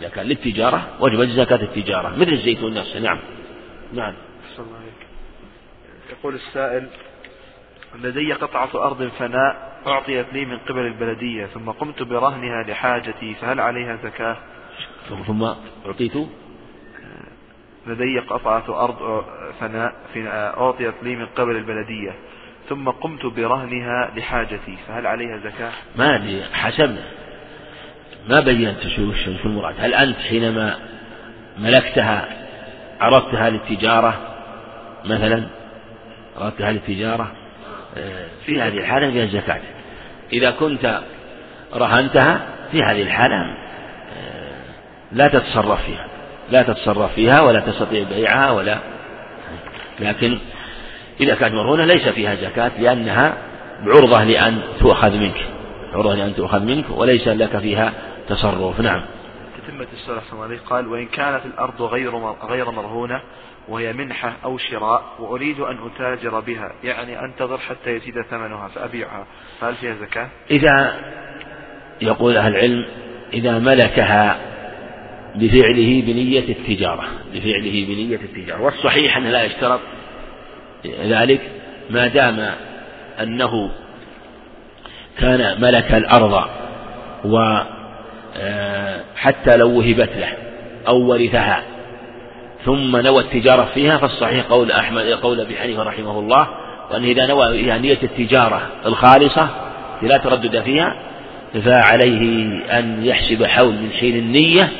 [0.01, 2.17] إذا كان للتجارة وجبت زكاة التجارة.
[2.17, 3.01] مثل الزيتون نفسه.
[3.01, 3.19] نعم.
[3.93, 4.15] نعم.
[6.11, 6.89] يقول السائل
[8.03, 13.97] لدي قطعة أرض فناء أعطيت لي من قبل البلدية ثم قمت برهنها لحاجتي فهل عليها
[13.97, 14.37] زكاة؟
[15.27, 15.43] ثم
[15.87, 16.13] أعطيت؟
[17.87, 19.25] لدي قطعة أرض
[19.61, 19.95] فناء
[20.61, 22.15] أعطيت لي من قبل البلدية
[22.69, 26.97] ثم قمت برهنها لحاجتي فهل عليها زكاة؟ ما أدري حسب
[28.29, 29.75] ما بينت شو شو المراد.
[29.79, 30.77] هل أنت حينما
[31.59, 32.47] ملكتها
[33.01, 34.35] عرضتها للتجارة
[35.05, 35.47] مثلا؟
[36.37, 37.33] عرضتها للتجارة؟
[38.47, 39.61] في هذه الحالة فيها الزكاة
[40.33, 41.01] إذا كنت
[41.75, 43.57] رهنتها في هذه الحالة آه،
[45.13, 46.07] لا تتصرف فيها.
[46.51, 48.79] لا تتصرف فيها ولا تستطيع بيعها ولا
[50.01, 50.39] لكن
[51.21, 53.37] إذا كانت مرهونة ليس فيها زكاة لأنها
[53.87, 55.47] عرضة لأن تؤخذ منك.
[55.93, 57.93] عرضة لأن تؤخذ منك وليس لك فيها
[58.29, 58.81] تصرف.
[58.81, 59.03] نعم.
[59.67, 62.17] تتمة السؤال قال وإن كانت الأرض غير
[62.49, 63.21] غير مرهونة
[63.69, 66.73] وهي منحة أو شراء وأريد أن أتاجر بها.
[66.85, 69.27] يعني أنتظر حتى يزيد ثمنها فأبيعها.
[69.61, 70.95] فهل فيها زكاة؟ إذا
[72.01, 72.87] يقول أهل العلم
[73.33, 74.39] إذا ملكها
[75.35, 77.09] بفعله بنية التجارة.
[77.35, 78.63] بفعله بنية التجارة.
[78.63, 79.81] والصحيح أنه لا يشترط
[80.87, 81.41] ذلك
[81.91, 82.51] ما دام
[83.21, 83.71] أنه
[85.19, 86.49] كان ملك الأرض
[87.25, 87.71] وحتى
[89.51, 90.37] آه، لو وهبت له
[90.89, 91.76] أو ورثها.
[92.67, 96.49] ثم نوى التجارة فيها فالصحيح قول أحمد قول أبي حنيفة رحمه الله
[96.91, 99.49] وأن إذا نوى فيها نية التجارة الخالصة
[100.03, 100.97] لا تردد فيها
[101.65, 102.23] فعليه
[102.79, 104.73] أن يحسب حول من حين النية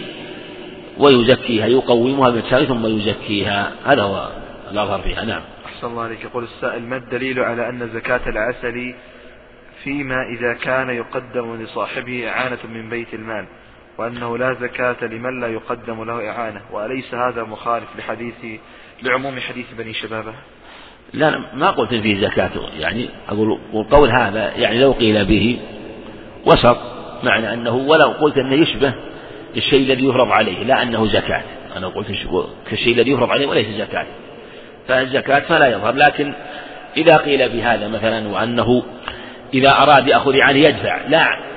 [0.99, 3.73] ويزكيها يقومها بالتالي ثم يزكيها.
[3.85, 4.29] هذا هو
[4.71, 5.25] الأظهر فيها.
[5.25, 5.43] نعم.
[5.67, 6.25] أحسن الله عليك.
[6.25, 8.95] يقول السائل ما الدليل على أن زكاة العسل
[9.85, 13.47] فيما إذا كان يقدم لصاحبه إعانة من بيت المال؟
[13.99, 16.61] وأنه لا زكاة لمن لا يقدم له إعانة.
[16.73, 18.61] وأليس هذا مخالف لحديث
[19.03, 20.33] لعموم حديث بني شبابة؟
[21.13, 22.51] لا ما قلت فيه زكاة.
[22.79, 25.59] يعني أقول والقول هذا يعني لو قيل به
[26.47, 26.79] وسط
[27.25, 28.95] معنى أنه ولو قلت أنه يشبه
[29.57, 31.43] الشيء الذي يفرض عليه لا أنه زكاة.
[31.77, 32.09] أنا قلت
[32.71, 34.07] كالشيء الذي يفرض عليه وليس زكاة.
[34.89, 35.95] فالزكاة فلا يظهر.
[35.95, 36.33] لكن
[36.97, 38.83] إذا قيل بهذا مثلا وأنه
[39.55, 41.56] إذا أراد يأخذ إعانة يدفع لا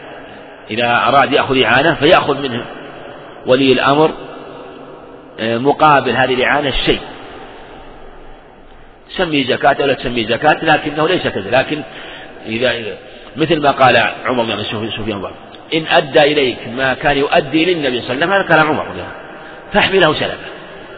[0.71, 2.65] إذا أراد يأخذ إعانة فيأخذ منه.
[3.45, 4.11] ولي الأمر
[5.39, 6.99] آه، مقابل هذه الإعانة الشيء.
[9.17, 11.81] سمي زكاة أو لا تسمي زكاة لكنه ليس كذا لكن
[12.45, 12.97] إذا
[13.35, 15.23] مثل ما قال عمر بن سفيان
[15.73, 19.05] إن أدى إليك ما كان يؤدي للنبي صلى الله عليه وسلم هذا كلام عمر
[19.73, 20.49] فاحمله سلفا.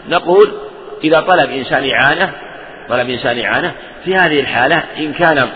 [0.10, 0.52] نقول
[1.04, 2.32] إذا طلب إنسان إعانة
[2.90, 3.72] طلب إنسان إعانة
[4.06, 5.50] في هذه الحالة إن كان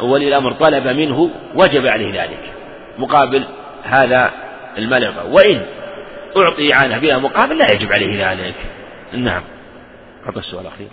[0.00, 2.53] ولي الأمر طلب منه وجب عليه ذلك.
[2.98, 3.44] مقابل
[3.82, 4.32] هذا
[4.78, 5.66] المال وإن
[6.36, 8.54] أعطي إعانة بلا مقابل لا يجب عليه ذلك.
[9.12, 9.42] نعم.
[10.26, 10.88] هذا السؤال الأخير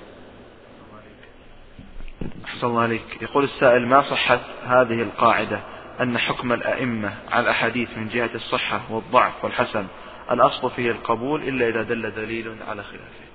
[2.46, 3.22] أحسن الله عليك.
[3.22, 5.60] يقول السائل ما صحة هذه القاعدة
[6.02, 9.86] أن حكم الأئمة على الأحاديث من جهة الصحة والضعف والحسن
[10.32, 13.31] الأصل فيه القبول إلا إذا دل دليل على خلافه؟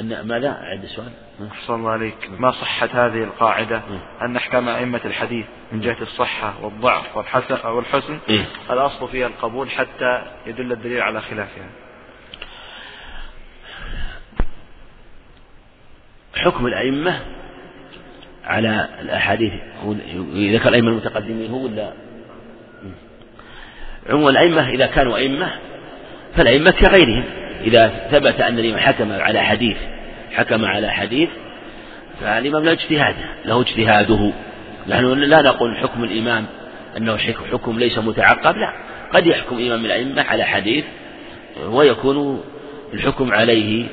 [0.00, 1.10] أن ماذا؟ عند السؤال
[1.52, 2.30] أحسن الله عليك.
[2.38, 3.82] ما صحة هذه القاعدة؟
[4.22, 8.18] أن أحكام أئمة الحديث من جهة الصحة والضعف والحسن والحسن.
[8.70, 11.70] الأصل فيها القبول حتى يدل الدليل على خلافها.
[16.36, 17.20] حكم الأئمة
[18.44, 19.52] على الأحاديث.
[20.34, 21.92] ذكر الأئمة المتقدمين هو ولا؟
[24.10, 25.50] عموما الأئمة إذا كانوا أئمة
[26.36, 27.24] فالأئمة كغيرهم.
[27.66, 29.76] إذا ثبت أن الإمام حكم على حديث
[30.32, 31.28] حكم على حديث
[32.20, 34.32] فالإمام له اجتهاده له اجتهاده.
[34.88, 36.46] نحن لا نقول حكم الإمام
[36.96, 37.16] أنه
[37.52, 38.72] حكم ليس متعقب لا.
[39.12, 40.84] قد يحكم إمام الأئمة على حديث
[41.66, 42.44] ويكون
[42.94, 43.86] الحكم عليه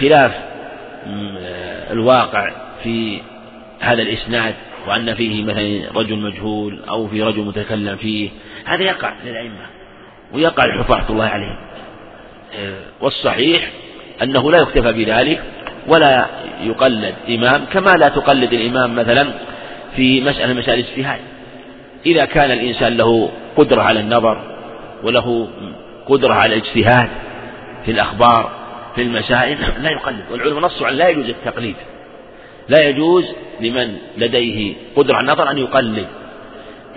[0.00, 0.32] خلاف
[1.90, 2.52] الواقع
[2.82, 3.20] في
[3.80, 4.54] هذا الإسناد
[4.88, 8.30] وأن فيه مثلا رجل مجهول أو في رجل متكلم فيه.
[8.64, 9.66] هذا يقع للأئمة
[10.32, 11.56] ويقع الحفاظ الله عليهم.
[13.00, 13.70] والصحيح
[14.22, 15.42] أنه لا يكتفى بذلك
[15.88, 16.26] ولا
[16.62, 19.26] يقلد إمام كما لا تقلد الإمام مثلا
[19.96, 21.20] في مسألة مسائل الاجتهاد
[22.06, 24.56] إذا كان الإنسان له قدرة على النظر
[25.02, 25.48] وله
[26.06, 27.08] قدرة على الاجتهاد
[27.84, 28.50] في الأخبار
[28.94, 30.24] في المسائل لا يقلد.
[30.30, 31.76] والعلماء نصوا على لا يجوز التقليد.
[32.68, 33.24] لا يجوز
[33.60, 36.06] لمن لديه قدرة على النظر أن يقلد.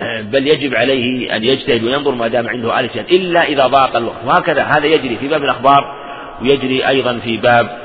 [0.00, 4.24] بل يجب عليه أن يجتهد وينظر ما دام عنده آلة إلا إذا ضاق الوقت.
[4.24, 5.94] وهكذا هذا يجري في باب الأخبار
[6.42, 7.78] ويجري أيضا في باب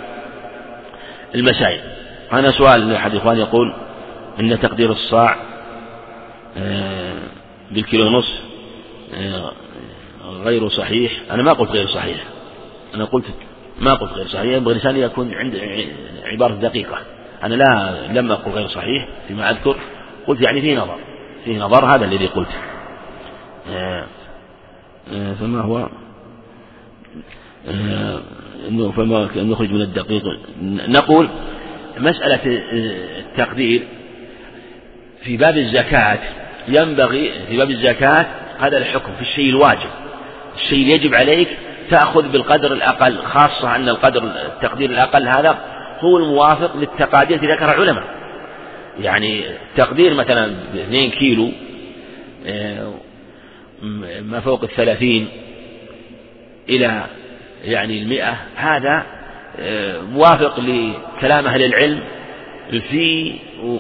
[1.35, 1.79] المسائل.
[2.33, 3.73] أنا سؤال لأحد الإخوان يقول
[4.39, 5.35] إن تقدير الصاع
[6.57, 7.13] آه،
[7.71, 8.41] بالكيلو ونصف
[9.15, 9.51] آه،
[10.43, 11.11] غير صحيح.
[11.31, 12.23] أنا ما قلت غير صحيح.
[12.95, 13.25] أنا قلت
[13.79, 14.55] ما قلت غير صحيح.
[14.55, 15.61] ينبغي الإنسان يكون عند
[16.25, 16.97] عبارة دقيقة.
[17.43, 19.75] أنا لا لم أقل غير صحيح فيما أذكر
[20.27, 20.99] قلت يعني فيه نظر.
[21.45, 22.49] فيه نظر هذا الذي قلت.
[23.69, 24.05] آه،
[25.39, 25.89] فما هو؟
[28.91, 30.23] فما نخرج من الدقيق.
[30.87, 31.29] نقول
[31.97, 32.39] مسألة
[33.19, 33.87] التقدير
[35.23, 36.19] في باب الزكاة.
[36.67, 38.25] ينبغي في باب الزكاة
[38.59, 39.89] هذا الحكم في الشيء الواجب.
[40.55, 41.57] الشيء اللي يجب عليك
[41.89, 45.57] تأخذ بالقدر الأقل خاصة أن القدر التقدير الأقل هذا
[45.99, 48.03] هو الموافق للتقادير التي ذكرها العلماء.
[48.99, 49.43] يعني
[49.77, 51.51] تقدير مثلا 2 كيلو
[52.45, 52.93] آه،
[54.21, 55.27] ما فوق الثلاثين
[56.69, 57.05] إلى
[57.63, 59.05] يعني المئة هذا
[59.59, 61.99] آه، موافق لكلام أهل العلم
[62.89, 63.35] في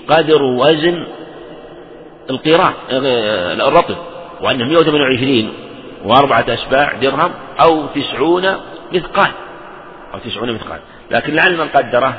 [0.07, 1.05] قدر وزن
[2.29, 3.97] القيراط آه، الرطب
[4.41, 5.53] وأنه 128
[6.05, 8.55] وأربعة أشباع درهم أو تسعون
[8.93, 9.31] مثقال
[10.13, 10.79] أو تسعون مثقال.
[11.11, 12.13] لكن لعل من قدره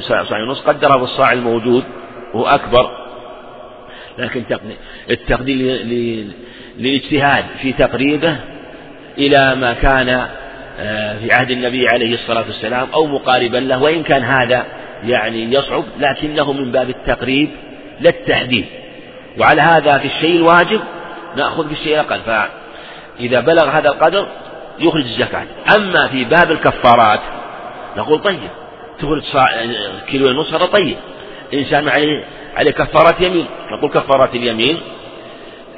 [0.00, 1.84] صاع ونص قدره بالصاع الموجود.
[2.34, 3.04] وهو أكبر.
[4.18, 4.44] لكن
[5.10, 5.82] التقدير
[6.78, 8.36] للاجتهاد في تقريبه
[9.18, 10.28] إلى ما كان
[10.80, 14.66] آه، في عهد النبي عليه الصلاة والسلام أو مقاربا له وإن كان هذا
[15.04, 17.50] يعني يصعب لكنه من باب التقريب
[18.00, 18.64] لا التحديد
[19.38, 20.80] وعلى هذا في الشيء الواجب
[21.36, 24.28] نأخذ بالشيء الأقل فإذا بلغ هذا القدر
[24.78, 25.46] يخرج الزكاة.
[25.76, 27.20] أما في باب الكفارات
[27.96, 28.50] نقول طيب
[28.98, 29.22] تخرج
[30.06, 30.96] كيلو ونصف هذا طيب.
[31.54, 32.24] إنسان عليه
[32.56, 34.80] عليه كفارات يمين نقول كفارات اليمين.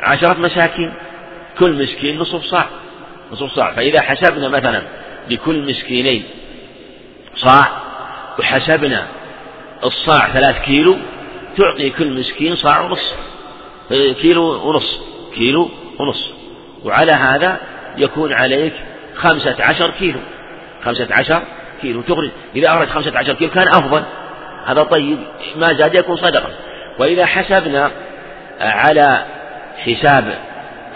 [0.01, 0.93] عشرة مساكين.
[1.59, 2.67] كل مسكين نصف صاع.
[3.33, 3.73] نصف صاع.
[3.73, 4.83] فإذا حسبنا مثلا
[5.31, 6.25] لكل مسكينين
[7.35, 7.69] صاع
[8.39, 9.07] وحسبنا
[9.85, 10.97] الصاع ثلاث كيلو
[11.57, 13.15] تعطي كل مسكين صاع ونص.
[14.23, 15.01] كيلو ونص.
[15.35, 15.71] كيلو
[16.01, 16.33] ونص.
[16.85, 17.61] وعلى هذا
[17.97, 18.73] يكون عليك
[19.15, 20.21] خمسة عشر كيلو.
[20.85, 21.43] خمسة عشر
[21.83, 24.03] كيلو تخرج إذا أخرج خمسة عشر كيلو كان أفضل.
[24.67, 25.19] هذا طيب
[25.57, 26.51] ما زاد يكون صدقة.
[26.99, 27.91] وإذا حسبنا
[28.61, 29.25] على
[29.79, 30.39] حساب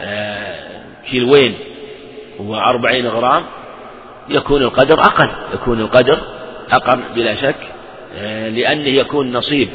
[0.03, 0.55] آه،
[1.11, 1.55] كيلوين
[2.39, 3.43] وأربعين غرام
[4.29, 6.19] يكون القدر أقل يكون القدر
[6.71, 7.57] أقل بلا شك
[8.17, 9.69] آه، لأنه يكون نصيب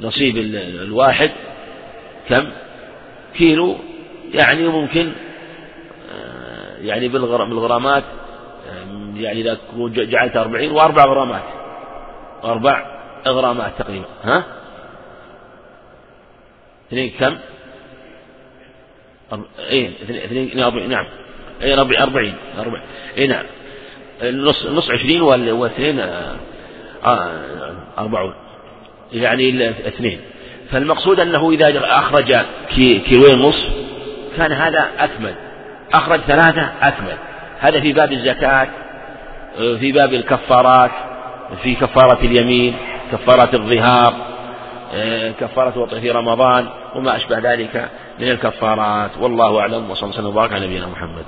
[0.00, 0.36] نصيب
[0.82, 1.30] الواحد
[2.28, 2.44] كم؟
[3.36, 3.76] كيلو
[4.34, 5.12] يعني ممكن
[6.14, 8.04] آه، يعني بالغرامات
[9.16, 11.42] يعني إذا جعلت أربعين وأربع غرامات.
[12.44, 12.86] أربع
[13.26, 14.44] غرامات تقريبا ها؟
[16.88, 17.38] اثنين كم؟
[19.58, 20.58] إيه اثنين
[20.88, 21.06] نعم.
[21.62, 22.82] إيه أربعين أربعين
[23.16, 23.44] إيه نعم.
[24.22, 26.36] النص نص عشرين واثنين آه،
[27.04, 28.34] آه، أربعون.
[29.12, 30.20] يعني اثنين.
[30.70, 32.36] فالمقصود أنه إذا أخرج
[32.76, 33.68] كيلوين نصف
[34.36, 35.34] كان هذا أكمل.
[35.92, 37.16] أخرج ثلاثة أكمل.
[37.58, 38.68] هذا في باب الزكاة
[39.58, 40.90] آه، في باب الكفارات
[41.62, 42.74] في كفارة اليمين
[43.12, 44.14] كفارة الظهار
[45.40, 47.88] كفارة وطئ في رمضان وما أشبه ذلك
[48.20, 49.10] من الكفارات.
[49.20, 51.24] والله أعلم وصلى الله وسلم وبارك على نبينا محمد.